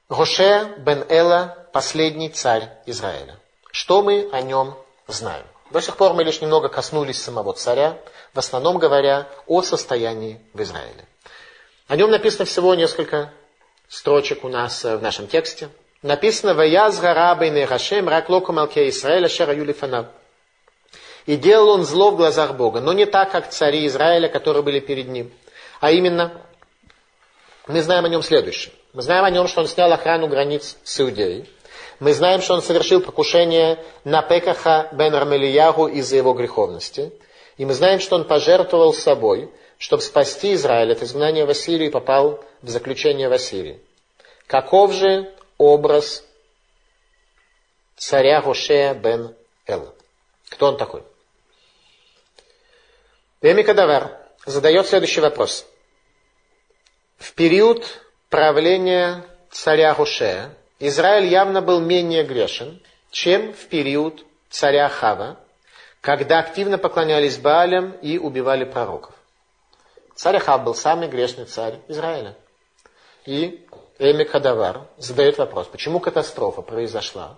Гоше 0.08 0.76
бен 0.80 1.06
Эла– 1.10 1.68
последний 1.74 2.30
царь 2.30 2.70
Израиля. 2.86 3.40
Что 3.72 4.02
мы 4.02 4.30
о 4.32 4.42
нем 4.42 4.76
знаем? 5.08 5.46
До 5.72 5.82
сих 5.82 5.98
пор 5.98 6.14
мы 6.14 6.24
лишь 6.24 6.42
немного 6.42 6.68
коснулись 6.68 7.22
самого 7.22 7.54
царя, 7.54 8.00
в 8.34 8.40
основном 8.40 8.78
говоря 8.78 9.28
о 9.48 9.62
состоянии 9.62 10.40
в 10.54 10.62
Израиле. 10.62 11.06
О 11.88 11.96
нем 11.96 12.12
написано 12.12 12.46
всего 12.46 12.76
несколько 12.76 13.34
строчек 13.88 14.44
у 14.44 14.50
нас 14.50 14.86
э, 14.86 14.96
в 14.98 15.02
нашем 15.02 15.28
тексте. 15.28 15.70
Написано 16.02 16.54
«Ваяз 16.54 17.00
гарабей 17.00 17.50
нехашем 17.50 18.08
рак 18.08 18.30
локу 18.30 18.54
малке 18.54 18.88
Израиля 18.90 19.28
шера 19.28 19.54
юлифанав». 19.54 20.08
И 21.26 21.36
делал 21.36 21.70
он 21.70 21.84
зло 21.84 22.12
в 22.12 22.16
глазах 22.16 22.56
Бога, 22.56 22.80
но 22.80 22.94
не 22.94 23.06
так, 23.06 23.32
как 23.32 23.50
цари 23.50 23.86
Израиля, 23.88 24.30
которые 24.30 24.64
были 24.64 24.80
перед 24.80 25.08
ним. 25.08 25.32
А 25.80 25.92
именно, 25.92 26.42
мы 27.68 27.82
знаем 27.82 28.06
о 28.06 28.10
нем 28.10 28.24
следующее. 28.24 28.74
Мы 28.94 29.02
знаем 29.02 29.26
о 29.26 29.30
нем, 29.30 29.48
что 29.48 29.62
он 29.62 29.68
снял 29.68 29.92
охрану 29.92 30.28
границ 30.28 30.78
с 30.84 31.02
Иудеей. 31.02 31.50
Мы 32.00 32.14
знаем, 32.14 32.42
что 32.42 32.54
он 32.54 32.62
совершил 32.62 33.02
покушение 33.02 33.84
на 34.04 34.22
Пекаха 34.22 34.90
бен 34.94 35.14
Рамелиягу 35.14 35.88
из-за 35.88 36.16
его 36.16 36.34
греховности. 36.34 37.12
И 37.60 37.66
мы 37.66 37.74
знаем, 37.74 38.00
что 38.00 38.16
он 38.16 38.24
пожертвовал 38.24 38.94
собой, 38.94 39.54
чтобы 39.78 40.02
спасти 40.02 40.54
Израиль 40.54 40.94
от 40.94 41.04
изгнания 41.04 41.46
в 41.46 41.88
и 41.88 41.90
попал 41.90 42.42
в 42.62 42.70
заключение 42.70 43.28
в. 43.28 43.82
Каков 44.48 44.94
же 44.94 45.30
образ 45.58 46.26
царя 47.98 48.42
Гошея 48.42 48.94
бен 48.94 49.36
Эла? 49.68 49.94
Кто 50.48 50.68
он 50.68 50.78
такой? 50.78 51.04
Беми 53.42 53.64
Кадавар 53.64 54.18
задает 54.46 54.88
следующий 54.88 55.20
вопрос. 55.20 55.68
В 57.18 57.34
период 57.34 57.86
правления 58.30 59.26
царя 59.52 59.94
Гошея 59.96 60.56
Израиль 60.80 61.26
явно 61.26 61.62
был 61.62 61.82
менее 61.82 62.24
грешен, 62.24 62.82
чем 63.12 63.52
в 63.52 63.66
период 63.68 64.24
царя 64.50 64.88
Хава, 64.88 65.38
когда 66.02 66.40
активно 66.40 66.78
поклонялись 66.78 67.38
Баалям 67.38 67.92
и 67.92 68.18
убивали 68.18 68.64
пророков. 68.64 69.14
Царь 70.16 70.38
Ахав 70.38 70.64
был 70.64 70.76
самый 70.76 71.08
грешный 71.08 71.46
царь 71.46 71.80
Израиля. 71.88 72.36
И 73.26 73.66
Эми 74.00 74.24
Кадавар 74.24 74.88
задает 74.98 75.38
вопрос, 75.38 75.68
почему 75.68 76.00
катастрофа 76.00 76.62
произошла 76.62 77.38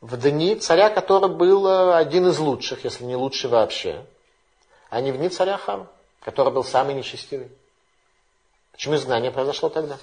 в 0.00 0.16
дни 0.16 0.56
царя, 0.56 0.88
который 0.88 1.28
был 1.28 1.66
э, 1.66 1.94
один 1.96 2.28
из 2.28 2.38
лучших, 2.38 2.84
если 2.84 3.04
не 3.04 3.16
лучший 3.16 3.50
вообще, 3.50 4.06
а 4.88 5.00
не 5.00 5.12
в 5.12 5.18
дни 5.18 5.28
царя 5.28 5.58
Хава, 5.58 5.88
который 6.20 6.52
был 6.52 6.64
самый 6.64 6.94
нечестивый. 6.94 7.50
Почему 8.72 8.94
изгнание 8.94 9.30
произошло 9.30 9.68
тогда? 9.68 9.98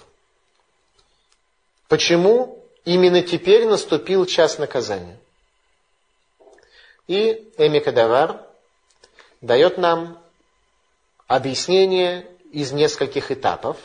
Почему 1.88 2.64
именно 2.86 3.24
теперь 3.24 3.66
наступил 3.68 4.26
час 4.26 4.60
наказания? 4.60 5.18
И 7.08 7.54
Эми 7.58 7.80
Кадавар 7.80 8.42
дает 9.42 9.78
нам 9.78 10.18
объяснение 11.28 12.28
из 12.52 12.72
нескольких 12.72 13.32
этапов, 13.32 13.78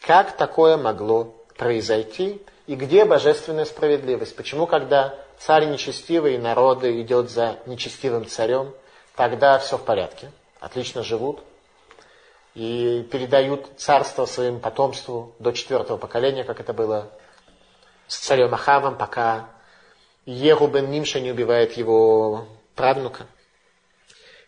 как 0.00 0.36
такое 0.36 0.76
могло 0.76 1.34
произойти 1.56 2.40
и 2.66 2.76
где 2.76 3.04
божественная 3.04 3.64
справедливость. 3.64 4.36
Почему, 4.36 4.66
когда 4.66 5.16
царь 5.38 5.66
нечестивый 5.66 6.34
и 6.34 6.38
народы 6.38 7.00
идет 7.00 7.30
за 7.30 7.58
нечестивым 7.66 8.26
царем, 8.26 8.72
тогда 9.16 9.58
все 9.58 9.76
в 9.76 9.84
порядке, 9.84 10.30
отлично 10.60 11.02
живут 11.02 11.40
и 12.54 13.06
передают 13.10 13.66
царство 13.76 14.26
своим 14.26 14.60
потомству 14.60 15.34
до 15.38 15.52
четвертого 15.52 15.96
поколения, 15.96 16.44
как 16.44 16.60
это 16.60 16.72
было 16.72 17.10
с 18.06 18.18
царем 18.18 18.54
Ахавом, 18.54 18.96
пока 18.96 19.48
Ерубен 20.26 20.90
Нимша 20.90 21.20
не 21.20 21.30
убивает 21.30 21.76
его 21.76 22.46
правнука. 22.78 23.26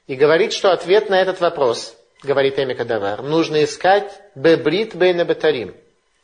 И 0.07 0.15
говорит, 0.15 0.53
что 0.53 0.73
ответ 0.73 1.11
на 1.11 1.21
этот 1.21 1.41
вопрос, 1.41 1.97
говорит 2.23 2.59
Эмика 2.59 2.85
Давар, 2.85 3.23
нужно 3.23 3.63
искать 3.65 4.23
бебрит 4.35 4.95
бейна 4.95 5.25
батарим, 5.25 5.75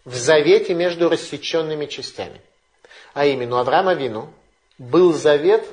в 0.04 0.14
завете 0.14 0.72
между 0.72 1.08
рассеченными 1.08 1.86
частями. 1.86 2.40
А 3.12 3.26
именно, 3.26 3.60
Авраама 3.60 3.94
Вину 3.94 4.32
был 4.78 5.12
завет 5.12 5.64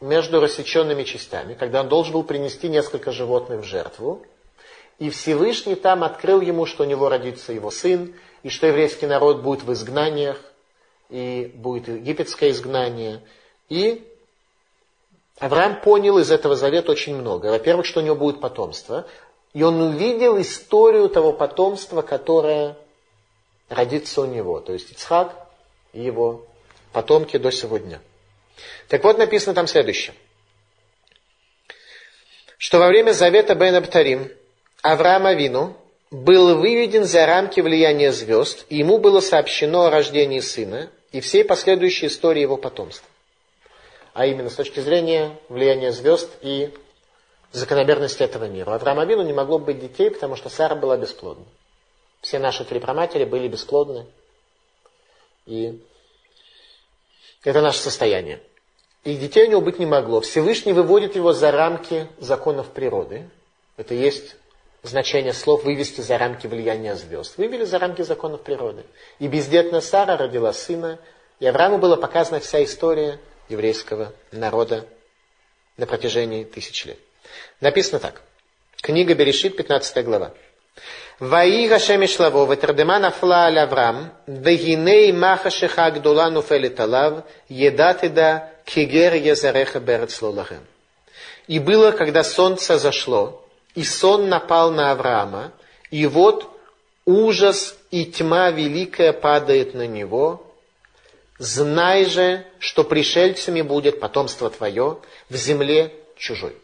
между 0.00 0.40
рассеченными 0.40 1.04
частями, 1.04 1.54
когда 1.54 1.82
он 1.82 1.88
должен 1.88 2.14
был 2.14 2.24
принести 2.24 2.68
несколько 2.68 3.12
животных 3.12 3.60
в 3.60 3.64
жертву, 3.64 4.26
и 4.98 5.10
Всевышний 5.10 5.74
там 5.74 6.02
открыл 6.02 6.40
ему, 6.40 6.66
что 6.66 6.84
у 6.84 6.86
него 6.86 7.08
родится 7.08 7.52
его 7.52 7.70
сын, 7.70 8.14
и 8.42 8.48
что 8.48 8.66
еврейский 8.66 9.06
народ 9.06 9.42
будет 9.42 9.64
в 9.64 9.72
изгнаниях, 9.72 10.40
и 11.10 11.50
будет 11.54 11.88
египетское 11.88 12.50
изгнание. 12.50 13.20
И 13.68 14.06
Авраам 15.38 15.80
понял 15.80 16.18
из 16.18 16.30
этого 16.30 16.56
завета 16.56 16.92
очень 16.92 17.16
много. 17.16 17.46
Во-первых, 17.46 17.86
что 17.86 18.00
у 18.00 18.02
него 18.02 18.14
будет 18.14 18.40
потомство. 18.40 19.06
И 19.52 19.62
он 19.62 19.80
увидел 19.80 20.40
историю 20.40 21.08
того 21.08 21.32
потомства, 21.32 22.02
которое 22.02 22.76
родится 23.68 24.20
у 24.20 24.26
него. 24.26 24.60
То 24.60 24.72
есть 24.72 24.92
Ицхак 24.92 25.34
и 25.92 26.00
его 26.02 26.46
потомки 26.92 27.36
до 27.36 27.50
сегодня. 27.50 28.00
Так 28.88 29.02
вот, 29.02 29.18
написано 29.18 29.54
там 29.54 29.66
следующее. 29.66 30.14
Что 32.56 32.78
во 32.78 32.86
время 32.88 33.12
завета 33.12 33.54
Бен 33.54 33.74
Абтарим 33.74 34.30
Авраам 34.82 35.26
Авину 35.26 35.76
был 36.10 36.56
выведен 36.56 37.04
за 37.04 37.26
рамки 37.26 37.60
влияния 37.60 38.12
звезд, 38.12 38.66
и 38.68 38.76
ему 38.76 38.98
было 38.98 39.20
сообщено 39.20 39.86
о 39.86 39.90
рождении 39.90 40.40
сына 40.40 40.90
и 41.10 41.20
всей 41.20 41.44
последующей 41.44 42.06
истории 42.06 42.40
его 42.40 42.56
потомства 42.56 43.08
а 44.14 44.26
именно 44.26 44.48
с 44.48 44.54
точки 44.54 44.80
зрения 44.80 45.36
влияния 45.48 45.92
звезд 45.92 46.30
и 46.40 46.72
закономерности 47.50 48.22
этого 48.22 48.44
мира. 48.44 48.70
У 48.70 48.74
Авраама 48.74 49.02
Авину 49.02 49.22
не 49.22 49.32
могло 49.32 49.58
быть 49.58 49.80
детей, 49.80 50.10
потому 50.10 50.36
что 50.36 50.48
Сара 50.48 50.76
была 50.76 50.96
бесплодна. 50.96 51.44
Все 52.20 52.38
наши 52.38 52.64
три 52.64 52.78
праматери 52.78 53.24
были 53.24 53.48
бесплодны. 53.48 54.06
И 55.46 55.82
это 57.42 57.60
наше 57.60 57.80
состояние. 57.80 58.40
И 59.02 59.16
детей 59.16 59.46
у 59.48 59.50
него 59.50 59.60
быть 59.60 59.80
не 59.80 59.86
могло. 59.86 60.20
Всевышний 60.20 60.72
выводит 60.72 61.16
его 61.16 61.32
за 61.32 61.50
рамки 61.50 62.08
законов 62.18 62.68
природы. 62.68 63.28
Это 63.76 63.94
есть 63.94 64.36
значение 64.84 65.32
слов 65.32 65.64
«вывести 65.64 66.02
за 66.02 66.18
рамки 66.18 66.46
влияния 66.46 66.94
звезд». 66.94 67.36
Вывели 67.36 67.64
за 67.64 67.80
рамки 67.80 68.02
законов 68.02 68.42
природы. 68.42 68.84
И 69.18 69.26
бездетная 69.26 69.80
Сара 69.80 70.16
родила 70.16 70.52
сына, 70.52 71.00
и 71.40 71.46
Аврааму 71.46 71.78
была 71.78 71.96
показана 71.96 72.38
вся 72.38 72.62
история– 72.62 73.18
еврейского 73.48 74.12
народа 74.32 74.86
на 75.76 75.86
протяжении 75.86 76.44
тысяч 76.44 76.84
лет. 76.84 76.98
Написано 77.60 78.00
так. 78.00 78.22
Книга 78.80 79.14
Берешит, 79.14 79.56
15 79.56 80.04
глава. 80.04 80.32
Ваи 81.20 81.68
Гашем 81.68 82.04
Ишлаво, 82.04 82.50
ветардема 82.52 82.98
нафла 82.98 83.44
аль 83.44 83.58
Аврам, 83.58 84.12
вегиней 84.26 85.12
маха 85.12 85.50
шеха 85.50 85.90
гдула 85.90 86.28
нуфелит 86.28 86.80
алав, 86.80 87.24
едатида 87.48 88.50
кигер 88.64 89.14
езареха 89.14 89.78
берец 89.78 90.20
лолахем. 90.20 90.66
И 91.46 91.58
было, 91.58 91.92
когда 91.92 92.24
солнце 92.24 92.78
зашло, 92.78 93.44
и 93.74 93.84
сон 93.84 94.28
напал 94.28 94.70
на 94.70 94.90
Авраама, 94.90 95.52
и 95.90 96.06
вот 96.06 96.50
ужас 97.04 97.76
и 97.90 98.06
тьма 98.06 98.50
великая 98.50 99.12
падает 99.12 99.74
на 99.74 99.86
него, 99.86 100.43
Знай 101.38 102.04
же, 102.04 102.46
что 102.60 102.84
пришельцами 102.84 103.62
будет 103.62 103.98
потомство 103.98 104.50
твое 104.50 105.00
в 105.28 105.34
земле 105.34 105.94
чужой. 106.16 106.56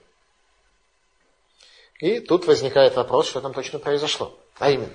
И 1.98 2.20
тут 2.20 2.46
возникает 2.46 2.94
вопрос, 2.96 3.28
что 3.28 3.40
там 3.40 3.52
точно 3.52 3.78
произошло. 3.78 4.38
А 4.58 4.70
именно, 4.70 4.94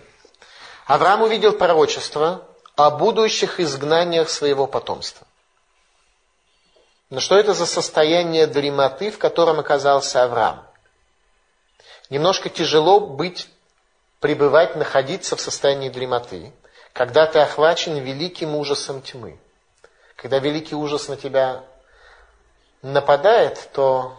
Авраам 0.87 1.23
увидел 1.23 1.53
пророчество 1.53 2.47
о 2.75 2.89
будущих 2.91 3.59
изгнаниях 3.59 4.29
своего 4.29 4.65
потомства. 4.65 5.27
Но 7.09 7.19
что 7.19 7.35
это 7.37 7.53
за 7.53 7.65
состояние 7.65 8.47
дремоты, 8.47 9.11
в 9.11 9.19
котором 9.19 9.59
оказался 9.59 10.23
Авраам? 10.23 10.65
Немножко 12.09 12.49
тяжело 12.49 12.99
быть, 12.99 13.47
пребывать, 14.19 14.75
находиться 14.75 15.35
в 15.35 15.41
состоянии 15.41 15.89
дремоты, 15.89 16.53
когда 16.93 17.27
ты 17.27 17.39
охвачен 17.39 17.97
великим 17.97 18.55
ужасом 18.55 19.01
тьмы. 19.01 19.39
Когда 20.15 20.39
великий 20.39 20.75
ужас 20.75 21.07
на 21.07 21.17
тебя 21.17 21.63
нападает, 22.81 23.69
то 23.73 24.15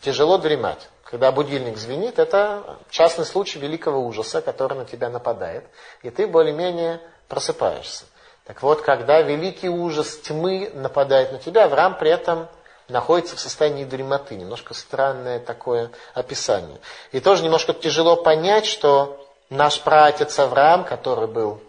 тяжело 0.00 0.38
дремать. 0.38 0.88
Когда 1.04 1.32
будильник 1.32 1.76
звенит, 1.76 2.18
это 2.18 2.78
частный 2.90 3.24
случай 3.24 3.58
великого 3.58 4.00
ужаса, 4.00 4.40
который 4.40 4.78
на 4.78 4.84
тебя 4.84 5.10
нападает, 5.10 5.64
и 6.02 6.10
ты 6.10 6.26
более-менее 6.26 7.00
просыпаешься. 7.28 8.04
Так 8.44 8.62
вот, 8.62 8.82
когда 8.82 9.22
великий 9.22 9.68
ужас 9.68 10.18
тьмы 10.18 10.70
нападает 10.74 11.32
на 11.32 11.38
тебя, 11.38 11.64
Авраам 11.64 11.96
при 11.96 12.10
этом 12.10 12.48
находится 12.88 13.36
в 13.36 13.40
состоянии 13.40 13.84
дремоты. 13.84 14.34
Немножко 14.34 14.74
странное 14.74 15.40
такое 15.40 15.90
описание. 16.12 16.78
И 17.12 17.20
тоже 17.20 17.42
немножко 17.42 17.72
тяжело 17.72 18.16
понять, 18.16 18.66
что 18.66 19.26
наш 19.48 19.80
праотец 19.80 20.38
Авраам, 20.38 20.84
который 20.84 21.28
был 21.28 21.60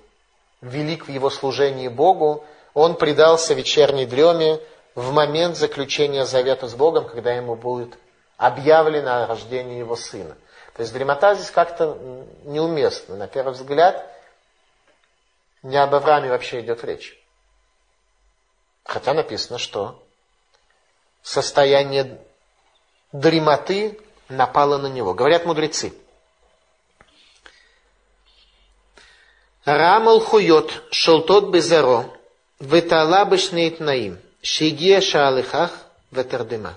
велик 0.61 1.07
в 1.07 1.11
его 1.11 1.29
служении 1.29 1.87
Богу, 1.87 2.43
он 2.75 2.95
предался 2.95 3.53
вечерней 3.53 4.05
дреме 4.05 4.59
в 4.95 5.11
момент 5.11 5.55
заключения 5.55 6.25
завета 6.25 6.67
с 6.67 6.75
Богом, 6.75 7.07
когда 7.07 7.33
ему 7.33 7.55
будет 7.55 7.97
объявлено 8.37 9.23
о 9.23 9.27
рождении 9.27 9.79
его 9.79 9.95
сына. 9.95 10.35
То 10.75 10.81
есть 10.81 10.93
дремота 10.93 11.35
здесь 11.35 11.51
как-то 11.51 11.97
неуместна. 12.43 13.15
На 13.15 13.27
первый 13.27 13.53
взгляд, 13.53 14.05
не 15.63 15.77
об 15.77 15.95
Аврааме 15.95 16.29
вообще 16.29 16.59
идет 16.59 16.83
речь. 16.83 17.17
Хотя 18.83 19.13
написано, 19.13 19.57
что 19.57 20.03
состояние 21.23 22.19
дремоты 23.13 24.01
напало 24.27 24.77
на 24.77 24.87
него. 24.87 25.13
Говорят 25.13 25.45
мудрецы. 25.45 25.93
Рамал 29.63 30.19
хуйот 30.19 30.83
шелтот 30.91 31.51
безеро 31.51 32.14
Ветала 32.59 33.25
бешнеет 33.25 33.79
наим. 33.79 34.17
Шигия 34.41 35.01
шаалыхах 35.01 35.71
ветардема. 36.11 36.73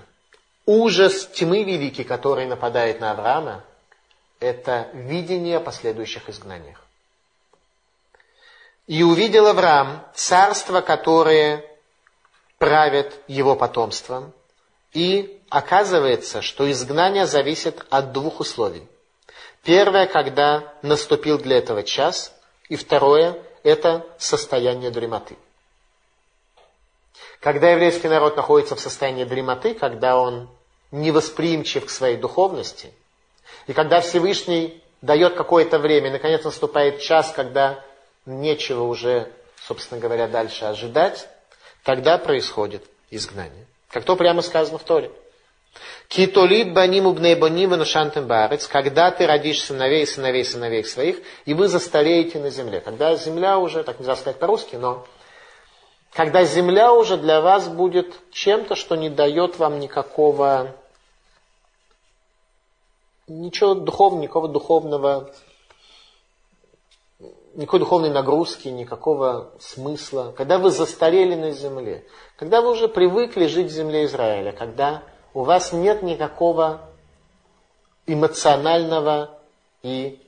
Ужас 0.65 1.25
тьмы 1.27 1.63
великий, 1.63 2.03
который 2.03 2.45
нападает 2.45 2.99
на 2.99 3.11
Авраама, 3.11 3.63
это 4.39 4.89
видение 4.93 5.57
о 5.57 5.61
последующих 5.61 6.29
изгнаниях. 6.29 6.81
И 8.87 9.03
увидел 9.03 9.47
Авраам 9.47 10.03
царство, 10.15 10.81
которое 10.81 11.63
правит 12.57 13.13
его 13.27 13.55
потомством. 13.55 14.33
И 14.93 15.41
оказывается, 15.49 16.41
что 16.41 16.69
изгнание 16.69 17.25
зависит 17.25 17.85
от 17.89 18.11
двух 18.11 18.39
условий. 18.39 18.87
Первое, 19.63 20.07
когда 20.07 20.73
наступил 20.81 21.37
для 21.37 21.57
этого 21.57 21.83
час, 21.83 22.33
и 22.67 22.75
второе, 22.75 23.37
это 23.63 24.05
состояние 24.17 24.91
дремоты. 24.91 25.37
Когда 27.39 27.71
еврейский 27.71 28.09
народ 28.09 28.35
находится 28.35 28.75
в 28.75 28.79
состоянии 28.81 29.23
дремоты, 29.23 29.73
когда 29.73 30.17
он 30.17 30.49
невосприимчив 30.91 31.85
к 31.85 31.89
своей 31.89 32.17
духовности, 32.17 32.91
и 33.67 33.73
когда 33.73 34.01
Всевышний 34.01 34.83
дает 35.01 35.35
какое-то 35.35 35.79
время, 35.79 36.11
наконец 36.11 36.43
наступает 36.43 36.99
час, 36.99 37.31
когда 37.33 37.83
нечего 38.25 38.83
уже, 38.83 39.31
собственно 39.65 40.01
говоря, 40.01 40.27
дальше 40.27 40.65
ожидать, 40.65 41.29
тогда 41.83 42.17
происходит 42.17 42.83
изгнание. 43.09 43.65
Как 43.89 44.03
то 44.03 44.15
прямо 44.15 44.41
сказано 44.41 44.77
в 44.77 44.83
Торе. 44.83 45.11
Китолит 46.09 46.73
баним 46.73 47.05
убней 47.05 47.35
баним 47.35 47.71
барец, 48.27 48.67
когда 48.67 49.11
ты 49.11 49.27
родишь 49.27 49.63
сыновей, 49.63 50.05
сыновей, 50.05 50.43
сыновей 50.43 50.83
своих, 50.83 51.17
и 51.45 51.53
вы 51.53 51.67
застареете 51.67 52.39
на 52.39 52.49
земле. 52.49 52.81
Когда 52.81 53.15
земля 53.15 53.57
уже, 53.59 53.83
так 53.83 53.99
нельзя 53.99 54.15
сказать 54.15 54.39
по-русски, 54.39 54.75
но 54.75 55.05
когда 56.13 56.43
земля 56.43 56.93
уже 56.93 57.17
для 57.17 57.41
вас 57.41 57.67
будет 57.67 58.15
чем-то, 58.31 58.75
что 58.75 58.95
не 58.95 59.09
дает 59.09 59.59
вам 59.59 59.79
никакого, 59.79 60.75
ничего 63.27 63.75
духовного, 63.75 64.21
никакого 64.21 64.47
духовного, 64.47 65.31
никакой 67.53 67.79
духовной 67.79 68.09
нагрузки, 68.09 68.67
никакого 68.69 69.51
смысла. 69.59 70.33
Когда 70.35 70.57
вы 70.57 70.71
застарели 70.71 71.35
на 71.35 71.51
земле, 71.51 72.05
когда 72.37 72.61
вы 72.61 72.71
уже 72.71 72.87
привыкли 72.87 73.47
жить 73.47 73.67
в 73.67 73.73
земле 73.73 74.05
Израиля, 74.05 74.51
когда 74.51 75.03
у 75.33 75.43
вас 75.43 75.73
нет 75.73 76.01
никакого 76.01 76.81
эмоционального 78.07 79.39
и 79.83 80.19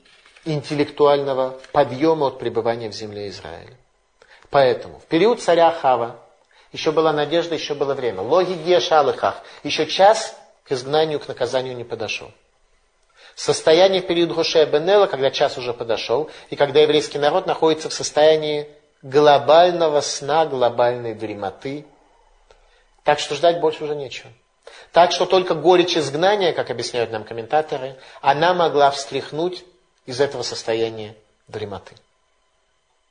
интеллектуального 0.46 1.60
подъема 1.72 2.28
от 2.28 2.40
пребывания 2.40 2.90
в 2.90 2.94
земле 2.94 3.30
Израиля. 3.30 3.78
Поэтому 4.52 5.00
в 5.00 5.06
период 5.06 5.42
царя 5.42 5.72
Хава 5.72 6.20
еще 6.72 6.92
была 6.92 7.12
надежда, 7.12 7.56
еще 7.56 7.74
было 7.74 7.94
время. 7.94 8.22
Логи 8.22 8.54
Гешалыхах, 8.54 9.42
еще 9.64 9.88
час 9.88 10.38
к 10.66 10.74
изгнанию, 10.74 11.20
к 11.20 11.28
наказанию 11.28 11.76
не 11.76 11.86
подошел. 11.86 12.32
Состояние 13.34 14.02
в 14.02 14.08
период 14.08 14.36
Гошея 14.36 14.66
Бенела, 14.66 15.08
когда 15.08 15.32
час 15.32 15.58
уже 15.58 15.74
подошел, 15.74 16.30
и 16.50 16.58
когда 16.58 16.82
еврейский 16.82 17.18
народ 17.18 17.48
находится 17.48 17.90
в 17.90 17.94
состоянии 17.94 18.68
глобального 19.02 20.02
сна, 20.02 20.46
глобальной 20.46 21.14
дремоты. 21.14 21.86
Так 23.04 23.20
что 23.20 23.36
ждать 23.36 23.62
больше 23.62 23.86
уже 23.86 23.96
нечего. 23.96 24.30
Так 24.92 25.14
что 25.14 25.26
только 25.26 25.56
горечь 25.56 25.96
изгнания, 25.96 26.52
как 26.52 26.70
объясняют 26.70 27.10
нам 27.10 27.24
комментаторы, 27.24 27.98
она 28.22 28.54
могла 28.54 28.92
встряхнуть 28.92 29.64
из 30.06 30.20
этого 30.20 30.44
состояния 30.44 31.16
дремоты. 31.48 31.96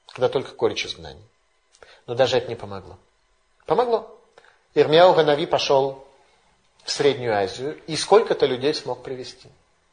Когда 0.07 0.29
только 0.29 0.55
горечь 0.55 0.85
изгнания. 0.85 1.30
Но 2.07 2.15
даже 2.15 2.39
это 2.39 2.49
не 2.49 2.57
помогло. 2.57 2.99
Помогло. 3.67 4.19
Ирмияу 4.75 5.15
Ганави 5.15 5.47
пошел 5.47 6.07
в 6.85 6.91
Среднюю 6.91 7.37
Азию 7.37 7.81
и 7.87 7.97
сколько-то 7.97 8.47
людей 8.47 8.75
смог 8.75 9.03
привести. 9.03 9.49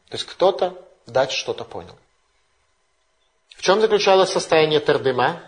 То 0.09 0.15
есть 0.15 0.25
кто-то 0.25 0.73
дать 1.05 1.31
что-то 1.31 1.63
понял. 1.63 1.95
В 3.49 3.61
чем 3.61 3.81
заключалось 3.81 4.31
состояние 4.31 4.79
Тердыма, 4.79 5.41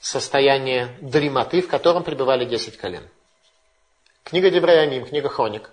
состояние 0.00 0.96
дремоты, 1.00 1.62
в 1.62 1.68
котором 1.68 2.04
пребывали 2.04 2.44
десять 2.44 2.76
колен? 2.76 3.08
Книга 4.22 4.50
Девраямим, 4.50 5.06
книга 5.06 5.28
Хроник, 5.28 5.70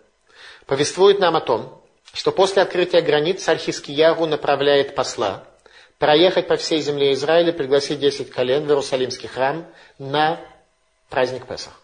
повествует 0.66 1.20
нам 1.20 1.36
о 1.36 1.42
том, 1.42 1.82
что 2.14 2.32
после 2.32 2.62
открытия 2.62 3.02
границ 3.02 3.44
царь 3.44 3.58
Хискиягу 3.58 4.26
направляет 4.26 4.96
посла 4.96 5.46
проехать 6.02 6.48
по 6.48 6.58
всей 6.58 6.82
земле 6.82 7.14
Израиля, 7.14 7.54
пригласить 7.54 8.00
10 8.00 8.32
колен 8.32 8.66
в 8.66 8.70
Иерусалимский 8.70 9.30
храм 9.30 9.72
на 10.00 10.44
праздник 11.10 11.46
Песах. 11.46 11.80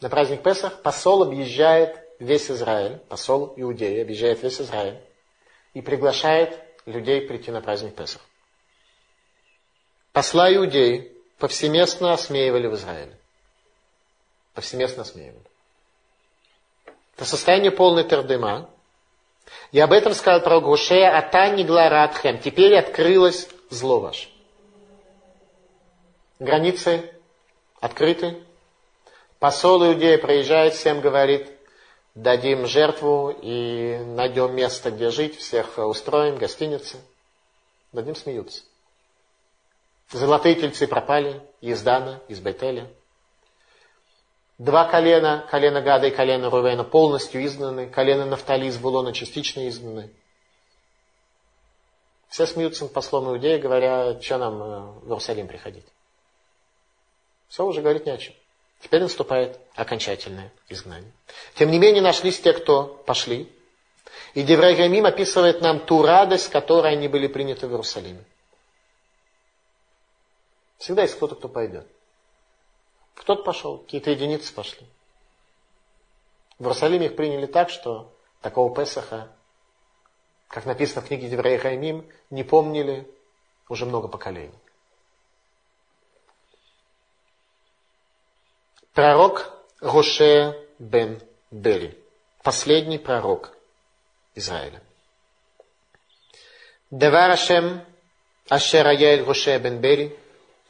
На 0.00 0.08
праздник 0.08 0.44
Песах 0.44 0.80
посол 0.80 1.24
объезжает 1.24 1.98
весь 2.20 2.48
Израиль, 2.48 2.98
посол 3.08 3.54
Иудеи 3.56 4.00
объезжает 4.00 4.40
весь 4.40 4.60
Израиль 4.60 5.00
и 5.72 5.80
приглашает 5.80 6.56
людей 6.86 7.22
прийти 7.22 7.50
на 7.50 7.60
праздник 7.60 7.96
Песах. 7.96 8.22
Посла 10.12 10.48
Иудеи 10.54 11.12
повсеместно 11.38 12.12
осмеивали 12.12 12.68
в 12.68 12.74
Израиле. 12.74 13.18
Повсеместно 14.54 15.02
осмеивали. 15.02 15.42
Это 17.16 17.24
состояние 17.24 17.72
полной 17.72 18.04
тердыма. 18.04 18.70
И 19.72 19.80
об 19.80 19.92
этом 19.92 20.14
сказал 20.14 20.40
пророк 20.40 20.64
Гушея, 20.64 21.16
«Ата 21.16 21.48
нигла 21.48 21.88
радхем». 21.88 22.38
Теперь 22.38 22.76
открылось 22.76 23.48
зло 23.70 24.00
ваше. 24.00 24.28
Границы 26.38 27.10
открыты. 27.80 28.42
Посол 29.38 29.84
Иудея 29.84 30.18
проезжает, 30.18 30.74
всем 30.74 31.00
говорит, 31.00 31.50
дадим 32.14 32.66
жертву 32.66 33.36
и 33.42 33.98
найдем 33.98 34.54
место, 34.54 34.90
где 34.90 35.10
жить, 35.10 35.36
всех 35.36 35.78
устроим, 35.78 36.36
гостиницы. 36.36 36.98
Над 37.92 38.06
ним 38.06 38.16
смеются. 38.16 38.62
Золотые 40.10 40.54
тельцы 40.54 40.86
пропали 40.86 41.40
из 41.60 41.82
Дана, 41.82 42.20
из 42.28 42.40
Бетеля. 42.40 42.88
Два 44.58 44.88
колена, 44.88 45.46
колено 45.50 45.82
Гада 45.82 46.06
и 46.06 46.10
колено 46.10 46.48
Рувена 46.48 46.84
полностью 46.84 47.44
изгнаны, 47.44 47.88
колено 47.88 48.24
Нафтали 48.24 48.66
из 48.66 48.78
Булона 48.78 49.12
частично 49.12 49.68
изгнаны. 49.68 50.10
Все 52.28 52.46
смеются 52.46 52.84
над 52.84 52.92
послом 52.92 53.28
Иудея, 53.28 53.58
говоря, 53.58 54.20
что 54.20 54.38
нам 54.38 54.62
э, 54.62 54.80
в 55.02 55.06
Иерусалим 55.06 55.46
приходить. 55.46 55.84
Все 57.48 57.64
уже 57.64 57.80
говорить 57.80 58.06
не 58.06 58.12
о 58.12 58.18
чем. 58.18 58.34
Теперь 58.80 59.02
наступает 59.02 59.58
окончательное 59.74 60.52
изгнание. 60.68 61.12
Тем 61.54 61.70
не 61.70 61.78
менее, 61.78 62.02
нашлись 62.02 62.40
те, 62.40 62.52
кто 62.52 62.86
пошли. 63.06 63.52
И 64.34 64.42
Деврагамим 64.42 65.06
описывает 65.06 65.60
нам 65.60 65.80
ту 65.80 66.02
радость, 66.02 66.50
которой 66.50 66.92
они 66.92 67.08
были 67.08 67.28
приняты 67.28 67.66
в 67.66 67.70
Иерусалиме. 67.70 68.24
Всегда 70.78 71.02
есть 71.02 71.14
кто-то, 71.14 71.36
кто 71.36 71.48
пойдет. 71.48 71.86
Кто-то 73.14 73.42
пошел, 73.42 73.78
какие-то 73.78 74.10
единицы 74.10 74.52
пошли. 74.52 74.86
В 76.58 76.64
Иерусалиме 76.64 77.06
их 77.06 77.16
приняли 77.16 77.46
так, 77.46 77.70
что 77.70 78.12
такого 78.40 78.74
Песаха, 78.74 79.32
как 80.48 80.66
написано 80.66 81.02
в 81.02 81.08
книге 81.08 81.28
Деврей 81.28 81.58
Хаймим, 81.58 82.08
не 82.30 82.44
помнили 82.44 83.10
уже 83.68 83.86
много 83.86 84.08
поколений. 84.08 84.54
Пророк 88.92 89.52
Роше 89.80 90.68
бен 90.78 91.20
Бери. 91.50 91.98
Последний 92.42 92.98
пророк 92.98 93.56
Израиля. 94.36 94.82
Девар 96.90 97.30
Ашем 97.32 97.84
Ашер 98.48 98.86
Аяэль 98.86 99.24
Роше 99.24 99.58
бен 99.58 99.80
Бери. 99.80 100.16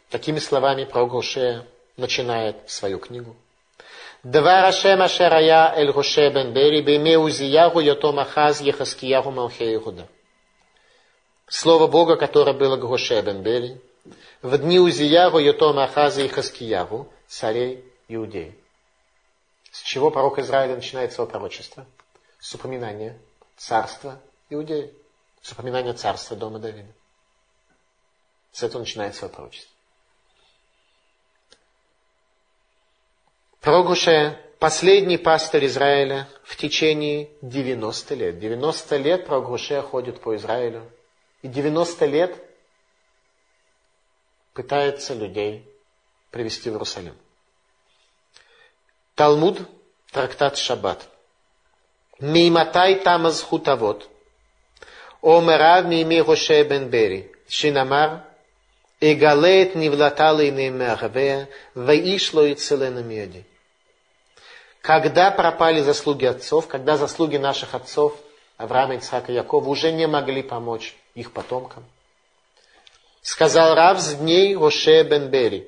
Такими 0.09 0.39
словами 0.39 0.85
пророк 0.85 1.13
Роше 1.13 1.67
начинает 1.97 2.69
свою 2.69 2.99
книгу. 2.99 3.37
Девар 4.23 4.65
Ашем 4.65 5.03
Ашер 5.03 5.33
Ая 5.33 5.73
Эль 5.77 5.91
Роше 5.91 6.31
бен 6.31 6.53
Бери 6.53 6.83
Бейме 6.83 7.19
Узиягу 7.19 7.81
Йотом 7.81 8.19
Ахаз 8.19 8.61
Ехаскиягу 8.61 9.31
Малхе. 9.31 9.81
Слово 11.47 11.87
Бога, 11.87 12.17
которое 12.17 12.55
было 12.55 12.77
к 12.77 13.23
бен 13.23 13.43
Бери, 13.43 13.81
в 14.43 14.59
дни 14.59 14.79
Узиягу 14.79 15.39
Йотом 15.39 15.79
Ахаза 15.79 16.23
и 16.23 16.29
Хаскиягу, 16.29 17.11
царей 17.27 17.85
иудеи. 18.09 18.55
С 19.71 19.83
чего 19.83 20.11
пророк 20.11 20.39
Израиля 20.39 20.77
начинает 20.77 21.13
свое 21.13 21.29
пророчество? 21.29 21.87
С 22.39 22.55
упоминания 22.55 23.19
царства 23.57 24.21
иудеи. 24.51 24.95
С 25.43 25.53
упоминания 25.53 25.93
царства 25.95 26.37
дома 26.37 26.59
Давида. 26.59 26.93
С 28.53 28.63
этого 28.63 28.81
начинает 28.81 29.15
свое 29.15 29.33
пророчество. 29.33 29.74
Пророк 33.65 33.87
Гуше 33.87 34.39
последний 34.59 35.17
пастырь 35.17 35.65
Израиля 35.65 36.29
в 36.43 36.55
течение 36.55 37.31
90 37.41 38.15
лет. 38.15 38.39
90 38.39 38.97
лет 38.99 39.25
пророк 39.25 39.47
Гуше 39.47 39.81
ходит 39.81 40.21
по 40.21 40.37
Израилю. 40.37 40.83
И 41.41 41.49
90 41.49 42.05
лет 42.05 42.37
пытается 44.53 45.15
людей 45.15 45.67
привести 46.31 46.69
в 46.69 46.75
Иерусалим. 46.75 47.17
Талмуд, 49.15 49.61
трактат 50.13 50.59
Шаббат. 50.59 51.09
Мейматай 52.21 52.97
тамаз 52.97 53.41
хутавот. 53.41 54.11
Омерав 55.23 55.87
мими 55.87 56.17
Роше 56.17 56.63
бен 56.65 56.91
Бери. 56.91 57.33
Шинамар. 57.49 58.25
Эгалеет 59.01 59.75
нивлата 59.75 60.33
лейне 60.33 60.69
меахавея. 60.69 61.49
Ваишло 61.75 62.45
и 62.45 62.55
целена 62.55 63.03
меди. 63.03 63.47
Когда 64.85 65.31
пропали 65.31 65.81
заслуги 65.81 66.27
отцов, 66.27 66.69
когда 66.69 66.99
заслуги 66.99 67.39
наших 67.39 67.75
отцов, 67.75 68.21
Авраама, 68.59 68.97
Ицхака 68.97 69.33
Якова, 69.33 69.67
уже 69.67 69.91
не 69.91 70.07
могли 70.07 70.43
помочь 70.43 70.95
их 71.15 71.33
потомкам. 71.33 71.87
Сказал 73.23 73.75
Рав 73.75 73.99
с 73.99 74.13
дней 74.17 74.55
бен 74.55 75.31
Бери, 75.31 75.67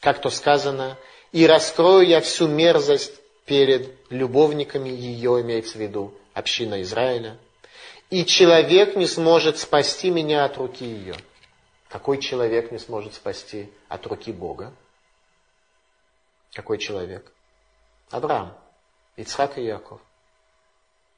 как 0.00 0.20
то 0.20 0.28
сказано, 0.28 0.98
и 1.32 1.46
раскрою 1.46 2.06
я 2.06 2.20
всю 2.20 2.46
мерзость 2.46 3.22
перед 3.46 3.90
любовниками 4.10 4.90
ее, 4.90 5.40
имеется 5.40 5.78
в 5.78 5.80
виду 5.80 6.12
община 6.34 6.82
Израиля, 6.82 7.38
и 8.10 8.26
человек 8.26 8.96
не 8.96 9.06
сможет 9.06 9.56
спасти 9.56 10.10
меня 10.10 10.44
от 10.44 10.58
руки 10.58 10.84
ее. 10.84 11.14
Какой 11.88 12.18
человек 12.18 12.70
не 12.70 12.78
сможет 12.78 13.14
спасти 13.14 13.72
от 13.88 14.06
руки 14.06 14.30
Бога? 14.30 14.74
Какой 16.52 16.76
человек? 16.76 17.32
Авраам, 18.12 18.56
Ицхак 19.16 19.58
и 19.58 19.64
Яков. 19.64 20.00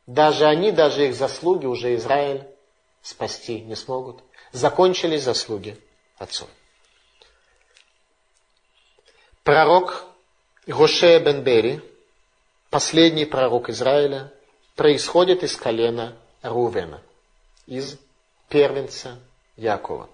Даже 0.07 0.47
они, 0.47 0.71
даже 0.71 1.09
их 1.09 1.15
заслуги 1.15 1.67
уже 1.67 1.95
Израиль 1.97 2.47
спасти 3.03 3.61
не 3.61 3.75
смогут. 3.75 4.23
Закончились 4.53 5.23
заслуги 5.23 5.77
отцов. 6.19 6.49
Пророк 9.43 10.05
Гоше 10.67 11.19
бен 11.19 11.43
Бери, 11.43 11.81
последний 12.71 13.27
пророк 13.27 13.69
Израиля, 13.69 14.33
происходит 14.77 15.43
из 15.43 15.57
колена 15.57 16.17
Рувена, 16.43 17.03
из 17.67 17.99
первенца 18.49 19.19
Якова, 19.57 20.09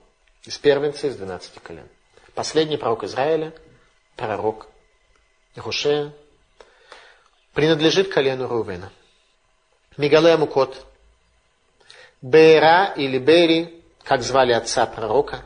из 0.45 0.59
первенца 0.59 1.07
из 1.07 1.17
12 1.17 1.63
колен. 1.63 1.89
Последний 2.35 2.77
пророк 2.77 3.05
Израиля, 3.05 3.53
пророк 4.17 4.67
Гошея, 5.55 6.13
принадлежит 7.61 8.09
колену 8.09 8.49
Рувена. 8.49 8.91
Мегалея 9.99 10.39
Мукот, 10.39 10.83
Бера 12.23 12.95
или 12.97 13.19
Бери, 13.19 13.83
как 14.03 14.23
звали 14.23 14.55
отца 14.55 14.87
пророка, 14.87 15.43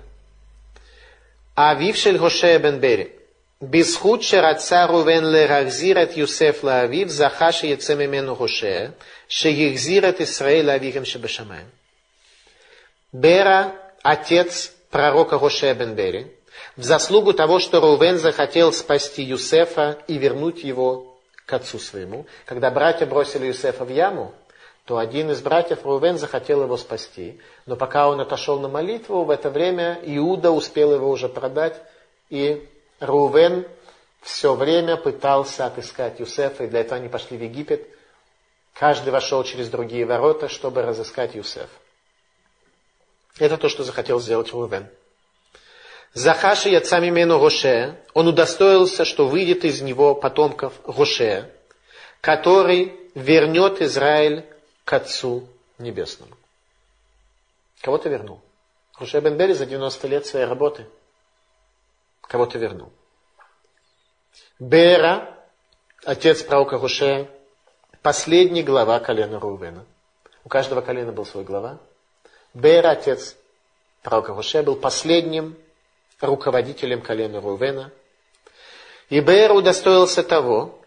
Авив 1.57 1.97
шель 1.97 2.19
бен 2.59 2.79
Бери, 2.79 3.19
Бисхуд 3.61 4.23
отца 4.33 4.87
Рувен 4.87 5.29
лерахзират 5.29 6.17
Юсеф 6.17 6.62
лаавив, 6.62 7.11
захаши 7.11 7.67
яцемимену 7.67 8.37
Хошея, 8.37 8.95
шеехзират 9.27 10.21
Исраэль 10.21 10.71
авихем 10.71 11.05
шебешамаем. 11.05 11.69
Бера, 13.11 13.75
отец 14.05 14.73
пророка 14.93 15.41
Хошея 15.41 15.75
бен 15.75 15.97
Бери, 15.97 16.33
в 16.77 16.85
заслугу 16.85 17.33
того, 17.33 17.59
что 17.59 17.81
Рувен 17.81 18.19
захотел 18.19 18.73
спасти 18.73 19.25
Юсефа 19.25 19.99
и 20.07 20.17
вернуть 20.17 20.62
его 20.62 21.14
к 21.47 21.53
отцу 21.53 21.79
своему. 21.79 22.27
Когда 22.47 22.71
братья 22.71 23.07
бросили 23.07 23.47
Юсефа 23.47 23.85
в 23.85 23.91
яму, 23.91 24.35
то 24.85 24.99
один 24.99 25.31
из 25.31 25.41
братьев 25.41 25.85
Рувен 25.85 26.19
захотел 26.19 26.63
его 26.63 26.77
спасти. 26.77 27.41
Но 27.67 27.77
пока 27.77 28.09
он 28.09 28.21
отошел 28.21 28.61
на 28.61 28.69
молитву, 28.69 29.25
в 29.25 29.31
это 29.31 29.51
время 29.51 29.99
Иуда 30.03 30.51
успел 30.51 30.95
его 30.95 31.09
уже 31.11 31.29
продать, 31.29 31.81
и 32.29 32.69
Рувен 33.01 33.67
все 34.21 34.55
время 34.55 34.97
пытался 34.97 35.67
отыскать 35.67 36.21
Юсефа, 36.21 36.65
и 36.65 36.67
для 36.67 36.81
этого 36.81 36.97
они 36.97 37.09
пошли 37.09 37.37
в 37.37 37.43
Египет. 37.43 37.87
Каждый 38.75 39.11
вошел 39.11 39.45
через 39.45 39.69
другие 39.69 40.05
ворота, 40.05 40.49
чтобы 40.49 40.83
разыскать 40.83 41.35
Юсефа. 41.35 41.69
Это 43.39 43.57
то, 43.57 43.69
что 43.69 43.85
захотел 43.85 44.21
сделать 44.21 44.53
Рувен. 44.53 44.89
Захаши 46.15 46.71
яцами 46.71 47.11
мену 47.11 47.39
Гоше, 47.39 48.01
он 48.15 48.29
удостоился, 48.29 49.05
что 49.05 49.27
выйдет 49.27 49.65
из 49.65 49.83
него 49.83 50.15
потомков 50.15 50.73
Гоше, 50.83 51.51
который 52.21 52.97
вернет 53.15 53.83
Израиль 53.83 54.45
к 54.85 54.93
Отцу 54.93 55.49
Небесному. 55.79 56.37
Кого 57.83 57.99
ты 57.99 58.09
вернул? 58.09 58.41
Гоше 58.99 59.21
бен 59.21 59.37
Бери 59.37 59.55
за 59.55 59.67
90 59.67 60.09
лет 60.09 60.27
своей 60.27 60.47
работы– 60.47 60.87
кого-то 62.27 62.59
вернул. 62.59 62.93
Бера, 64.59 65.39
отец 66.05 66.43
пророка 66.43 66.79
Гушея, 66.79 67.29
последний 68.03 68.62
глава 68.62 68.99
колена 69.01 69.39
Рувена. 69.39 69.85
У 70.45 70.49
каждого 70.49 70.81
колена 70.81 71.12
был 71.12 71.27
свой 71.27 71.45
глава. 71.45 71.79
Бера, 72.53 72.91
отец 72.91 73.37
пророка 74.03 74.33
Гушея, 74.33 74.62
был 74.62 74.77
последним 74.77 75.57
руководителем 76.25 77.01
колена 77.01 77.41
Рувена. 77.41 77.91
И 79.11 79.20
Бер 79.20 79.53
удостоился 79.53 80.22
того, 80.22 80.81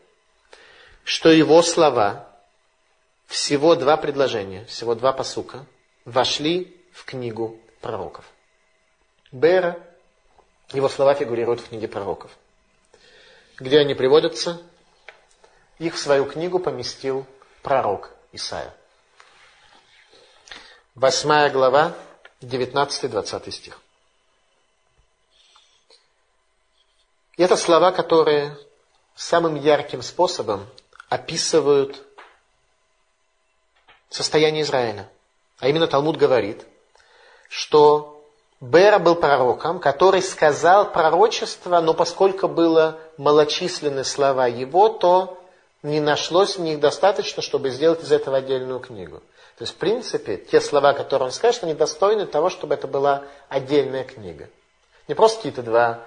что 1.04 1.30
его 1.30 1.62
слова, 1.62 2.28
всего 3.28 3.76
два 3.76 3.98
предложения, 3.98 4.66
всего 4.66 4.96
два 4.96 5.14
посука, 5.14 5.66
вошли 6.06 6.76
в 6.92 7.06
книгу 7.06 7.60
пророков. 7.82 8.26
Бера 9.32 9.78
его 10.74 10.90
слова 10.90 11.14
фигурируют 11.14 11.62
в 11.62 11.70
книге 11.70 11.88
пророков. 11.88 12.32
Где 13.58 13.80
они 13.80 13.94
приводятся? 13.94 14.62
Их 15.80 15.96
в 15.96 16.00
свою 16.00 16.26
книгу 16.26 16.60
поместил 16.60 17.26
пророк 17.62 18.12
Исаия. 18.32 18.74
Восьмая 20.96 21.50
глава, 21.52 21.94
19-20 22.42 23.52
стих. 23.52 23.80
И 27.38 27.44
это 27.44 27.56
слова, 27.56 27.92
которые 27.92 28.58
самым 29.16 29.56
ярким 29.56 30.02
способом 30.02 30.68
описывают 31.08 32.04
состояние 34.10 34.64
Израиля. 34.64 35.10
А 35.60 35.70
именно 35.70 35.88
Талмуд 35.88 36.18
говорит, 36.18 36.66
что 37.48 38.24
Бера 38.60 38.98
был 38.98 39.16
пророком, 39.16 39.80
который 39.80 40.24
сказал 40.24 40.92
пророчество, 40.92 41.80
но 41.80 41.94
поскольку 41.94 42.48
было 42.48 43.00
малочисленны 43.18 44.04
слова 44.04 44.48
его, 44.48 44.90
то 44.90 45.40
не 45.84 46.00
нашлось 46.00 46.58
в 46.58 46.62
них 46.62 46.80
достаточно, 46.80 47.44
чтобы 47.44 47.70
сделать 47.70 48.04
из 48.04 48.12
этого 48.12 48.38
отдельную 48.38 48.80
книгу. 48.80 49.20
То 49.58 49.64
есть, 49.64 49.74
в 49.74 49.78
принципе, 49.78 50.38
те 50.38 50.60
слова, 50.60 50.94
которые 50.94 51.28
он 51.28 51.32
скажет, 51.32 51.64
они 51.64 51.76
достойны 51.76 52.26
того, 52.26 52.50
чтобы 52.50 52.74
это 52.74 52.88
была 52.88 53.24
отдельная 53.48 54.04
книга. 54.04 54.50
Не 55.08 55.14
просто 55.14 55.38
какие-то 55.38 55.62
два 55.62 56.04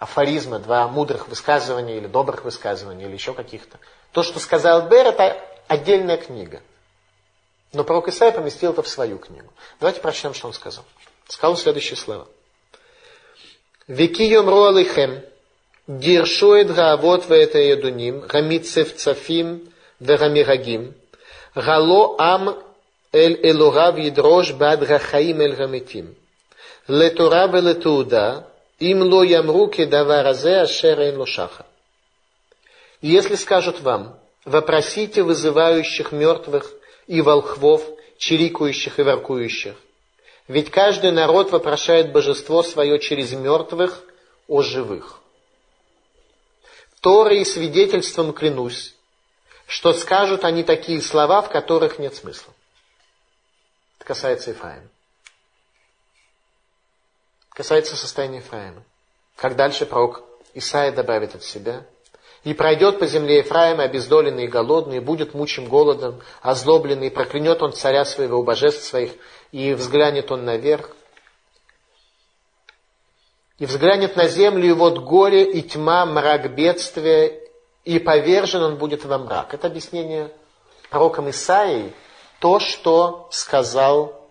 афоризма, 0.00 0.58
два 0.58 0.88
мудрых 0.88 1.28
высказывания 1.28 1.98
или 1.98 2.08
добрых 2.08 2.42
высказывания, 2.44 3.04
или 3.04 3.12
еще 3.12 3.34
каких-то. 3.34 3.78
То, 4.12 4.22
что 4.24 4.40
сказал 4.40 4.88
Бер, 4.88 5.06
это 5.06 5.36
отдельная 5.68 6.16
книга. 6.16 6.62
Но 7.74 7.84
пророк 7.84 8.08
Исаия 8.08 8.32
поместил 8.32 8.72
это 8.72 8.82
в 8.82 8.88
свою 8.88 9.18
книгу. 9.18 9.52
Давайте 9.78 10.00
прочтем, 10.00 10.34
что 10.34 10.48
он 10.48 10.54
сказал. 10.54 10.84
Сказал 11.28 11.52
он 11.52 11.56
следующие 11.58 11.96
слова. 11.96 12.26
«Веки 13.86 14.22
йомру 14.22 14.64
алихем, 14.64 15.22
диршует 15.86 16.72
гаавот 16.72 17.28
веэта 17.28 17.58
едуним, 17.58 18.20
гамитцев 18.20 18.96
цафим 18.96 19.70
вегамирагим, 20.00 20.94
гало 21.54 22.16
ам 22.18 22.58
эль 23.12 23.38
элурав 23.42 23.98
ядрош 23.98 24.52
бад 24.52 24.82
рахаим 24.82 25.40
эль 25.42 25.56
гаметим, 25.56 26.14
летура 26.88 27.46
велетуда, 27.48 28.49
им 28.80 29.02
ло 29.02 29.22
ямруки 29.22 29.84
даваразе 29.84 30.62
ашерейн 30.62 31.18
лошаха. 31.18 31.66
Если 33.02 33.34
скажут 33.34 33.80
вам, 33.80 34.18
вопросите 34.44 35.22
вызывающих 35.22 36.12
мертвых 36.12 36.72
и 37.06 37.20
волхвов, 37.20 37.82
чирикующих 38.16 38.98
и 38.98 39.02
воркующих. 39.02 39.76
Ведь 40.48 40.70
каждый 40.70 41.12
народ 41.12 41.52
вопрошает 41.52 42.10
божество 42.10 42.62
свое 42.62 42.98
через 42.98 43.32
мертвых 43.32 44.02
о 44.48 44.62
живых. 44.62 45.20
Торы 47.00 47.40
и 47.40 47.44
свидетельством 47.44 48.32
клянусь, 48.32 48.94
что 49.66 49.92
скажут 49.92 50.44
они 50.44 50.64
такие 50.64 51.00
слова, 51.02 51.42
в 51.42 51.50
которых 51.50 51.98
нет 51.98 52.14
смысла. 52.16 52.52
Это 53.98 54.06
касается 54.06 54.52
Ифраима. 54.52 54.88
Касается 57.50 57.96
состояния 57.96 58.38
Ефраима. 58.38 58.82
Как 59.36 59.56
дальше 59.56 59.86
пророк 59.86 60.22
Исаия 60.54 60.92
добавит 60.92 61.34
от 61.34 61.42
себя– 61.42 61.86
и 62.42 62.54
пройдет 62.54 62.98
по 62.98 63.06
земле 63.06 63.38
Ефраима 63.38 63.84
обездоленный 63.84 64.44
и 64.44 64.48
голодный, 64.48 64.96
и 64.96 65.00
будет 65.00 65.34
мучим 65.34 65.66
голодом, 65.66 66.20
озлобленный, 66.40 67.08
и 67.08 67.10
проклянет 67.10 67.62
он 67.62 67.72
царя 67.72 68.04
своего, 68.04 68.38
у 68.38 68.42
божеств 68.42 68.84
своих, 68.84 69.12
и 69.52 69.74
взглянет 69.74 70.32
он 70.32 70.44
наверх. 70.44 70.90
И 73.58 73.66
взглянет 73.66 74.16
на 74.16 74.26
землю, 74.26 74.66
и 74.66 74.72
вот 74.72 75.00
горе, 75.00 75.44
и 75.50 75.60
тьма, 75.60 76.06
мрак 76.06 76.54
бедствия, 76.54 77.40
и 77.84 77.98
повержен 77.98 78.62
он 78.62 78.76
будет 78.76 79.04
во 79.04 79.18
мрак. 79.18 79.52
Это 79.52 79.66
объяснение 79.66 80.32
пророком 80.88 81.28
Исаией, 81.28 81.92
то, 82.38 82.58
что 82.58 83.28
сказал 83.30 84.30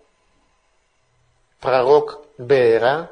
пророк 1.60 2.24
Беера, 2.40 3.10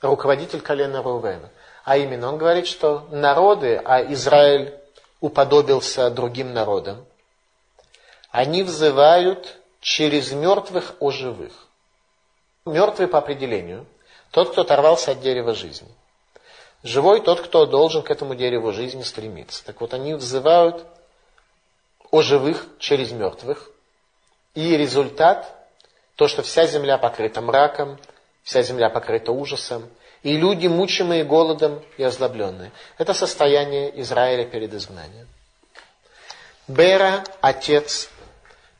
руководитель 0.00 0.60
колена 0.60 1.00
Рувена. 1.00 1.50
А 1.84 1.96
именно, 1.96 2.28
он 2.28 2.36
говорит, 2.36 2.66
что 2.66 3.06
народы, 3.12 3.80
а 3.84 4.02
Израиль 4.12 4.74
уподобился 5.20 6.10
другим 6.10 6.52
народам, 6.52 7.06
они 8.30 8.64
взывают 8.64 9.56
через 9.80 10.32
мертвых 10.32 10.96
о 10.98 11.12
живых. 11.12 11.52
Мертвый 12.64 13.06
по 13.06 13.18
определению 13.18 13.86
тот, 14.32 14.50
кто 14.50 14.62
оторвался 14.62 15.12
от 15.12 15.20
дерева 15.20 15.54
жизни. 15.54 15.88
Живой 16.82 17.20
тот, 17.20 17.40
кто 17.40 17.66
должен 17.66 18.02
к 18.02 18.10
этому 18.10 18.34
дереву 18.34 18.72
жизни 18.72 19.02
стремиться. 19.02 19.64
Так 19.64 19.80
вот, 19.80 19.94
они 19.94 20.14
взывают 20.14 20.84
о 22.10 22.20
живых 22.20 22.66
через 22.80 23.12
мертвых. 23.12 23.70
И 24.54 24.76
результат, 24.76 25.68
то, 26.16 26.26
что 26.26 26.42
вся 26.42 26.66
земля 26.66 26.98
покрыта 26.98 27.40
мраком, 27.40 27.98
вся 28.46 28.62
земля 28.62 28.88
покрыта 28.88 29.32
ужасом, 29.32 29.90
и 30.22 30.36
люди, 30.36 30.68
мучимые 30.68 31.24
голодом 31.24 31.82
и 31.98 32.04
озлобленные. 32.04 32.70
Это 32.96 33.12
состояние 33.12 34.00
Израиля 34.00 34.44
перед 34.44 34.72
изгнанием. 34.72 35.26
Бера, 36.68 37.24
отец 37.40 38.08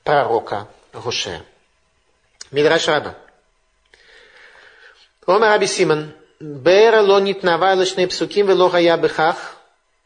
пророка 0.05 0.69
Гуше. 0.93 1.45
Мидраш 2.53 2.87
Раба. 2.87 3.17
Омар 5.27 5.51
Раби 5.51 5.67
Симон, 5.67 6.15
Бера 6.39 7.03
ло 7.03 7.19
нитнава 7.19 7.75
лишней 7.75 8.07
псуким 8.07 8.47
вело 8.47 8.69
хая 8.69 8.97
бехах 8.97 9.57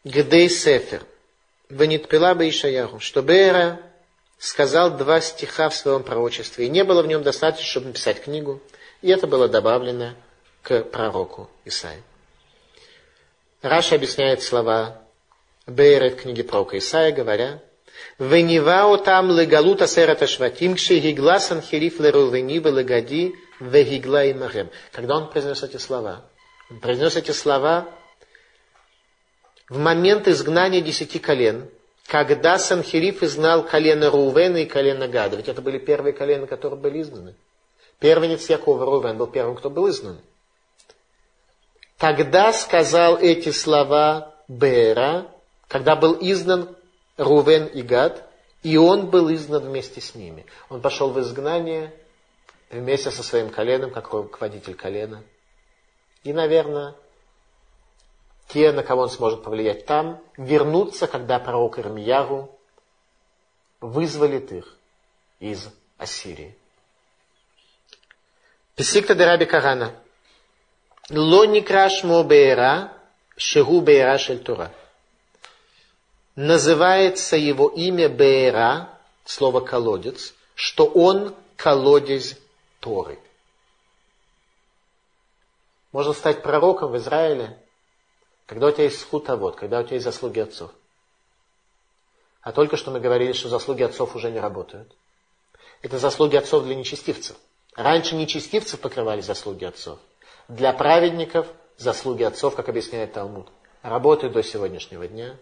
гдей 0.05 0.49
сефер. 0.49 1.05
Венитпила 1.69 2.33
бы 2.35 2.49
Ишаяру. 2.49 2.99
Что 2.99 3.21
Бера 3.21 3.79
сказал 4.39 4.91
два 4.91 5.21
стиха 5.21 5.69
в 5.69 5.75
своем 5.75 6.03
пророчестве, 6.03 6.67
и 6.67 6.71
не 6.71 6.83
было 6.83 7.03
в 7.03 7.07
нем 7.07 7.23
достаточно, 7.23 7.67
чтобы 7.67 7.89
написать 7.89 8.23
книгу, 8.23 8.61
и 9.03 9.11
это 9.11 9.27
было 9.27 9.49
добавлено 9.49 10.15
к 10.63 10.83
пророку 10.85 11.51
Исаии. 11.65 12.03
Раша 13.63 13.97
объясняет 13.97 14.43
слова 14.43 15.01
Бейра 15.67 16.11
в 16.11 16.17
книге 16.17 16.45
пророка 16.45 16.79
Исаия, 16.79 17.13
говоря, 17.13 17.63
«Венивао 18.19 18.97
там 18.99 19.31
легалута 19.31 19.87
серата 19.87 20.27
шватим, 20.27 20.75
кшегигла 20.75 21.39
санхериф 21.39 22.01
лерувени 22.01 22.59
велегади 22.59 23.35
вегигла 23.59 24.25
и 24.25 24.35
марем». 24.35 24.71
Когда 24.93 25.17
он 25.17 25.31
произнес 25.31 25.63
эти 25.63 25.77
слова? 25.77 26.25
Он 26.71 26.81
произнес 26.81 27.17
эти 27.17 27.33
слова 27.33 27.89
в 29.71 29.79
момент 29.79 30.29
изгнания 30.29 30.81
десяти 30.81 31.19
колен, 31.19 31.69
когда 32.07 32.59
Санхериф 32.59 33.23
изгнал 33.23 33.65
колено 33.65 34.11
Рувена 34.11 34.59
и 34.59 34.67
колено 34.67 35.07
Гада. 35.07 35.37
Ведь 35.37 35.49
это 35.49 35.63
были 35.63 35.79
первые 35.79 36.13
колена, 36.13 36.47
которые 36.47 36.79
были 36.79 37.01
изгнаны. 37.01 37.37
Первенец 38.01 38.49
Якова 38.49 38.87
Рувен 38.87 39.19
был 39.19 39.27
первым, 39.27 39.57
кто 39.57 39.71
был 39.71 39.89
изгнан. 39.89 40.19
Тогда 41.99 42.53
сказал 42.55 43.19
эти 43.19 43.51
слова 43.51 44.35
Бера, 44.49 45.31
когда 45.69 45.97
был 45.97 46.17
изгнан 46.19 46.75
Рувен 47.19 47.67
и 47.67 47.83
Гад, 47.83 48.27
и 48.63 48.79
он 48.79 49.11
был 49.11 49.33
изгнан 49.33 49.63
вместе 49.63 50.01
с 50.01 50.15
ними. 50.15 50.47
Он 50.71 50.81
пошел 50.81 51.11
в 51.11 51.21
изгнание 51.21 51.95
вместе 52.71 53.11
со 53.11 53.23
своим 53.23 53.51
коленом, 53.51 53.91
как 53.91 54.11
руководитель 54.13 54.75
колена. 54.75 55.23
И, 56.25 56.33
наверное, 56.33 56.95
те, 58.49 58.73
на 58.73 58.83
кого 58.83 59.03
он 59.03 59.11
сможет 59.11 59.43
повлиять 59.43 59.85
там, 59.85 60.23
вернутся, 60.39 61.07
когда 61.07 61.39
пророк 61.39 61.79
Ирмияру 61.79 62.59
вызволит 63.81 64.53
их 64.53 64.79
из 65.39 65.69
Ассирии. 65.99 66.57
Песикта 68.77 69.15
де 69.15 69.27
Раби 69.27 69.47
Карана. 69.47 69.93
Ло 71.11 71.45
никрашмо 71.45 72.23
беера, 72.23 72.93
шегу 73.37 73.81
беера 73.81 74.19
шель. 74.19 74.43
Называется 76.37 77.37
его 77.37 77.69
имя 77.69 78.09
Беера, 78.09 78.89
слово 79.25 79.61
колодец, 79.61 80.35
что 80.55 80.87
он 80.87 81.35
колодец 81.57 82.37
Торы. 82.79 83.19
Можно 85.93 86.13
стать 86.13 86.43
пророком 86.43 86.93
в 86.93 86.97
Израиле, 86.97 87.59
когда 88.47 88.69
у 88.69 88.71
тебя 88.71 88.85
есть 88.85 89.01
схутовод, 89.01 89.57
когда 89.57 89.81
у 89.81 89.83
тебя 89.83 89.97
есть 89.97 90.05
заслуги 90.05 90.41
отцов. 90.41 90.71
А 92.43 92.53
только 92.53 92.77
что 92.77 92.91
мы 92.91 93.01
говорили, 93.01 93.33
что 93.33 93.49
заслуги 93.49 93.83
отцов 93.83 94.15
уже 94.15 94.31
не 94.31 94.41
работают. 94.41 94.91
Это 95.83 95.99
заслуги 95.99 96.37
отцов 96.37 96.65
для 96.65 96.75
нечестивцев. 96.75 97.37
Раньше 97.77 98.17
нечестивцев 98.17 98.81
покрывали 98.81 99.21
заслуги 99.21 99.65
отцов. 99.65 99.99
Для 100.49 100.73
праведников 100.73 101.47
заслуги 101.77 102.25
отцов, 102.25 102.57
как 102.57 102.69
объясняет 102.69 103.13
Талмуд, 103.13 103.49
работают 103.83 104.33
до 104.33 104.43
сегодняшнего 104.43 105.07
дня. 105.07 105.37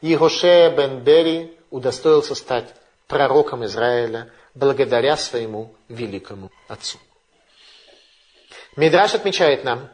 И 0.00 0.16
бен 0.16 1.00
Бери 1.00 1.56
удостоился 1.70 2.34
стать 2.34 2.74
пророком 3.06 3.64
Израиля 3.64 4.30
благодаря 4.54 5.16
своему 5.16 5.74
великому 5.88 6.50
отцу. 6.68 6.98
Мидраш 8.76 9.14
отмечает 9.14 9.64
нам, 9.64 9.88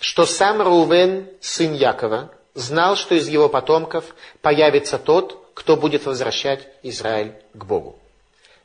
что 0.00 0.26
сам 0.26 0.60
Рувен, 0.62 1.28
сын 1.40 1.74
Якова, 1.74 2.30
знал, 2.54 2.96
что 2.96 3.14
из 3.14 3.28
его 3.28 3.48
потомков 3.48 4.14
появится 4.42 4.98
тот, 4.98 5.50
кто 5.54 5.76
будет 5.76 6.06
возвращать 6.06 6.68
Израиль 6.82 7.34
к 7.54 7.64
Богу. 7.64 7.98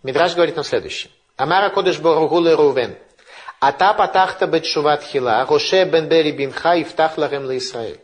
Мидраш 0.03 0.35
говорит 0.35 0.55
нам 0.55 0.65
следующее. 0.65 1.11
Амара 1.43 1.69
Кодыш 1.71 1.97
Боругулы 1.99 2.55
Рувен. 2.55 2.95
Ата 3.59 3.93
патахта 3.93 4.45
бетшуват 4.45 5.01
хила, 5.01 5.43
Роше 5.49 5.85
бен 5.85 6.07
бери 6.07 6.31
бинха 6.31 6.73
ларем 7.17 7.45
ла 7.45 7.57
Исраиль. 7.57 7.99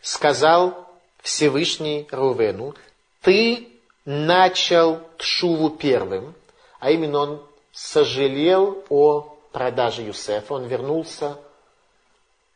Сказал 0.00 0.88
Всевышний 1.22 2.06
Рувену, 2.12 2.76
ты 3.20 3.68
начал 4.04 5.00
тшуву 5.18 5.70
первым, 5.70 6.34
а 6.78 6.92
именно 6.92 7.18
он 7.18 7.42
сожалел 7.72 8.84
о 8.88 9.36
продаже 9.50 10.02
Юсефа, 10.02 10.54
он 10.54 10.66
вернулся, 10.66 11.38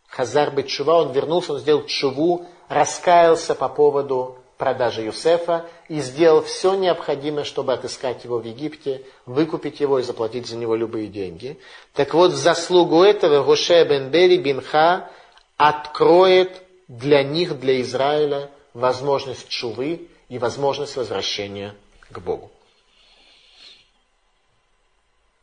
Хазар 0.06 0.52
Бетшува, 0.52 1.02
он 1.02 1.10
вернулся, 1.10 1.54
он 1.54 1.58
сделал 1.58 1.84
чуву, 1.86 2.46
раскаялся 2.68 3.56
по 3.56 3.68
поводу 3.68 4.38
продажи 4.56 5.02
Юсефа 5.02 5.66
и 5.88 6.00
сделал 6.00 6.42
все 6.42 6.74
необходимое, 6.74 7.44
чтобы 7.44 7.72
отыскать 7.72 8.24
его 8.24 8.38
в 8.38 8.44
Египте, 8.44 9.02
выкупить 9.26 9.80
его 9.80 9.98
и 9.98 10.02
заплатить 10.02 10.46
за 10.46 10.56
него 10.56 10.74
любые 10.74 11.08
деньги. 11.08 11.58
Так 11.92 12.14
вот, 12.14 12.32
в 12.32 12.36
заслугу 12.36 13.02
этого 13.02 13.42
Гоше 13.42 13.84
бен 13.84 14.10
Бери 14.10 14.38
Бинха 14.38 15.10
откроет 15.56 16.62
для 16.88 17.22
них, 17.22 17.58
для 17.58 17.80
Израиля, 17.82 18.50
возможность 18.74 19.48
чувы 19.48 20.08
и 20.28 20.38
возможность 20.38 20.96
возвращения 20.96 21.74
к 22.10 22.18
Богу. 22.18 22.50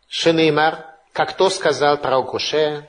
Шенеймар, 0.07 0.85
как 1.11 1.35
то 1.35 1.49
сказал 1.49 1.97
пророк 1.97 2.31
Гоше, 2.31 2.87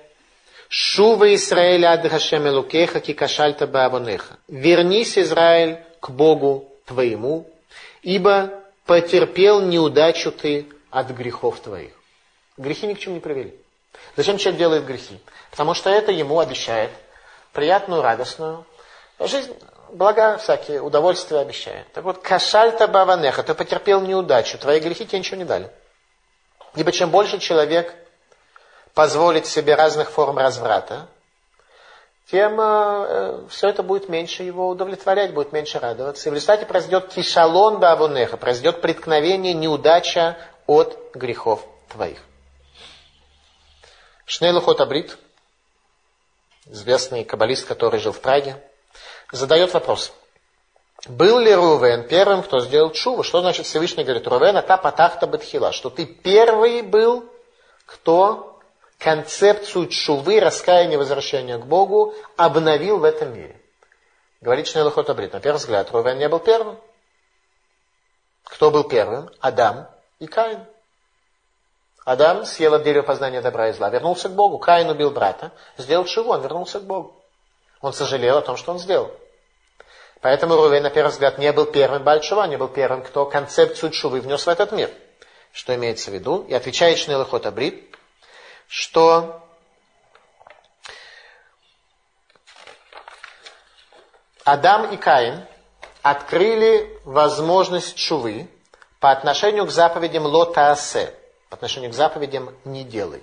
Шува 0.69 1.35
Израиль 1.35 1.85
ад 1.85 2.05
Хашем 2.11 2.49
Элукеха, 2.49 3.01
кикашальта 3.01 3.67
баавонеха. 3.67 4.39
Вернись, 4.49 5.17
Израиль, 5.17 5.79
к 6.05 6.11
Богу 6.11 6.71
твоему, 6.85 7.51
ибо 8.03 8.51
потерпел 8.85 9.63
неудачу 9.63 10.31
ты 10.31 10.69
от 10.91 11.09
грехов 11.13 11.61
твоих. 11.61 11.93
Грехи 12.59 12.87
ни 12.87 12.93
к 12.93 12.99
чему 12.99 13.15
не 13.15 13.21
привели. 13.21 13.59
Зачем 14.15 14.37
человек 14.37 14.59
делает 14.59 14.85
грехи? 14.85 15.19
Потому 15.51 15.73
что 15.73 15.89
это 15.89 16.13
ему 16.13 16.41
обещает 16.41 16.91
приятную, 17.55 18.03
радостную 18.03 18.67
жизнь, 19.19 19.57
блага 19.93 20.37
всякие, 20.37 20.83
удовольствия 20.83 21.39
обещает. 21.39 21.91
Так 21.95 22.05
вот, 22.05 22.19
кашальта 22.19 22.87
баванеха, 22.87 23.43
ты 23.43 23.55
потерпел 23.55 24.03
неудачу, 24.03 24.59
твои 24.59 24.81
грехи 24.81 25.07
тебе 25.07 25.21
ничего 25.21 25.39
не 25.39 25.45
дали. 25.45 25.71
Ибо 26.75 26.93
чем 26.93 27.09
больше 27.09 27.39
человек 27.39 27.95
позволить 28.93 29.47
себе 29.47 29.75
разных 29.75 30.11
форм 30.11 30.37
разврата, 30.37 31.09
тем 32.31 32.59
э, 32.61 33.47
все 33.51 33.69
это 33.69 33.83
будет 33.83 34.09
меньше 34.09 34.43
его 34.43 34.69
удовлетворять, 34.69 35.35
будет 35.35 35.53
меньше 35.53 35.79
радоваться. 35.79 36.29
И 36.29 36.31
в 36.31 36.35
результате 36.35 36.65
произойдет 36.65 37.13
кишалон 37.13 37.81
бавунеха, 37.81 38.37
произойдет 38.37 38.81
преткновение, 38.81 39.53
неудача 39.53 40.39
от 40.67 40.99
грехов 41.15 41.67
твоих. 41.93 42.19
Шнейлу 44.25 44.63
Абрит, 44.67 45.19
известный 46.67 47.25
каббалист, 47.25 47.67
который 47.67 48.01
жил 48.01 48.13
в 48.13 48.21
Праге, 48.21 48.57
задает 49.31 49.75
вопрос. 49.75 50.13
Был 51.07 51.39
ли 51.39 51.55
Рувен 51.55 52.09
первым, 52.09 52.43
кто 52.43 52.61
сделал 52.61 52.91
чуву? 52.91 53.23
Что 53.23 53.43
значит 53.43 53.67
Всевышний 53.67 54.05
говорит, 54.05 54.27
Рувен, 54.27 54.57
это 54.57 54.79
патахта 54.79 55.27
бетхила, 55.27 55.73
что 55.73 55.91
ты 55.91 56.07
первый 56.07 56.81
был, 56.81 57.29
кто 57.85 58.54
концепцию 58.99 59.89
чувы, 59.89 60.41
раскаяния, 60.41 60.99
возвращения 60.99 61.59
к 61.59 61.67
Богу 61.67 62.15
обновил 62.37 62.99
в 62.99 63.05
этом 63.05 63.35
мире. 63.35 63.61
Говорит 64.41 64.67
Шнейлахот 64.67 65.09
Абрит. 65.09 65.33
На 65.33 65.41
первый 65.41 65.57
взгляд, 65.57 65.91
Рувен 65.91 66.19
не 66.19 66.29
был 66.29 66.39
первым. 66.39 66.79
Кто 68.45 68.71
был 68.71 68.85
первым? 68.85 69.31
Адам 69.41 69.89
и 70.19 70.27
Каин. 70.27 70.61
Адам 72.05 72.45
съел 72.45 72.75
от 72.75 72.83
дерева 72.83 73.03
познания 73.03 73.41
добра 73.41 73.71
и 73.71 73.73
зла, 73.73 73.89
вернулся 73.89 74.29
к 74.29 74.35
Богу. 74.35 74.59
Каин 74.59 74.91
убил 74.91 75.11
брата, 75.11 75.53
сделал 75.79 76.05
чего? 76.05 76.33
Он 76.33 76.43
вернулся 76.43 76.79
к 76.79 76.85
Богу. 76.85 77.17
Он 77.81 77.93
сожалел 77.93 78.39
о 78.39 78.43
том, 78.43 78.57
что 78.57 78.73
он 78.73 78.79
сделал. 78.79 79.11
Поэтому 80.21 80.57
Рувен, 80.57 80.83
на 80.83 80.91
первый 80.91 81.11
взгляд, 81.11 81.39
не 81.39 81.53
был 81.53 81.67
первым 81.67 82.03
Бальшува, 82.03 82.47
не 82.47 82.57
был 82.57 82.69
первым, 82.69 83.03
кто 83.03 83.27
концепцию 83.27 83.91
чувы 83.91 84.21
внес 84.21 84.47
в 84.47 84.49
этот 84.49 84.73
мир. 84.73 84.91
Что 85.53 85.75
имеется 85.75 86.11
в 86.11 86.15
виду? 86.15 86.45
И 86.49 86.55
отвечает 86.55 86.99
Шнейлахот 86.99 87.47
Абрит, 87.47 87.94
что 88.69 89.43
Адам 94.45 94.93
и 94.93 94.97
Каин 94.97 95.47
открыли 96.03 97.01
возможность 97.05 97.97
чувы 97.97 98.49
по 99.01 99.11
отношению 99.11 99.67
к 99.67 99.71
заповедям 99.71 100.27
лотаасе, 100.27 101.15
по 101.49 101.57
отношению 101.57 101.91
к 101.91 101.95
заповедям 101.95 102.55
не 102.65 102.85
делай. 102.85 103.23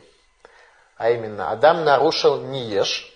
А 0.97 1.11
именно, 1.11 1.51
Адам 1.51 1.83
нарушил 1.83 2.41
не 2.41 2.65
ешь, 2.65 3.11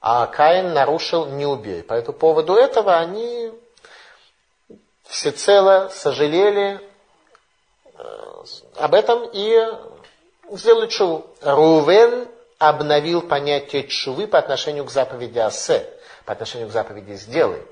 а 0.00 0.26
Каин 0.26 0.72
нарушил 0.72 1.26
не 1.26 1.46
убей. 1.46 1.82
По 1.82 1.94
этому 1.94 2.16
поводу 2.16 2.54
этого 2.54 2.96
они 2.96 3.52
всецело 5.04 5.90
сожалели 5.92 6.80
об 8.76 8.94
этом 8.94 9.28
и 9.30 9.58
сделали. 10.56 10.88
Рувен 11.42 12.28
обновил 12.58 13.22
понятие 13.22 13.88
чувы 13.88 14.26
по 14.26 14.38
отношению 14.38 14.84
к 14.84 14.90
заповеди 14.90 15.38
Асе, 15.38 15.88
по 16.24 16.32
отношению 16.32 16.68
к 16.68 16.72
заповеди 16.72 17.14
«сделай». 17.14 17.62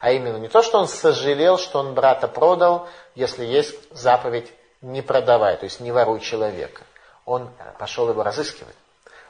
А 0.00 0.12
именно 0.12 0.36
не 0.36 0.48
то, 0.48 0.62
что 0.62 0.78
он 0.78 0.86
сожалел, 0.86 1.56
что 1.56 1.78
он 1.78 1.94
брата 1.94 2.28
продал, 2.28 2.86
если 3.14 3.44
есть 3.46 3.74
заповедь 3.90 4.52
«не 4.82 5.00
продавай», 5.00 5.56
то 5.56 5.64
есть 5.64 5.80
«не 5.80 5.92
воруй 5.92 6.20
человека». 6.20 6.82
Он 7.24 7.48
пошел 7.78 8.10
его 8.10 8.22
разыскивать. 8.22 8.76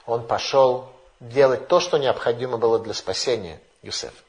Он 0.05 0.27
пошел 0.27 0.89
делать 1.21 1.69
то, 1.69 1.79
что 1.79 1.97
необходимо 1.97 2.59
было 2.59 2.81
для 2.81 2.93
спасения 2.93 3.61
Юсефа. 3.83 4.21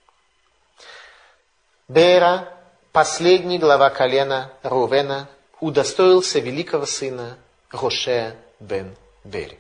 Бера, 1.88 2.48
последний 2.92 3.58
глава 3.58 3.90
колена 3.90 4.52
Рувена, 4.62 5.28
удостоился 5.60 6.38
великого 6.40 6.86
сына 6.86 7.38
Рошея 7.72 8.36
бен 8.60 8.96
Бери. 9.24 9.60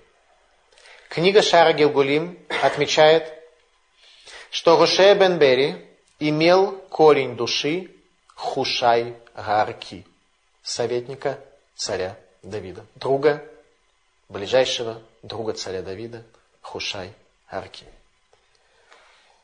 Книга 1.10 1.42
Шара 1.42 1.74
Гилгулим 1.74 2.38
отмечает, 2.62 3.34
что 4.52 4.78
Рошея 4.78 5.16
бен 5.16 5.38
Бери 5.38 5.86
имел 6.20 6.78
корень 6.90 7.36
души 7.36 7.92
Хушай 8.36 9.16
Гарки, 9.36 10.06
советника 10.62 11.40
царя 11.76 12.18
Давида, 12.44 12.86
друга, 12.96 13.44
ближайшего 14.30 15.02
друга 15.24 15.54
царя 15.54 15.82
Давида, 15.82 16.24
Хушай 16.62 17.14
Гарки. 17.52 17.86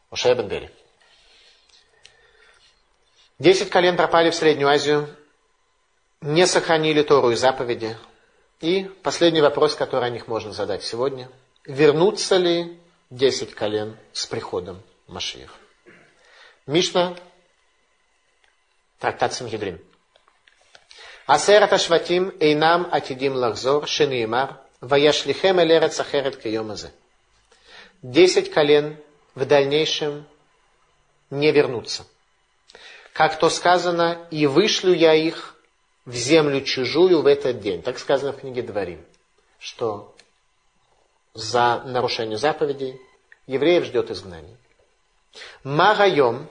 Рошея 0.09 0.35
бен 0.35 0.47
Бери. 0.47 0.69
Десять 3.39 3.71
колен 3.71 3.97
пропали 3.97 4.29
в 4.29 4.35
Среднюю 4.35 4.69
Азию, 4.69 5.09
не 6.21 6.45
сохранили 6.45 7.01
Тору 7.01 7.31
и 7.31 7.35
заповеди. 7.35 7.97
И 8.61 8.83
последний 9.01 9.41
вопрос, 9.41 9.73
который 9.73 10.05
о 10.07 10.11
них 10.11 10.27
можно 10.27 10.53
задать 10.53 10.83
сегодня. 10.83 11.29
Вернутся 11.65 12.37
ли 12.37 12.79
десять 13.09 13.55
колен 13.55 13.97
с 14.13 14.27
приходом 14.27 14.83
Машиих? 15.07 15.55
Мишна, 16.67 17.15
трактат 18.99 19.33
Сангедрин. 19.33 19.81
Асерат 21.25 21.73
Ашватим 21.73 22.33
Эйнам 22.39 22.87
Атидим 22.91 23.33
Лахзор 23.33 23.87
Шениемар 23.87 24.59
Ваяшлихем 24.79 25.59
Элерец 25.59 25.99
Ахерет 25.99 26.35
Кайомазе. 26.35 26.91
Десять 28.03 28.51
колен 28.51 28.97
в 29.33 29.43
дальнейшем 29.45 30.25
не 31.31 31.51
вернутся. 31.51 32.05
Как 33.13 33.39
то 33.39 33.49
сказано, 33.49 34.27
и 34.29 34.45
вышлю 34.45 34.93
я 34.93 35.15
их 35.15 35.50
в 36.05 36.15
землю 36.15 36.61
чужую 36.61 37.21
в 37.21 37.27
этот 37.27 37.59
день. 37.59 37.81
Так 37.81 37.99
сказано 37.99 38.33
в 38.33 38.39
книге 38.39 38.61
Дворим, 38.61 39.03
что 39.59 40.13
за 41.33 41.83
нарушение 41.85 42.37
заповедей 42.37 42.99
евреев 43.47 43.85
ждет 43.85 44.11
изгнание. 44.11 44.57
Марайом 45.63 46.47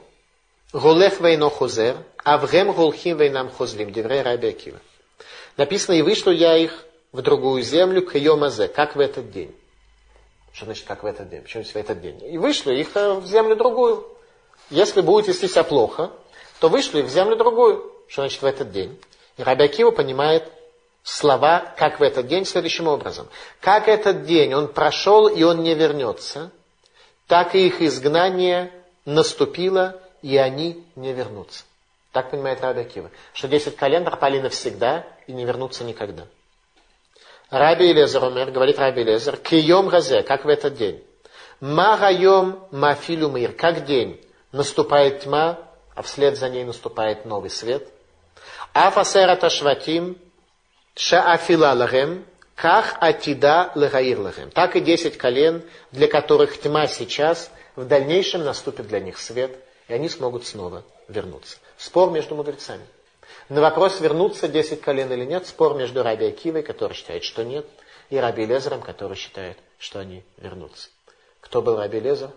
голех 0.72 1.20
вейно 1.20 1.50
хозер, 1.50 1.96
авгем 2.24 2.72
голхим 2.72 3.18
вейнам 3.18 3.50
хозлим, 3.50 3.92
деврей 3.92 4.22
раби 4.22 4.48
Акива. 4.48 4.80
Написано, 5.56 5.96
и 5.96 6.02
вышлю 6.02 6.32
я 6.32 6.56
их 6.56 6.84
в 7.12 7.22
другую 7.22 7.62
землю 7.62 8.02
к 8.06 8.16
Йомазе, 8.16 8.68
как 8.68 8.96
в 8.96 9.00
этот 9.00 9.30
день. 9.30 9.54
Что 10.52 10.64
значит, 10.64 10.86
как 10.86 11.02
в 11.02 11.06
этот 11.06 11.28
день? 11.28 11.42
Почему 11.42 11.62
в 11.62 11.76
этот 11.76 12.00
день? 12.00 12.22
И 12.24 12.38
вышлю 12.38 12.76
их 12.76 12.88
э, 12.96 13.14
в 13.14 13.26
землю 13.26 13.56
другую. 13.56 14.06
Если 14.68 15.00
будете 15.00 15.32
вести 15.32 15.48
себя 15.48 15.64
плохо, 15.64 16.10
то 16.60 16.68
вышли 16.68 17.02
в 17.02 17.08
землю 17.08 17.36
другую. 17.36 17.92
Что 18.08 18.22
значит 18.22 18.42
в 18.42 18.44
этот 18.44 18.72
день? 18.72 18.98
И 19.36 19.42
Раби 19.42 19.64
Акива 19.64 19.90
понимает 19.90 20.44
слова, 21.02 21.72
как 21.76 22.00
в 22.00 22.02
этот 22.02 22.26
день, 22.26 22.44
следующим 22.44 22.86
образом. 22.88 23.28
Как 23.60 23.88
этот 23.88 24.24
день 24.24 24.54
он 24.54 24.68
прошел, 24.68 25.28
и 25.28 25.42
он 25.42 25.62
не 25.62 25.74
вернется, 25.74 26.50
так 27.26 27.54
и 27.54 27.66
их 27.66 27.80
изгнание 27.80 28.72
наступило, 29.04 30.00
и 30.22 30.36
они 30.36 30.84
не 30.96 31.12
вернутся. 31.12 31.64
Так 32.12 32.30
понимает 32.30 32.60
Раби 32.60 32.80
Акива. 32.80 33.10
Что 33.32 33.48
10 33.48 33.76
колен 33.76 34.04
пропали 34.04 34.40
навсегда 34.40 35.06
и 35.26 35.32
не 35.32 35.44
вернутся 35.44 35.84
никогда. 35.84 36.24
Раби 37.50 37.90
Илезер 37.90 38.24
умер, 38.24 38.50
говорит 38.50 38.78
Раби 38.78 39.02
Илезер, 39.02 39.36
кием 39.36 39.88
газе, 39.88 40.22
как 40.22 40.44
в 40.44 40.48
этот 40.48 40.74
день. 40.74 41.02
Марайом 41.60 42.66
мафилю 42.70 43.28
мир, 43.28 43.52
как 43.52 43.84
день. 43.84 44.20
Наступает 44.52 45.20
тьма, 45.20 45.58
а 45.94 46.02
вслед 46.02 46.36
за 46.36 46.48
ней 46.48 46.64
наступает 46.64 47.24
новый 47.24 47.50
свет– 47.50 47.88
Афасерат 48.72 49.42
ашватим 49.42 50.18
шаафила 50.94 51.72
лагем, 51.72 52.24
ках 52.54 52.96
атида 53.00 53.72
лагаир 53.74 54.20
лагем. 54.20 54.50
Так 54.50 54.76
и 54.76 54.80
десять 54.80 55.18
колен, 55.18 55.62
для 55.90 56.06
которых 56.06 56.60
тьма 56.60 56.86
сейчас, 56.86 57.50
в 57.74 57.84
дальнейшем 57.86 58.44
наступит 58.44 58.86
для 58.86 59.00
них 59.00 59.18
свет, 59.18 59.56
и 59.88 59.92
они 59.92 60.08
смогут 60.08 60.46
снова 60.46 60.84
вернуться. 61.08 61.58
Спор 61.78 62.10
между 62.10 62.34
мудрецами. 62.34 62.86
На 63.48 63.60
вопрос, 63.60 64.00
вернуться 64.00 64.46
десять 64.46 64.80
колен 64.80 65.12
или 65.12 65.24
нет, 65.24 65.46
спор 65.46 65.74
между 65.74 66.02
Раби 66.02 66.26
Акивой, 66.26 66.62
который 66.62 66.92
считает, 66.92 67.24
что 67.24 67.42
нет, 67.42 67.66
и 68.08 68.16
Раби 68.16 68.46
Лезером, 68.46 68.82
который 68.82 69.16
считает, 69.16 69.58
что 69.78 69.98
они 69.98 70.22
вернутся. 70.36 70.90
Кто 71.40 71.62
был 71.62 71.76
Раби 71.76 71.98
Лезер? 71.98 72.30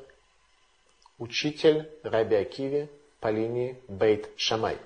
Учитель 1.19 1.89
Раби 2.01 2.37
Акиве 2.37 2.89
по 3.19 3.29
линии 3.29 3.79
Бейт 3.87 4.29
Шамай. 4.35 4.77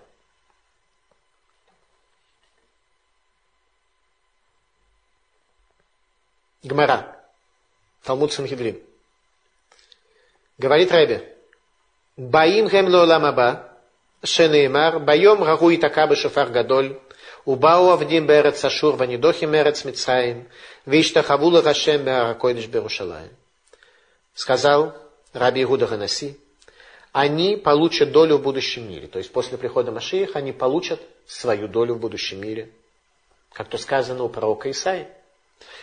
Гмара, 6.67 7.17
Талмуд 8.03 8.31
Санхедрин. 8.33 8.79
Говорит 10.57 10.91
Рэбе, 10.91 11.35
Баим 12.17 12.67
гемло 12.67 13.05
ламаба, 13.05 13.71
шенеймар, 14.23 14.99
Байом 14.99 15.43
рагу 15.43 15.69
и 15.69 15.77
такабы 15.77 16.15
шафар 16.15 16.49
гадоль, 16.49 16.99
Убау 17.45 17.91
авдим 17.91 18.27
берец 18.27 18.65
ашур 18.65 18.95
ванидохим 18.95 19.51
мерец 19.51 19.85
митсраим, 19.85 20.49
виштахавула 20.85 21.61
рашем 21.61 22.03
беаракойдыш 22.03 22.67
берушалаем. 22.67 23.29
Сказал 24.33 24.93
Раби 25.31 25.63
Игуда 25.63 25.87
Ганаси, 25.87 26.37
они 27.13 27.55
получат 27.55 28.11
долю 28.11 28.37
в 28.37 28.41
будущем 28.41 28.89
мире. 28.89 29.07
То 29.07 29.19
есть 29.19 29.31
после 29.31 29.57
прихода 29.57 29.91
Машиих 29.91 30.35
они 30.35 30.51
получат 30.51 30.99
свою 31.25 31.69
долю 31.69 31.93
в 31.95 31.99
будущем 31.99 32.41
мире. 32.41 32.69
Как 33.53 33.69
то 33.69 33.77
сказано 33.77 34.23
у 34.23 34.29
пророка 34.29 34.69
Исаи. 34.69 35.07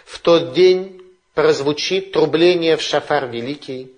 В 0.05 0.18
тот 0.20 0.52
день 0.52 1.02
прозвучит 1.34 2.12
трубление 2.12 2.76
в 2.76 2.82
шафар 2.82 3.26
великий, 3.28 3.94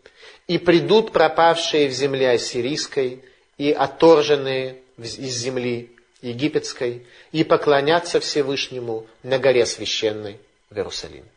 и 0.46 0.58
придут 0.58 1.12
пропавшие 1.12 1.88
в 1.88 1.92
земле 1.92 2.30
ассирийской 2.30 3.24
и 3.58 3.72
отторженные 3.72 4.80
из 4.98 5.34
земли 5.36 5.90
египетской, 6.22 7.06
и 7.32 7.44
поклонятся 7.44 8.20
Всевышнему 8.20 9.06
на 9.22 9.38
горе 9.38 9.66
священной 9.66 10.40
в 10.70 10.76
Иерусалиме. 10.76 11.28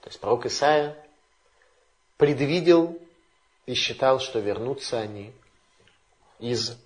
То 0.00 0.08
есть 0.08 0.20
пророк 0.20 0.46
Исаия 0.46 0.96
предвидел 2.16 2.98
и 3.66 3.74
считал, 3.74 4.20
что 4.20 4.40
вернутся 4.40 5.00
они 5.00 5.32
из 6.38 6.76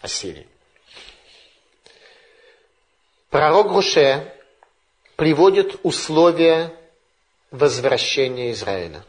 Ассирии. 0.00 0.48
Пророк 3.28 3.68
Груше 3.68 4.34
приводит 5.20 5.78
условия 5.82 6.72
возвращения 7.50 8.52
Израиля. 8.52 9.04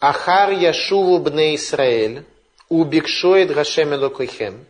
Ахар 0.00 0.52
яшуву 0.52 1.18
бне 1.18 1.54
Исраэль, 1.56 2.24
убикшоет 2.70 3.52
Гашем 3.52 3.92
Элокойхем, 3.92 4.64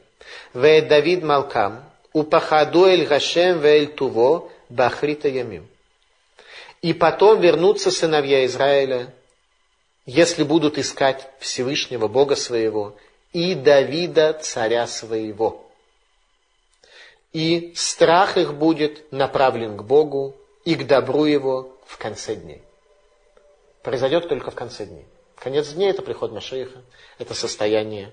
ве 0.53 0.83
Давид 0.83 1.23
Малкам, 1.23 1.85
упахаду 2.13 2.87
эль 2.87 3.07
Гашем 3.07 3.61
ве 3.61 3.77
эль 3.79 3.87
Туво, 3.87 4.51
бахрита 4.69 5.29
ямим. 5.29 5.69
И 6.83 6.93
потом 6.93 7.41
вернутся 7.41 7.93
сыновья 7.93 8.45
Израиля, 8.45 9.15
если 10.07 10.43
будут 10.43 10.77
искать 10.77 11.29
Всевышнего 11.39 12.09
Бога 12.09 12.35
своего 12.35 12.97
и 13.33 13.55
Давида, 13.55 14.41
царя 14.43 14.89
своего. 14.89 15.71
И 17.33 17.73
страх 17.77 18.37
их 18.37 18.55
будет 18.55 19.13
направлен 19.13 19.77
к 19.77 19.85
Богу, 19.85 20.35
и 20.65 20.75
к 20.75 20.87
добру 20.87 21.25
его 21.25 21.77
в 21.87 21.99
конце 21.99 22.37
дней. 22.37 22.63
Произойдет 23.83 24.29
только 24.29 24.51
в 24.51 24.55
конце 24.55 24.87
дней. 24.87 25.07
Конец 25.37 25.69
дней– 25.71 25.91
это 25.91 26.03
приход 26.03 26.33
Машииха, 26.33 26.83
это 27.19 27.35
состояние, 27.35 28.13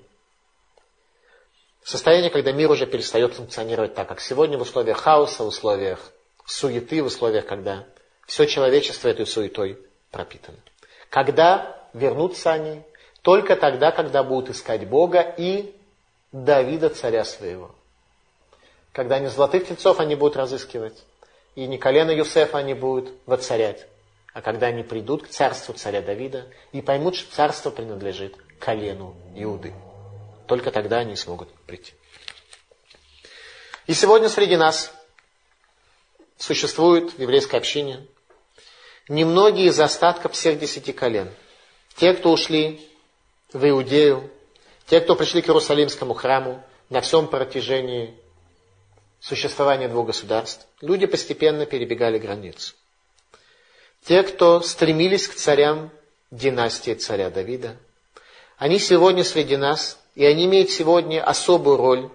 состояние, 1.83 2.29
когда 2.29 2.51
мир 2.51 2.69
уже 2.71 2.85
перестает 2.85 3.33
функционировать 3.33 3.93
так, 3.95 4.07
как 4.07 4.19
сегодня 4.19 4.57
в 4.57 4.61
условиях 4.61 4.97
хаоса, 4.97 5.43
в 5.43 5.47
условиях 5.47 6.11
суеты, 6.45 7.01
в 7.01 7.07
условиях, 7.07 7.45
когда 7.45 7.85
все 8.27 8.45
человечество 8.45 9.07
этой 9.07 9.25
суетой 9.25 9.77
пропитано. 10.09 10.57
Когда 11.09 11.87
вернутся 11.93 12.51
они? 12.51 12.81
Только 13.21 13.55
тогда, 13.55 13.91
когда 13.91 14.23
будут 14.23 14.49
искать 14.49 14.87
Бога 14.87 15.21
и 15.21 15.75
Давида, 16.31 16.89
царя 16.89 17.23
своего. 17.23 17.71
Когда 18.93 19.15
они 19.15 19.27
золотых 19.27 19.67
тельцов 19.67 19.99
они 19.99 20.15
будут 20.15 20.37
разыскивать, 20.37 21.03
и 21.55 21.67
не 21.67 21.77
колено 21.77 22.11
Юсефа 22.11 22.59
они 22.59 22.73
будут 22.73 23.13
воцарять, 23.25 23.87
а 24.33 24.41
когда 24.41 24.67
они 24.67 24.83
придут 24.83 25.23
к 25.23 25.27
царству 25.27 25.73
царя 25.73 26.01
Давида 26.01 26.47
и 26.71 26.81
поймут, 26.81 27.15
что 27.15 27.35
царство 27.35 27.71
принадлежит 27.71 28.35
колену 28.59 29.15
Иуды. 29.35 29.73
Только 30.47 30.71
тогда 30.71 30.99
они 30.99 31.15
смогут 31.15 31.49
прийти. 31.65 31.93
И 33.87 33.93
сегодня 33.93 34.29
среди 34.29 34.57
нас 34.57 34.93
существует 36.37 37.13
в 37.13 37.19
еврейской 37.19 37.57
общине 37.57 38.07
немногие 39.07 39.67
из 39.67 39.79
остатков 39.79 40.33
всех 40.33 40.59
десяти 40.59 40.93
колен. 40.93 41.29
Те, 41.97 42.13
кто 42.13 42.31
ушли 42.31 42.89
в 43.51 43.67
Иудею, 43.67 44.29
те, 44.87 45.01
кто 45.01 45.15
пришли 45.15 45.41
к 45.41 45.47
Иерусалимскому 45.47 46.13
храму 46.13 46.63
на 46.89 47.01
всем 47.01 47.27
протяжении 47.27 48.17
существования 49.21 49.87
двух 49.87 50.07
государств, 50.07 50.67
люди 50.81 51.05
постепенно 51.05 51.65
перебегали 51.65 52.17
границу. 52.17 52.73
Те, 54.03 54.23
кто 54.23 54.61
стремились 54.61 55.27
к 55.27 55.35
царям 55.35 55.91
династии 56.31 56.95
царя 56.95 57.29
Давида, 57.29 57.77
они 58.57 58.79
сегодня 58.79 59.23
среди 59.23 59.57
нас, 59.57 59.99
и 60.15 60.25
они 60.25 60.45
имеют 60.45 60.71
сегодня 60.71 61.23
особую 61.23 61.77
роль, 61.77 62.09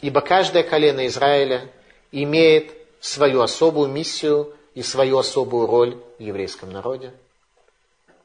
ибо 0.00 0.20
каждое 0.20 0.62
колено 0.62 1.06
Израиля 1.08 1.70
имеет 2.12 2.72
свою 3.00 3.42
особую 3.42 3.90
миссию 3.90 4.54
и 4.74 4.82
свою 4.82 5.18
особую 5.18 5.66
роль 5.66 5.98
в 6.18 6.22
еврейском 6.22 6.70
народе. 6.70 7.12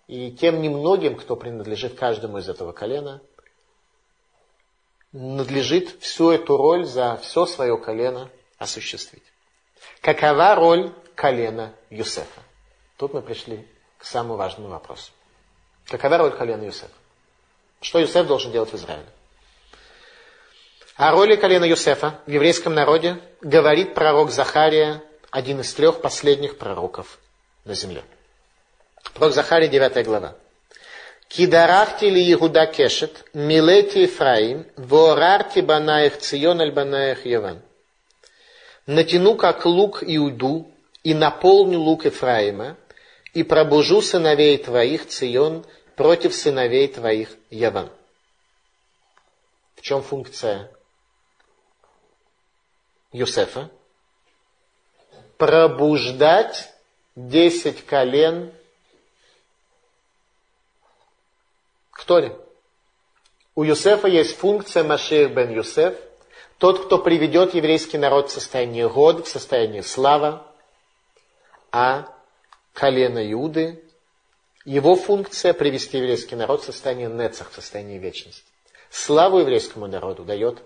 И 0.08 0.32
тем 0.32 0.62
немногим, 0.62 1.16
кто 1.16 1.36
принадлежит 1.36 1.96
каждому 1.96 2.40
из 2.40 2.50
этого 2.50 2.72
колена, 2.72 3.22
надлежит 5.12 6.02
всю 6.02 6.32
эту 6.32 6.58
роль 6.58 6.86
за 6.86 7.18
все 7.18 7.46
свое 7.46 7.78
колено 7.78 8.30
осуществить. 8.58 9.24
Какова 10.02 10.56
роль 10.56 10.94
колена 11.16 11.74
Юсефа? 11.90 12.42
Тут 12.98 13.14
мы 13.14 13.22
пришли 13.22 13.68
к 13.98 14.06
самому 14.06 14.36
важному 14.36 14.70
вопросу. 14.70 15.12
Какова 15.88 16.18
роль 16.18 16.32
колена 16.32 16.64
Юсефа? 16.64 16.94
Что 17.82 18.00
Юсеф 18.00 18.28
должен 18.28 18.52
делать 18.52 18.72
в 18.72 18.76
Израиле? 18.76 19.08
О 20.96 21.12
роли 21.12 21.36
колена 21.38 21.64
Юсефа 21.64 22.20
в 22.26 22.30
еврейском 22.30 22.74
народе 22.74 23.22
говорит 23.42 23.94
пророк 23.94 24.32
Захария, 24.32 25.02
один 25.32 25.62
из 25.62 25.74
трех 25.74 26.02
последних 26.02 26.58
пророков 26.58 27.20
на 27.64 27.74
земле. 27.74 28.04
Пророк 29.14 29.34
Захария, 29.34 29.70
9 29.70 30.06
глава. 30.06 30.36
Кидарахти 31.30 32.10
ли 32.10 32.34
Игуда 32.34 32.66
кешет, 32.66 33.24
милети 33.34 34.00
Ефраим, 34.00 34.66
ворарти 34.76 35.62
банаях 35.62 36.18
цион 36.18 36.60
аль 36.60 36.72
банаях 36.72 37.26
Яван. 37.26 37.62
Натяну 38.88 39.36
как 39.36 39.66
лук 39.66 40.04
Иуду, 40.04 40.72
и 41.04 41.14
наполню 41.14 41.80
лук 41.80 42.06
Ефраима, 42.06 42.78
и 43.34 43.44
пробужу 43.44 44.02
сыновей 44.02 44.58
твоих 44.58 45.08
Цион 45.08 45.66
против 45.96 46.34
сыновей 46.34 46.88
твоих 46.88 47.36
Яван. 47.50 47.90
В 49.76 49.82
чем 49.82 50.02
функция 50.02 50.72
Юсефа? 53.12 53.70
Пробуждать 55.38 56.74
десять 57.16 57.86
колен 57.86 58.52
Кто 62.00 62.20
ли? 62.20 62.32
У 63.56 63.64
Юсефа 63.64 64.08
есть 64.08 64.38
функция 64.38 64.86
Машир 64.86 65.28
бен 65.28 65.52
Юсеф, 65.52 65.98
тот, 66.58 66.86
кто 66.86 66.98
приведет 66.98 67.54
еврейский 67.54 67.98
народ 67.98 68.30
в 68.30 68.34
состояние 68.34 68.88
год, 68.88 69.28
в 69.28 69.30
состояние 69.30 69.84
слава, 69.84 70.48
а 71.74 72.08
колено 72.74 73.20
Иуды, 73.34 73.84
его 74.64 74.96
функция 74.96 75.54
привести 75.54 75.98
еврейский 75.98 76.38
народ 76.38 76.62
в 76.62 76.66
состояние 76.66 77.10
нецах, 77.10 77.52
в 77.52 77.56
состояние 77.56 78.00
вечности. 78.00 78.46
Славу 78.90 79.40
еврейскому 79.40 79.88
народу 79.88 80.24
дает 80.24 80.64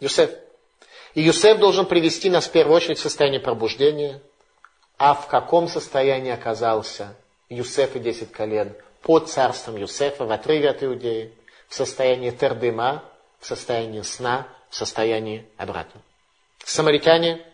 Юсеф. 0.00 0.30
И 1.12 1.20
Юсеф 1.20 1.58
должен 1.58 1.84
привести 1.84 2.30
нас 2.30 2.46
в 2.46 2.52
первую 2.52 2.76
очередь 2.76 2.98
в 2.98 3.02
состояние 3.02 3.40
пробуждения. 3.40 4.22
А 4.96 5.12
в 5.12 5.28
каком 5.28 5.68
состоянии 5.68 6.32
оказался 6.32 7.14
Юсеф 7.50 7.96
и 7.96 8.00
десять 8.00 8.32
колен? 8.32 8.74
Под 9.04 9.28
царством 9.28 9.76
Юсефа 9.76 10.24
в 10.24 10.32
отрыве 10.32 10.70
от 10.70 10.82
Иудеи, 10.82 11.30
в 11.68 11.74
состоянии 11.74 12.30
тердыма, 12.30 13.04
в 13.38 13.46
состоянии 13.46 14.00
сна, 14.00 14.48
в 14.70 14.76
состоянии 14.76 15.46
обратно. 15.58 16.00
Самаритяне 16.64 17.46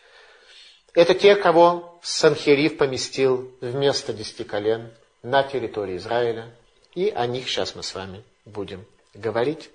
–это 0.94 1.14
те, 1.14 1.36
кого 1.36 1.98
Санхерив 2.02 2.76
поместил 2.76 3.50
вместо 3.62 4.12
десяти 4.12 4.44
колен 4.44 4.92
на 5.22 5.42
территории 5.42 5.96
Израиля, 5.96 6.54
и 6.94 7.08
о 7.08 7.26
них 7.26 7.48
сейчас 7.48 7.74
мы 7.74 7.82
с 7.82 7.94
вами 7.94 8.22
будем 8.44 8.84
говорить, 9.14 9.70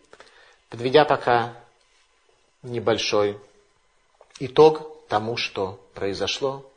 подведя 0.70 1.06
пока 1.06 1.56
небольшой 2.61 3.40
итог 4.40 5.07
тому, 5.07 5.38
что 5.38 5.80
произошло. 5.95 6.70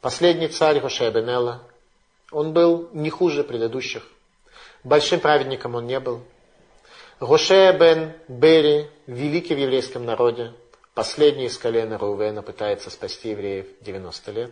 Последний 0.00 0.48
царь 0.48 0.80
Хошебенелла 0.80 1.62
он 2.34 2.52
был 2.52 2.88
не 2.92 3.10
хуже 3.10 3.44
предыдущих. 3.44 4.06
Большим 4.82 5.20
праведником 5.20 5.76
он 5.76 5.86
не 5.86 6.00
был. 6.00 6.20
Гоше 7.20 7.74
бен 7.78 8.12
Бери, 8.28 8.90
великий 9.06 9.54
в 9.54 9.58
еврейском 9.58 10.04
народе, 10.04 10.52
последний 10.94 11.46
из 11.46 11.56
колена 11.56 11.96
Рувена, 11.96 12.42
пытается 12.42 12.90
спасти 12.90 13.30
евреев 13.30 13.66
90 13.80 14.32
лет. 14.32 14.50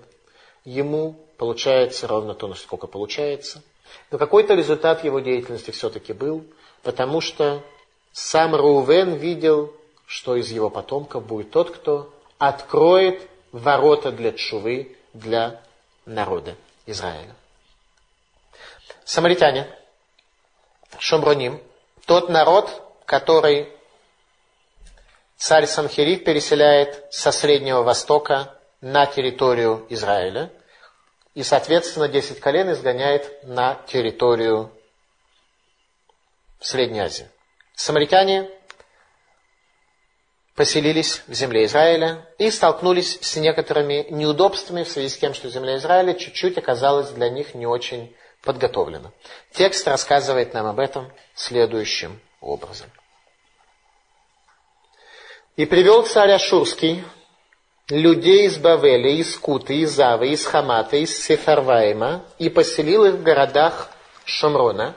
Ему 0.65 1.17
получается 1.39 2.07
ровно 2.07 2.35
то, 2.35 2.47
насколько 2.47 2.87
получается. 2.87 3.63
Но 4.11 4.19
какой-то 4.19 4.55
результат 4.55 5.05
его 5.05 5.19
деятельности 5.21 5.73
все-таки 5.73 6.13
был, 6.13 6.45
потому 6.83 7.21
что 7.21 7.63
сам 8.13 8.55
Рувен 8.55 9.15
видел, 9.15 9.75
что 10.07 10.37
из 10.37 10.51
его 10.51 10.71
потомков 10.71 11.27
будет 11.27 11.51
тот, 11.51 11.73
кто 11.73 12.13
откроет 12.39 13.29
ворота 13.51 14.13
для 14.13 14.33
чувы 14.33 14.97
для 15.13 15.61
народа 16.07 16.55
Израиля. 16.87 17.35
Самаритяне, 19.13 19.69
Шомроним, 20.99 21.63
тот 22.07 22.31
народ, 22.31 22.83
который 23.05 23.71
царь 25.37 25.67
Санхериф 25.67 26.25
переселяет 26.25 27.05
со 27.11 27.31
Среднего 27.31 27.83
Востока 27.83 28.59
на 28.81 29.05
территорию 29.05 29.85
Израиля, 29.91 30.51
и, 31.35 31.43
соответственно, 31.43 32.09
10 32.09 32.41
колен 32.41 32.73
изгоняет 32.73 33.45
на 33.45 33.75
территорию 33.87 34.73
Средней 36.61 37.01
Азии. 37.01 37.29
Самаритяне 37.75 38.49
поселились 40.55 41.23
в 41.27 41.35
земле 41.35 41.67
Израиля 41.67 42.27
и 42.39 42.51
столкнулись 42.51 43.19
с 43.21 43.37
некоторыми 43.37 44.07
неудобствами 44.09 44.85
в 44.85 44.89
связи 44.89 45.11
с 45.11 45.19
тем, 45.19 45.35
что 45.35 45.51
земля 45.51 45.77
Израиля 45.77 46.15
чуть-чуть 46.15 46.57
оказалась 46.57 47.11
для 47.11 47.29
них 47.29 47.55
не 47.55 47.67
очень 47.67 48.17
подготовлено. 48.43 49.13
Текст 49.53 49.87
рассказывает 49.87 50.55
нам 50.55 50.67
об 50.67 50.79
этом 50.79 51.11
следующим 51.35 52.21
образом. 52.41 52.91
«И 55.57 55.67
привел 55.67 56.05
царь 56.05 56.33
Ашурский 56.33 57.05
людей 57.89 58.47
из 58.47 58.59
Бавеля, 58.59 59.11
из 59.11 59.37
Куты, 59.37 59.77
из 59.77 59.99
Авы, 60.01 60.29
из 60.29 60.47
Хамата, 60.47 60.97
из 60.97 61.17
Сефарваима 61.23 62.25
и 62.39 62.49
поселил 62.49 63.05
их 63.05 63.15
в 63.15 63.23
городах 63.23 63.91
Шумрона 64.25 64.95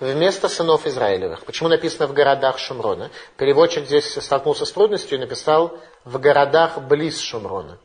вместо 0.00 0.48
сынов 0.48 0.86
Израилевых. 0.86 1.44
Почему 1.44 1.68
написано 1.68 2.06
в 2.06 2.12
городах 2.12 2.58
Шумрона? 2.58 3.10
Переводчик 3.36 3.86
здесь 3.86 4.12
столкнулся 4.12 4.64
с 4.64 4.72
трудностью 4.72 5.18
и 5.18 5.20
написал 5.20 5.78
в 6.04 6.18
городах 6.18 6.78
близ 6.82 7.20
Шумрона. 7.20 7.78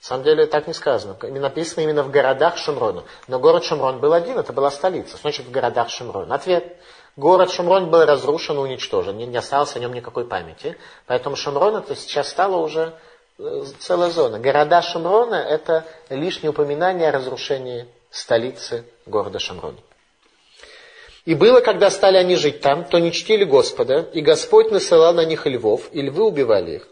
На 0.00 0.06
самом 0.06 0.24
деле 0.24 0.46
так 0.46 0.68
не 0.68 0.74
сказано. 0.74 1.16
Написано 1.22 1.82
именно 1.82 2.02
в 2.02 2.10
городах 2.10 2.56
Шумрона. 2.56 3.04
Но 3.26 3.40
город 3.40 3.64
Шумрон 3.64 3.98
был 3.98 4.12
один, 4.12 4.38
это 4.38 4.52
была 4.52 4.70
столица. 4.70 5.16
Значит, 5.16 5.46
в 5.46 5.50
городах 5.50 5.90
Шумрон. 5.90 6.32
Ответ. 6.32 6.76
Город 7.16 7.50
Шумрон 7.50 7.90
был 7.90 8.04
разрушен 8.04 8.58
уничтожен. 8.58 9.16
Не, 9.16 9.26
не 9.26 9.36
осталось 9.36 9.74
о 9.74 9.80
нем 9.80 9.92
никакой 9.92 10.24
памяти. 10.24 10.76
Поэтому 11.06 11.34
Шумрон 11.34 11.76
это 11.76 11.96
сейчас 11.96 12.28
стало 12.28 12.58
уже 12.58 12.94
э, 13.38 13.64
целая 13.80 14.10
зона. 14.10 14.38
Города 14.38 14.82
Шумрона 14.82 15.34
это 15.34 15.84
лишнее 16.10 16.50
упоминание 16.50 17.08
о 17.08 17.12
разрушении 17.12 17.88
столицы 18.10 18.84
города 19.04 19.40
Шумрон. 19.40 19.76
И 21.24 21.34
было, 21.34 21.60
когда 21.60 21.90
стали 21.90 22.16
они 22.18 22.36
жить 22.36 22.60
там, 22.60 22.84
то 22.84 22.98
не 23.00 23.12
чтили 23.12 23.44
Господа, 23.44 24.08
и 24.12 24.20
Господь 24.20 24.70
насылал 24.70 25.12
на 25.12 25.24
них 25.24 25.44
львов, 25.44 25.88
и 25.92 26.00
львы 26.00 26.24
убивали 26.24 26.76
их. 26.76 26.88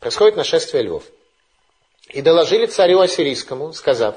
Происходит 0.00 0.36
нашествие 0.36 0.82
львов. 0.82 1.04
И 2.08 2.22
доложили 2.22 2.66
царю 2.66 3.00
Ассирийскому, 3.00 3.72
сказав, 3.72 4.16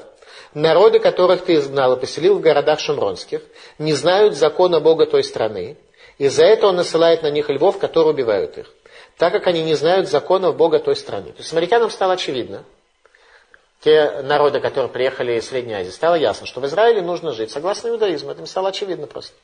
народы, 0.54 1.00
которых 1.00 1.44
ты 1.44 1.54
изгнал 1.54 1.96
и 1.96 2.00
поселил 2.00 2.38
в 2.38 2.40
городах 2.40 2.80
шумронских, 2.80 3.42
не 3.78 3.94
знают 3.94 4.36
закона 4.36 4.80
Бога 4.80 5.06
той 5.06 5.24
страны, 5.24 5.76
и 6.18 6.28
за 6.28 6.44
это 6.44 6.68
он 6.68 6.76
насылает 6.76 7.22
на 7.22 7.30
них 7.30 7.48
львов, 7.50 7.78
которые 7.78 8.12
убивают 8.12 8.58
их. 8.58 8.72
так 9.20 9.34
как 9.34 9.46
они 9.48 9.62
не 9.62 9.74
знают 9.74 10.08
законов 10.08 10.56
Бога 10.56 10.78
той 10.78 10.96
страны. 10.96 11.32
То 11.32 11.38
есть 11.38 11.50
самаритянам 11.50 11.90
стало 11.90 12.14
очевидно, 12.14 12.64
те 13.80 14.22
народы, 14.22 14.60
которые 14.60 14.90
приехали 14.90 15.34
из 15.34 15.46
Средней 15.46 15.74
Азии, 15.74 15.90
стало 15.90 16.14
ясно, 16.14 16.46
что 16.46 16.60
в 16.60 16.66
Израиле 16.66 17.02
нужно 17.02 17.34
жить 17.34 17.50
согласно 17.50 17.88
иудаизму. 17.88 18.30
Это 18.30 18.46
стало 18.46 18.70
очевидно 18.70 19.06
просто. 19.06 19.34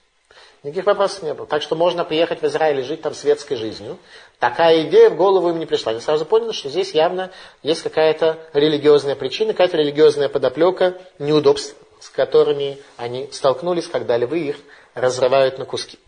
Никаких 0.67 0.87
вопросов 0.87 1.23
не 1.23 1.33
было. 1.33 1.47
Так 1.47 1.63
что 1.63 1.77
можно 1.77 2.05
приехать 2.05 2.43
в 2.43 2.45
Израиль 2.47 2.81
и 2.81 2.83
жить 2.83 3.01
там 3.01 3.15
светской 3.15 3.55
жизнью. 3.55 3.99
Такая 4.41 4.83
идея 4.83 5.11
в 5.11 5.17
голову 5.17 5.51
им 5.51 5.61
не 5.61 5.67
пришла. 5.67 5.93
Они 5.93 6.01
сразу 6.01 6.25
поняли, 6.25 6.51
что 6.51 6.69
здесь 6.69 6.91
явно 6.91 7.31
есть 7.63 7.85
какая-то 7.85 8.37
религиозная 8.53 9.15
причина, 9.15 9.53
какая-то 9.53 9.77
религиозная 9.77 10.29
подоплека 10.29 10.99
неудобств, 11.21 11.77
с 12.01 12.09
которыми 12.09 12.79
они 12.97 13.29
столкнулись, 13.31 13.87
когда 13.87 14.17
львы 14.17 14.41
их 14.41 14.57
разрывают 14.95 15.57
на 15.59 15.67
куски. 15.67 16.01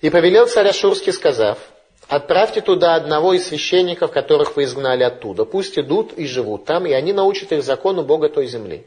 И 0.00 0.10
повелел 0.10 0.46
царь 0.46 0.68
Ашурский, 0.68 1.12
сказав, 1.12 1.58
Отправьте 2.06 2.60
туда 2.60 2.94
одного 2.94 3.32
из 3.32 3.48
священников, 3.48 4.12
которых 4.12 4.54
вы 4.54 4.62
изгнали 4.62 5.02
оттуда. 5.02 5.44
Пусть 5.44 5.76
идут 5.76 6.12
и 6.12 6.24
живут 6.28 6.66
там, 6.66 6.86
и 6.86 6.92
они 6.92 7.12
научат 7.12 7.50
их 7.50 7.64
закону 7.64 8.04
Бога 8.04 8.28
той 8.28 8.46
земли. 8.46 8.86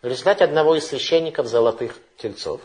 В 0.00 0.06
результате 0.06 0.44
одного 0.44 0.76
из 0.76 0.86
священников 0.86 1.48
золотых 1.48 1.96
тельцов 2.18 2.60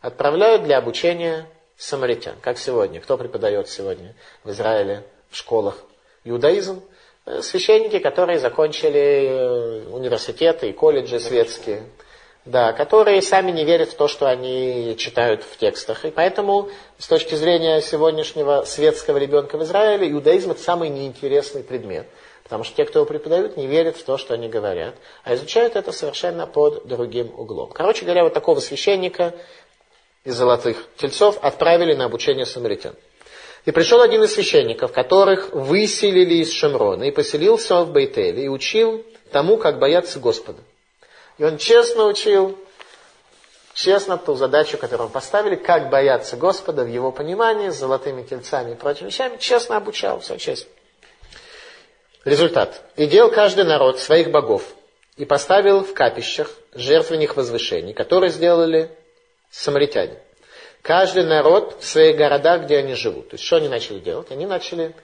отправляют 0.00 0.64
для 0.64 0.78
обучения 0.78 1.46
самаритян. 1.76 2.36
Как 2.40 2.58
сегодня? 2.58 3.00
Кто 3.00 3.16
преподает 3.16 3.68
сегодня 3.68 4.14
в 4.44 4.50
Израиле 4.50 5.04
в 5.30 5.36
школах 5.36 5.78
иудаизм? 6.24 6.82
Э, 7.26 7.42
священники, 7.42 7.98
которые 7.98 8.38
закончили 8.38 9.28
э, 9.28 9.88
университеты 9.88 10.70
и 10.70 10.72
колледжи 10.72 11.20
светские 11.20 11.84
да, 12.46 12.72
которые 12.72 13.20
сами 13.20 13.50
не 13.50 13.64
верят 13.64 13.90
в 13.90 13.94
то, 13.94 14.08
что 14.08 14.26
они 14.26 14.96
читают 14.98 15.42
в 15.42 15.58
текстах. 15.58 16.04
И 16.04 16.10
поэтому, 16.10 16.70
с 16.98 17.06
точки 17.06 17.34
зрения 17.34 17.80
сегодняшнего 17.82 18.64
светского 18.64 19.18
ребенка 19.18 19.58
в 19.58 19.62
Израиле, 19.62 20.10
иудаизм 20.10 20.52
это 20.52 20.62
самый 20.62 20.88
неинтересный 20.88 21.62
предмет. 21.62 22.06
Потому 22.42 22.64
что 22.64 22.74
те, 22.74 22.84
кто 22.84 23.00
его 23.00 23.06
преподают, 23.06 23.56
не 23.56 23.68
верят 23.68 23.96
в 23.96 24.02
то, 24.02 24.16
что 24.16 24.34
они 24.34 24.48
говорят, 24.48 24.96
а 25.22 25.34
изучают 25.34 25.76
это 25.76 25.92
совершенно 25.92 26.46
под 26.48 26.86
другим 26.88 27.32
углом. 27.38 27.70
Короче 27.70 28.04
говоря, 28.04 28.24
вот 28.24 28.34
такого 28.34 28.58
священника 28.58 29.34
из 30.24 30.36
золотых 30.36 30.76
тельцов 30.96 31.38
отправили 31.42 31.94
на 31.94 32.04
обучение 32.04 32.46
самаритян. 32.46 32.94
И 33.64 33.72
пришел 33.72 34.00
один 34.00 34.22
из 34.22 34.34
священников, 34.34 34.92
которых 34.92 35.52
выселили 35.52 36.36
из 36.36 36.52
Шемрона, 36.52 37.04
и 37.04 37.10
поселился 37.10 37.76
он 37.76 37.84
в 37.86 37.92
Бейтеле, 37.92 38.44
и 38.44 38.48
учил 38.48 39.04
тому, 39.30 39.58
как 39.58 39.78
бояться 39.78 40.18
Господа. 40.18 40.60
И 41.38 41.44
он 41.44 41.58
честно 41.58 42.06
учил, 42.06 42.58
честно 43.74 44.16
ту 44.16 44.34
задачу, 44.34 44.78
которую 44.78 45.10
поставили, 45.10 45.56
как 45.56 45.90
бояться 45.90 46.36
Господа 46.36 46.84
в 46.84 46.88
его 46.88 47.12
понимании, 47.12 47.68
с 47.68 47.76
золотыми 47.76 48.22
тельцами 48.22 48.72
и 48.72 48.74
прочими 48.74 49.08
вещами, 49.08 49.36
честно 49.38 49.76
обучал, 49.76 50.20
все 50.20 50.36
честно. 50.36 50.70
Результат. 52.24 52.82
И 52.96 53.06
делал 53.06 53.30
каждый 53.30 53.64
народ 53.64 53.98
своих 53.98 54.30
богов 54.30 54.62
и 55.16 55.24
поставил 55.24 55.82
в 55.82 55.94
капищах 55.94 56.50
жертвенных 56.74 57.36
возвышений, 57.36 57.94
которые 57.94 58.30
сделали 58.30 58.90
самаритяне. 59.50 60.18
Каждый 60.82 61.24
народ 61.24 61.76
в 61.80 61.86
своих 61.86 62.16
городах, 62.16 62.62
где 62.62 62.78
они 62.78 62.94
живут. 62.94 63.30
То 63.30 63.34
есть, 63.34 63.44
что 63.44 63.56
они 63.56 63.68
начали 63.68 63.98
делать? 63.98 64.30
Они 64.30 64.46
начали 64.46 64.94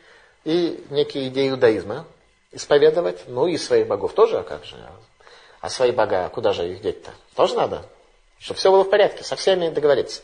и 0.44 0.82
некие 0.90 1.28
идеи 1.28 1.50
иудаизма 1.50 2.06
исповедовать, 2.52 3.24
ну 3.26 3.46
и 3.46 3.58
своих 3.58 3.86
богов 3.86 4.14
тоже, 4.14 4.38
а 4.38 4.42
как 4.42 4.64
же? 4.64 4.76
А 5.60 5.68
свои 5.68 5.90
бога, 5.90 6.28
куда 6.30 6.52
же 6.52 6.68
их 6.68 6.80
деть-то? 6.80 7.10
Тоже 7.34 7.54
надо, 7.54 7.84
чтобы 8.38 8.58
все 8.58 8.70
было 8.70 8.84
в 8.84 8.90
порядке, 8.90 9.24
со 9.24 9.36
всеми 9.36 9.68
договориться. 9.68 10.22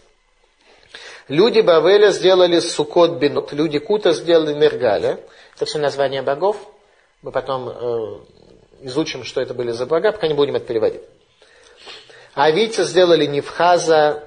Люди 1.28 1.60
Бавеля 1.60 2.10
сделали 2.10 2.60
Сукот 2.60 3.18
Бинот, 3.18 3.52
люди 3.52 3.78
Кута 3.78 4.12
сделали 4.12 4.54
Нергаля. 4.54 5.20
Это 5.54 5.66
все 5.66 5.78
названия 5.78 6.22
богов. 6.22 6.56
Мы 7.22 7.30
потом 7.30 7.68
э, 7.68 8.18
изучим, 8.82 9.24
что 9.24 9.40
это 9.40 9.54
были 9.54 9.70
за 9.70 9.86
бога, 9.86 10.12
пока 10.12 10.26
не 10.26 10.34
будем 10.34 10.56
это 10.56 10.66
переводить. 10.66 11.02
А 12.34 12.44
Авийцы 12.44 12.84
сделали 12.84 13.26
Невхаза 13.26 14.22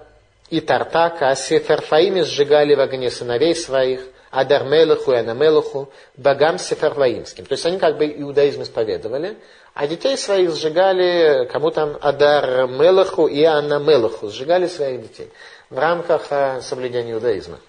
и 0.50 0.62
Тартака, 0.62 1.30
а 1.30 1.36
Сеферфаими 1.36 2.22
сжигали 2.22 2.76
в 2.76 2.80
огне 2.80 3.10
сыновей 3.10 3.56
своих, 3.56 4.02
Адармелаху 4.30 5.14
и 5.14 5.16
Анамелаху, 5.16 5.90
богам 6.18 6.60
сеферваимским. 6.60 7.46
То 7.46 7.54
есть 7.54 7.66
они 7.66 7.80
как 7.80 7.98
бы 7.98 8.06
иудаизм 8.06 8.64
исповедовали, 8.64 9.38
а 9.74 9.88
детей 9.88 10.18
своих 10.18 10.54
сжигали, 10.54 11.48
кому 11.52 11.72
там 11.72 11.98
Адар 12.02 12.68
Мелаху 12.68 13.28
и 13.28 13.44
Анна 13.44 13.80
Мелаху, 13.80 14.30
сжигали 14.30 14.68
своих 14.68 15.02
детей 15.02 15.32
в 15.70 15.80
рамках 15.80 16.28
э, 16.32 16.62
соблюдения 16.62 17.14
иудаизма 17.14 17.60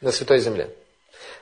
на 0.00 0.12
Святой 0.12 0.38
Земле. 0.38 0.70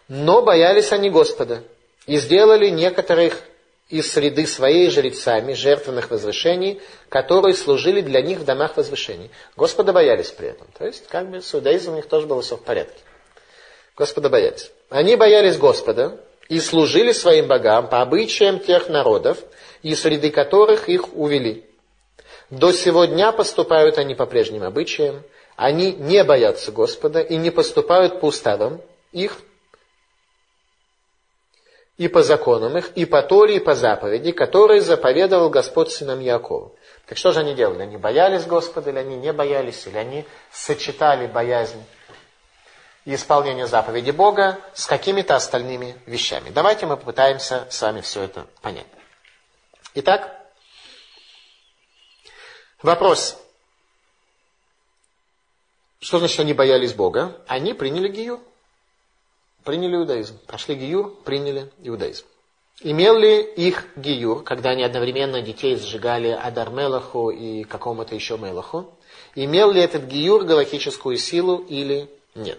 Но 0.08 0.42
боялись 0.42 0.92
они 0.92 1.10
Господа 1.10 1.62
и 2.06 2.16
сделали 2.16 2.68
некоторых 2.68 3.42
из 3.88 4.10
среды 4.10 4.46
своей 4.46 4.88
жрецами 4.90 5.52
жертвенных 5.52 6.10
возвышений, 6.10 6.80
которые 7.08 7.54
служили 7.54 8.00
для 8.00 8.22
них 8.22 8.38
в 8.38 8.44
домах 8.44 8.76
возвышений. 8.76 9.30
Господа 9.56 9.92
боялись 9.92 10.30
при 10.30 10.48
этом. 10.48 10.66
То 10.78 10.86
есть, 10.86 11.06
как 11.08 11.30
бы 11.30 11.42
с 11.42 11.54
иудаизмом 11.54 11.94
у 11.94 11.96
них 11.96 12.06
тоже 12.06 12.26
было 12.26 12.40
все 12.42 12.56
в 12.56 12.62
порядке. 12.62 13.00
Господа 13.96 14.30
боялись. 14.30 14.70
Они 14.88 15.16
боялись 15.16 15.58
Господа 15.58 16.20
и 16.48 16.58
служили 16.60 17.12
своим 17.12 17.48
богам 17.48 17.88
по 17.88 18.00
обычаям 18.00 18.58
тех 18.58 18.88
народов, 18.88 19.38
из 19.82 20.00
среды 20.00 20.30
которых 20.30 20.88
их 20.88 21.14
увели. 21.14 21.64
До 22.50 22.72
сего 22.72 23.04
дня 23.04 23.32
поступают 23.32 23.98
они 23.98 24.14
по 24.14 24.26
прежним 24.26 24.62
обычаям, 24.62 25.22
они 25.56 25.92
не 25.92 26.24
боятся 26.24 26.72
Господа 26.72 27.20
и 27.20 27.36
не 27.36 27.50
поступают 27.50 28.20
по 28.20 28.26
уставам 28.26 28.80
их, 29.12 29.38
и 31.98 32.08
по 32.08 32.22
законам 32.22 32.78
их, 32.78 32.92
и 32.96 33.04
по 33.04 33.22
Торе, 33.22 33.56
и 33.56 33.60
по 33.60 33.74
заповеди, 33.74 34.32
которые 34.32 34.80
заповедовал 34.80 35.50
Господь 35.50 35.90
сынам 35.90 36.20
Якову. 36.20 36.74
Так 37.06 37.18
что 37.18 37.32
же 37.32 37.40
они 37.40 37.54
делали? 37.54 37.82
Они 37.82 37.96
боялись 37.96 38.46
Господа, 38.46 38.90
или 38.90 38.98
они 38.98 39.16
не 39.16 39.32
боялись, 39.32 39.86
или 39.86 39.96
они 39.98 40.24
сочетали 40.50 41.26
боязнь 41.26 41.84
и 43.04 43.14
исполнение 43.14 43.66
заповеди 43.66 44.10
Бога 44.10 44.60
с 44.74 44.86
какими-то 44.86 45.34
остальными 45.34 45.96
вещами. 46.06 46.50
Давайте 46.50 46.86
мы 46.86 46.96
попытаемся 46.96 47.66
с 47.70 47.82
вами 47.82 48.00
все 48.00 48.22
это 48.22 48.46
понять. 48.60 48.86
Итак, 49.94 50.34
вопрос. 52.80 53.36
Что 56.00 56.18
значит, 56.18 56.40
они 56.40 56.54
боялись 56.54 56.94
Бога? 56.94 57.40
Они 57.46 57.74
приняли 57.74 58.08
гиюр. 58.08 58.40
Приняли 59.64 59.96
иудаизм. 59.96 60.38
Прошли 60.46 60.74
гиюр, 60.74 61.14
приняли 61.24 61.70
иудаизм. 61.82 62.24
Имел 62.80 63.18
ли 63.18 63.42
их 63.42 63.86
гиюр, 63.96 64.42
когда 64.42 64.70
они 64.70 64.82
одновременно 64.82 65.40
детей 65.40 65.76
сжигали 65.76 66.28
Адар 66.28 66.70
Мелаху 66.70 67.30
и 67.30 67.62
какому-то 67.64 68.14
еще 68.14 68.36
Мелаху? 68.38 68.92
Имел 69.34 69.70
ли 69.70 69.80
этот 69.80 70.04
гиюр 70.04 70.44
галактическую 70.44 71.16
силу 71.16 71.58
или 71.58 72.08
нет? 72.34 72.58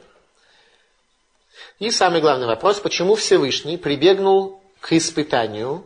И 1.80 1.92
самый 1.92 2.22
главный 2.22 2.48
вопрос, 2.48 2.80
почему 2.80 3.16
Всевышний 3.16 3.78
прибегнул 3.78 4.62
к 4.80 4.94
испытанию 4.94 5.84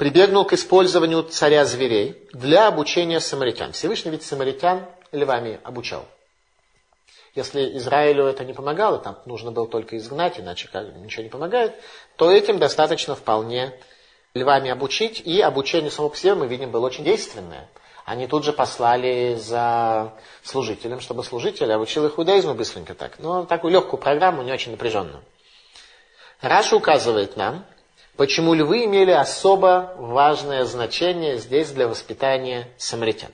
прибегнул 0.00 0.46
к 0.46 0.54
использованию 0.54 1.24
царя 1.24 1.66
зверей 1.66 2.26
для 2.32 2.68
обучения 2.68 3.20
самаритян. 3.20 3.72
Всевышний 3.72 4.10
ведь 4.10 4.22
самаритян 4.22 4.86
львами 5.12 5.60
обучал. 5.62 6.08
Если 7.34 7.76
Израилю 7.76 8.24
это 8.26 8.44
не 8.44 8.52
помогало, 8.52 8.98
там 8.98 9.18
нужно 9.24 9.52
было 9.52 9.68
только 9.68 9.96
изгнать, 9.96 10.40
иначе 10.40 10.68
ничего 10.96 11.22
не 11.22 11.28
помогает, 11.28 11.74
то 12.16 12.30
этим 12.30 12.58
достаточно 12.58 13.14
вполне 13.14 13.72
львами 14.34 14.70
обучить. 14.70 15.20
И 15.24 15.40
обучение 15.40 15.90
само 15.90 16.08
по 16.08 16.16
себе, 16.16 16.34
мы 16.34 16.46
видим, 16.48 16.70
было 16.70 16.86
очень 16.86 17.04
действенное. 17.04 17.68
Они 18.04 18.26
тут 18.26 18.44
же 18.44 18.52
послали 18.52 19.36
за 19.36 20.12
служителем, 20.42 21.00
чтобы 21.00 21.22
служитель 21.22 21.72
обучил 21.72 22.06
их 22.06 22.18
иудаизму 22.18 22.54
быстренько 22.54 22.94
так. 22.94 23.18
Но 23.20 23.44
такую 23.44 23.72
легкую 23.72 24.00
программу, 24.00 24.42
не 24.42 24.52
очень 24.52 24.72
напряженную. 24.72 25.22
Раша 26.40 26.74
указывает 26.74 27.36
нам, 27.36 27.64
почему 28.16 28.54
львы 28.54 28.86
имели 28.86 29.12
особо 29.12 29.94
важное 29.98 30.64
значение 30.64 31.38
здесь 31.38 31.70
для 31.70 31.86
воспитания 31.86 32.68
самаритян. 32.78 33.30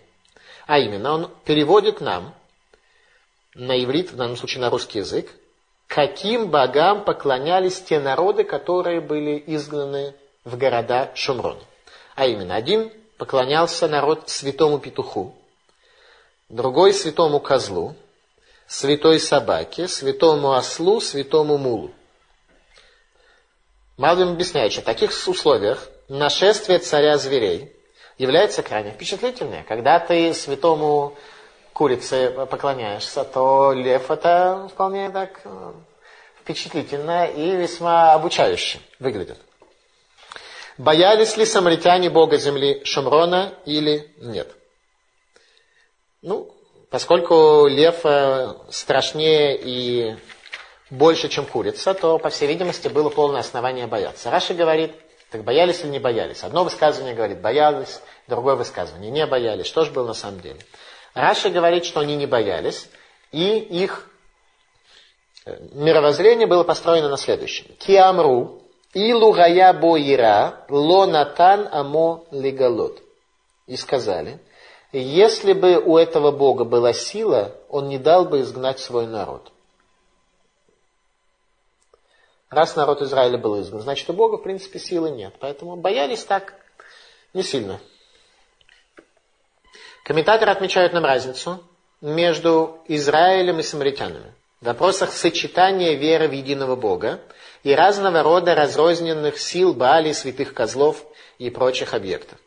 А 0.67 0.79
именно, 0.79 1.13
он 1.13 1.31
переводит 1.45 2.01
нам 2.01 2.35
на 3.57 3.83
иврит, 3.83 4.13
в 4.13 4.17
данном 4.17 4.37
случае 4.37 4.61
на 4.61 4.71
русский 4.71 4.99
язык, 4.99 5.31
каким 5.87 6.49
богам 6.51 7.05
поклонялись 7.05 7.81
те 7.81 7.99
народы, 7.99 8.45
которые 8.45 9.01
были 9.01 9.43
изгнаны 9.47 10.15
в 10.45 10.57
города 10.57 11.11
Шумрон. 11.15 11.59
А 12.15 12.27
именно, 12.27 12.55
один 12.55 12.93
поклонялся 13.17 13.89
народ 13.89 14.29
святому 14.29 14.79
петуху, 14.79 15.35
другой 16.49 16.93
святому 16.93 17.41
козлу, 17.41 17.95
святой 18.67 19.19
собаке, 19.19 19.89
святому 19.89 20.53
ослу, 20.53 21.01
святому 21.01 21.57
мулу. 21.57 21.93
Малвин 23.97 24.29
объясняет, 24.29 24.73
что 24.73 24.83
в 24.83 24.85
таких 24.85 25.11
условиях 25.27 25.89
нашествие 26.09 26.79
царя 26.79 27.17
зверей 27.17 27.73
является 28.19 28.63
крайне 28.63 28.91
впечатлительным. 28.91 29.65
Когда 29.65 29.99
ты 29.99 30.35
святому 30.35 31.17
курице 31.77 32.31
поклоняешься, 32.31 33.23
то 33.23 33.73
лев 33.73 34.11
это 34.11 34.67
вполне 34.73 35.11
так 35.11 35.43
впечатлительно 36.41 37.27
и 37.27 37.55
весьма 37.55 38.15
обучающе 38.15 38.79
выглядит. 38.99 39.39
Боялись 40.79 41.37
ли 41.37 41.45
самаритяне 41.45 42.09
Бога 42.09 42.39
земли 42.39 42.83
Шумрона 42.85 43.53
или 43.67 44.11
нет? 44.17 44.49
Ну, 46.23 46.51
поскольку 46.89 47.67
лев 47.67 48.01
э, 48.05 48.55
страшнее 48.71 49.59
и 49.61 50.17
больше, 50.89 51.29
чем 51.29 51.45
курица, 51.45 51.93
то, 51.93 52.19
по 52.19 52.31
всей 52.31 52.49
видимости, 52.49 52.89
было 52.89 53.11
полное 53.11 53.41
основание 53.41 53.87
бояться. 53.87 54.31
Раши 54.31 54.55
говорит, 54.55 54.93
так 55.31 55.45
боялись 55.45 55.81
или 55.81 55.89
не 55.89 55.99
боялись? 55.99 56.43
Одно 56.43 56.65
высказывание 56.65 57.15
говорит, 57.15 57.41
боялись, 57.41 58.01
другое 58.29 58.55
высказывание, 58.55 59.11
не 59.11 59.27
боялись. 59.27 59.67
Что 59.67 59.85
же 59.85 59.91
было 59.91 60.07
на 60.07 60.15
самом 60.15 60.41
деле? 60.41 60.61
Раши 61.17 61.49
говорит, 61.49 61.87
что 61.87 62.01
они 62.01 62.15
не 62.15 62.27
боялись, 62.27 62.91
и 63.33 63.57
их 63.57 64.07
э, 65.47 65.57
мировоззрение 65.73 66.47
было 66.47 66.63
построено 66.63 67.09
на 67.09 67.17
следующем. 67.17 67.75
Киамру, 67.79 68.61
илу 68.93 69.33
гая 69.33 69.73
боира, 69.73 70.67
ло 70.69 71.07
натан 71.07 71.71
амо 71.73 72.27
легалот. 72.31 73.03
И 73.67 73.79
сказали, 73.79 74.39
если 74.93 75.55
бы 75.55 75.79
у 75.79 75.97
этого 75.97 76.33
Бога 76.33 76.65
была 76.65 76.93
сила, 76.93 77.57
он 77.71 77.89
не 77.89 77.97
дал 77.97 78.27
бы 78.27 78.43
изгнать 78.43 78.79
свой 78.79 79.07
народ. 79.07 79.51
Раз 82.51 82.77
народ 82.77 83.01
Израиля 83.01 83.39
был 83.39 83.59
изгнан, 83.63 83.81
значит, 83.81 84.11
у 84.11 84.13
Бога, 84.13 84.37
в 84.37 84.43
принципе, 84.43 84.79
силы 84.79 85.09
нет. 85.09 85.35
Поэтому 85.41 85.77
боялись 85.77 86.25
так 86.25 86.57
не 87.33 87.43
сильно. 87.43 87.81
Комментаторы 90.07 90.53
отмечают 90.53 90.93
нам 90.93 91.05
разницу 91.05 91.65
между 92.01 92.79
Израилем 92.87 93.59
и 93.59 93.65
самаритянами 93.65 94.33
в 94.61 94.67
вопросах 94.67 95.11
сочетания 95.11 95.95
веры 95.95 96.29
в 96.29 96.31
единого 96.31 96.77
Бога 96.77 97.21
и 97.65 97.75
разного 97.75 98.23
рода 98.23 98.55
разрозненных 98.55 99.37
сил 99.37 99.75
Баали, 99.75 100.13
святых 100.13 100.55
козлов 100.55 101.05
и 101.39 101.51
прочих 101.51 101.93
объектов. 101.93 102.39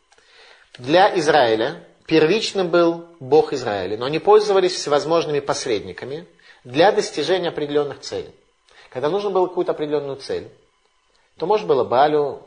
Для 0.78 1.14
Израиля 1.18 1.84
первичным 2.06 2.70
был 2.70 3.04
Бог 3.20 3.52
Израиля, 3.52 3.98
но 3.98 4.06
они 4.06 4.20
пользовались 4.20 4.72
всевозможными 4.72 5.40
посредниками 5.40 6.26
для 6.64 6.92
достижения 6.92 7.50
определенных 7.50 8.00
целей. 8.00 8.34
Когда 8.88 9.10
нужно 9.10 9.28
было 9.28 9.46
какую-то 9.46 9.72
определенную 9.72 10.16
цель, 10.16 10.48
то 11.36 11.44
можно 11.44 11.66
было 11.66 11.84
Балю, 11.84 12.42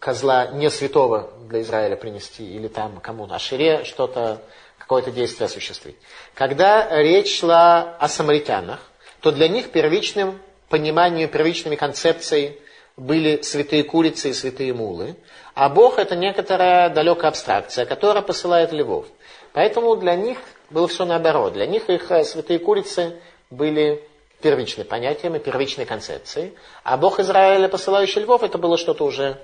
козла 0.00 0.46
не 0.46 0.70
святого 0.70 1.30
для 1.48 1.60
Израиля 1.60 1.94
принести, 1.94 2.42
или 2.42 2.66
там 2.68 2.98
кому 3.00 3.26
на 3.26 3.36
Ашире 3.36 3.84
что-то, 3.84 4.42
какое-то 4.78 5.12
действие 5.12 5.44
осуществить. 5.46 5.96
Когда 6.34 6.88
речь 7.00 7.38
шла 7.38 7.96
о 8.00 8.08
самаритянах, 8.08 8.80
то 9.20 9.30
для 9.30 9.46
них 9.46 9.70
первичным 9.70 10.40
пониманием, 10.70 11.28
первичными 11.28 11.76
концепцией 11.76 12.58
были 12.96 13.42
святые 13.42 13.84
курицы 13.84 14.30
и 14.30 14.32
святые 14.32 14.72
мулы, 14.72 15.16
а 15.54 15.68
Бог 15.68 15.98
это 15.98 16.16
некоторая 16.16 16.88
далекая 16.88 17.28
абстракция, 17.28 17.84
которая 17.84 18.22
посылает 18.22 18.72
львов. 18.72 19.06
Поэтому 19.52 19.96
для 19.96 20.16
них 20.16 20.38
было 20.70 20.88
все 20.88 21.04
наоборот. 21.04 21.52
Для 21.52 21.66
них 21.66 21.90
их 21.90 22.10
э, 22.10 22.24
святые 22.24 22.58
курицы 22.58 23.20
были 23.50 24.02
первичным 24.40 24.86
понятием 24.86 25.34
и 25.34 25.38
первичной 25.38 25.84
концепцией, 25.84 26.54
а 26.82 26.96
Бог 26.96 27.20
Израиля, 27.20 27.68
посылающий 27.68 28.22
львов, 28.22 28.42
это 28.42 28.56
было 28.56 28.78
что-то 28.78 29.04
уже 29.04 29.38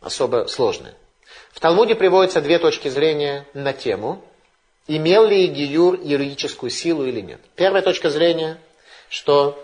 особо 0.00 0.46
сложное. 0.46 0.94
В 1.52 1.60
Талмуде 1.60 1.94
приводятся 1.94 2.40
две 2.40 2.58
точки 2.58 2.88
зрения 2.88 3.46
на 3.54 3.72
тему, 3.72 4.22
имел 4.86 5.26
ли 5.26 5.46
Гиюр 5.46 6.00
юридическую 6.00 6.70
силу 6.70 7.04
или 7.04 7.20
нет. 7.20 7.40
Первая 7.56 7.82
точка 7.82 8.10
зрения, 8.10 8.58
что 9.08 9.62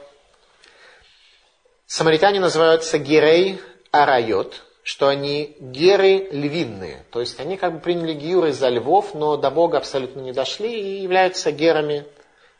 самаритяне 1.86 2.40
называются 2.40 2.98
герей 2.98 3.60
арайот, 3.90 4.62
что 4.82 5.08
они 5.08 5.56
геры 5.60 6.28
львиные, 6.30 7.04
то 7.10 7.20
есть 7.20 7.40
они 7.40 7.56
как 7.56 7.72
бы 7.74 7.80
приняли 7.80 8.12
гиюр 8.12 8.46
из-за 8.46 8.68
львов, 8.68 9.14
но 9.14 9.36
до 9.36 9.50
Бога 9.50 9.78
абсолютно 9.78 10.20
не 10.20 10.32
дошли 10.32 10.70
и 10.70 11.02
являются 11.02 11.52
герами 11.52 12.04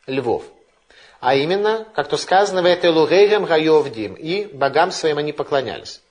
львов. 0.07 0.43
А 1.19 1.35
именно, 1.35 1.87
как 1.93 2.07
то 2.07 2.17
сказано, 2.17 2.61
в 2.61 2.65
этой 2.65 2.89
лугейгам 2.89 3.45
гайовдим, 3.45 4.15
и 4.15 4.45
богам 4.45 4.91
своим 4.91 5.17
они 5.17 5.33
поклонялись. 5.33 6.01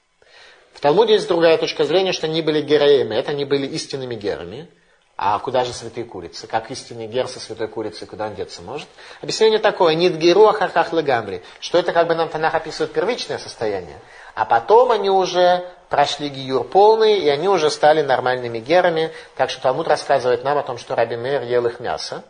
В 0.75 0.81
Талмуде 0.81 1.15
есть 1.15 1.29
другая 1.29 1.57
точка 1.57 1.85
зрения, 1.85 2.13
что 2.13 2.27
они 2.27 2.43
были 2.43 2.61
героями, 2.61 3.15
это 3.15 3.31
они 3.31 3.45
были 3.45 3.67
истинными 3.67 4.15
герами. 4.15 4.69
А 5.17 5.39
куда 5.39 5.65
же 5.65 5.73
святые 5.73 6.05
курицы? 6.05 6.49
Как 6.49 6.73
истинный 6.73 7.07
гер 7.07 7.29
со 7.29 7.39
святой 7.39 7.69
курицей, 7.69 8.07
куда 8.07 8.27
он 8.27 8.35
деться 8.35 8.63
может? 8.63 8.89
Объяснение 9.23 9.61
такое, 9.61 9.95
нит 9.95 10.17
геру 10.17 10.47
ахархах 10.47 10.93
лагамри, 10.93 11.43
что 11.61 11.79
это 11.79 11.93
как 11.93 12.09
бы 12.09 12.17
нам 12.17 12.29
Танах 12.29 12.55
описывает 12.57 12.93
первичное 12.93 13.39
состояние. 13.39 14.01
А 14.35 14.45
потом 14.45 14.91
они 14.91 15.11
уже 15.11 15.65
прошли 15.89 16.29
гиюр 16.29 16.65
полный, 16.65 17.21
и 17.21 17.29
они 17.29 17.49
уже 17.49 17.71
стали 17.71 18.03
нормальными 18.03 18.59
герами. 18.59 19.13
Так 19.37 19.51
что 19.51 19.63
Талмуд 19.63 19.87
рассказывает 19.87 20.43
нам 20.43 20.59
о 20.59 20.65
том, 20.65 20.79
что 20.79 20.97
Раби 20.97 21.15
Мейр 21.15 21.43
ел 21.43 21.65
их 21.67 21.79
мясо 21.79 22.25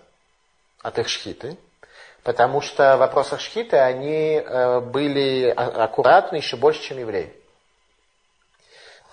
от 0.82 0.98
их 0.98 1.08
шхиты. 1.08 1.56
Потому 2.22 2.60
что 2.60 2.96
в 2.96 3.00
вопросах 3.00 3.40
шхиты 3.40 3.78
они 3.78 4.42
э, 4.44 4.80
были 4.80 5.48
аккуратны 5.48 6.36
еще 6.36 6.56
больше, 6.56 6.82
чем 6.82 6.98
евреи. 6.98 7.32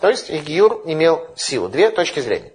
То 0.01 0.09
есть 0.09 0.31
Игиюр 0.31 0.81
имел 0.85 1.27
силу. 1.35 1.69
Две 1.69 1.91
точки 1.91 2.19
зрения. 2.19 2.51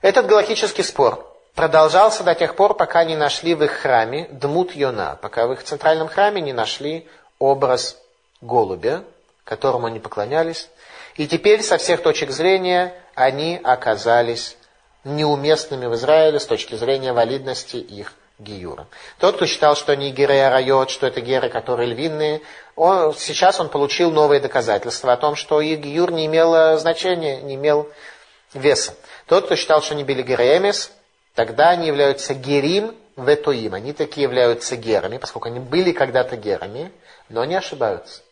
Этот 0.00 0.26
галактический 0.26 0.82
спор 0.82 1.24
продолжался 1.54 2.24
до 2.24 2.34
тех 2.34 2.56
пор, 2.56 2.74
пока 2.74 3.04
не 3.04 3.14
нашли 3.14 3.54
в 3.54 3.62
их 3.62 3.72
храме 3.72 4.26
Дмут 4.30 4.74
Йона, 4.74 5.18
пока 5.20 5.46
в 5.46 5.52
их 5.52 5.62
центральном 5.62 6.08
храме 6.08 6.40
не 6.40 6.54
нашли 6.54 7.06
образ 7.38 7.98
голубя, 8.40 9.04
которому 9.44 9.86
они 9.86 10.00
поклонялись. 10.00 10.70
И 11.16 11.26
теперь 11.26 11.62
со 11.62 11.76
всех 11.76 12.02
точек 12.02 12.30
зрения 12.30 12.94
они 13.14 13.60
оказались 13.62 14.56
неуместными 15.04 15.86
в 15.86 15.94
Израиле 15.94 16.40
с 16.40 16.46
точки 16.46 16.74
зрения 16.74 17.12
валидности 17.12 17.76
их 17.76 18.14
Гиюра. 18.38 18.86
Тот, 19.18 19.36
кто 19.36 19.46
считал, 19.46 19.74
что 19.74 19.92
они 19.92 20.10
геры 20.10 20.48
райот, 20.48 20.90
что 20.90 21.06
это 21.06 21.20
геры, 21.20 21.48
которые 21.48 21.88
львиные, 21.88 22.40
он, 22.76 23.14
сейчас 23.14 23.58
он 23.58 23.68
получил 23.68 24.10
новые 24.12 24.40
доказательства 24.40 25.12
о 25.12 25.16
том, 25.16 25.34
что 25.34 25.60
их 25.60 25.80
Гиюр 25.80 26.12
не 26.12 26.26
имел 26.26 26.78
значения, 26.78 27.40
не 27.40 27.56
имел 27.56 27.88
веса. 28.54 28.94
Тот, 29.26 29.46
кто 29.46 29.56
считал, 29.56 29.82
что 29.82 29.94
они 29.94 30.04
были 30.04 30.22
геремес, 30.22 30.92
тогда 31.34 31.70
они 31.70 31.88
являются 31.88 32.34
герим 32.34 32.94
ветоим. 33.16 33.74
Они 33.74 33.92
такие 33.92 34.22
являются 34.22 34.76
герами, 34.76 35.18
поскольку 35.18 35.48
они 35.48 35.60
были 35.60 35.92
когда-то 35.92 36.36
герами, 36.36 36.92
но 37.28 37.44
не 37.44 37.56
ошибаются. 37.56 38.22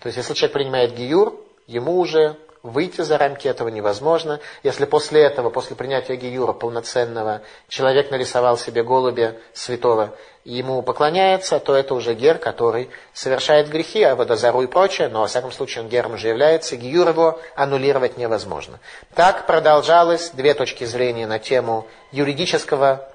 То 0.00 0.08
есть, 0.08 0.18
если 0.18 0.34
человек 0.34 0.52
принимает 0.52 0.94
гиюр, 0.94 1.40
ему 1.66 1.98
уже 1.98 2.36
Выйти 2.64 3.02
за 3.02 3.18
рамки 3.18 3.46
этого 3.46 3.68
невозможно. 3.68 4.40
Если 4.62 4.86
после 4.86 5.20
этого, 5.20 5.50
после 5.50 5.76
принятия 5.76 6.16
Гиюра 6.16 6.54
полноценного, 6.54 7.42
человек 7.68 8.10
нарисовал 8.10 8.56
себе 8.56 8.82
голубя 8.82 9.34
святого 9.52 10.14
и 10.44 10.54
ему 10.54 10.80
поклоняется, 10.80 11.60
то 11.60 11.76
это 11.76 11.94
уже 11.94 12.14
гер, 12.14 12.38
который 12.38 12.88
совершает 13.12 13.68
грехи, 13.68 14.02
а 14.02 14.16
водозару 14.16 14.62
и 14.62 14.66
прочее, 14.66 15.08
но, 15.08 15.20
во 15.20 15.26
всяком 15.26 15.52
случае, 15.52 15.84
он 15.84 15.90
гером 15.90 16.14
уже 16.14 16.28
является, 16.28 16.76
гиюр 16.76 17.10
его 17.10 17.38
аннулировать 17.54 18.16
невозможно. 18.16 18.80
Так 19.14 19.46
продолжалось 19.46 20.30
две 20.30 20.54
точки 20.54 20.84
зрения 20.84 21.26
на 21.26 21.38
тему 21.38 21.86
юридического, 22.12 23.06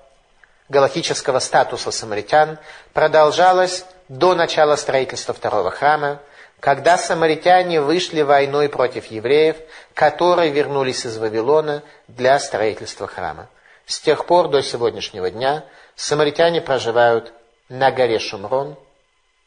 галактического 0.70 1.40
статуса 1.40 1.90
самаритян, 1.90 2.60
продолжалось 2.94 3.84
до 4.10 4.36
начала 4.36 4.76
строительства 4.76 5.34
второго 5.34 5.72
храма, 5.72 6.20
когда 6.60 6.98
самаритяне 6.98 7.82
вышли 7.82 8.22
войной 8.22 8.70
против 8.70 9.08
евреев, 9.08 9.58
которые 9.94 10.52
вернулись 10.52 11.06
из 11.06 11.18
Вавилона 11.18 11.84
для 12.08 12.38
строительства 12.40 13.08
храма. 13.08 13.48
С 13.86 14.00
тех 14.00 14.26
пор 14.26 14.50
до 14.50 14.62
сегодняшнего 14.62 15.32
дня 15.32 15.64
самаритяне 15.96 16.62
проживают 16.62 17.34
на 17.70 17.92
горе 17.92 18.20
Шумрон 18.20 18.76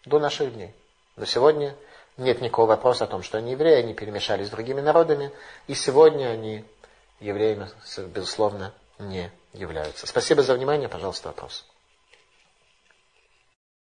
до 0.05 0.19
наших 0.19 0.55
дней. 0.55 0.75
До 1.17 1.27
сегодня 1.27 1.75
нет 2.17 2.41
никакого 2.41 2.69
вопроса 2.69 3.05
о 3.05 3.09
том, 3.09 3.23
что 3.23 3.39
они 3.39 3.53
евреи, 3.53 3.83
они 3.83 3.95
перемешались 3.95 4.49
с 4.49 4.51
другими 4.51 4.81
народами, 4.81 5.31
и 5.67 5.75
сегодня 5.75 6.29
они 6.29 6.65
евреями, 7.21 7.69
безусловно, 8.09 8.73
не 8.99 9.31
являются. 9.53 10.07
Спасибо 10.07 10.43
за 10.43 10.55
внимание, 10.55 10.89
пожалуйста, 10.89 11.29
вопрос. 11.29 11.65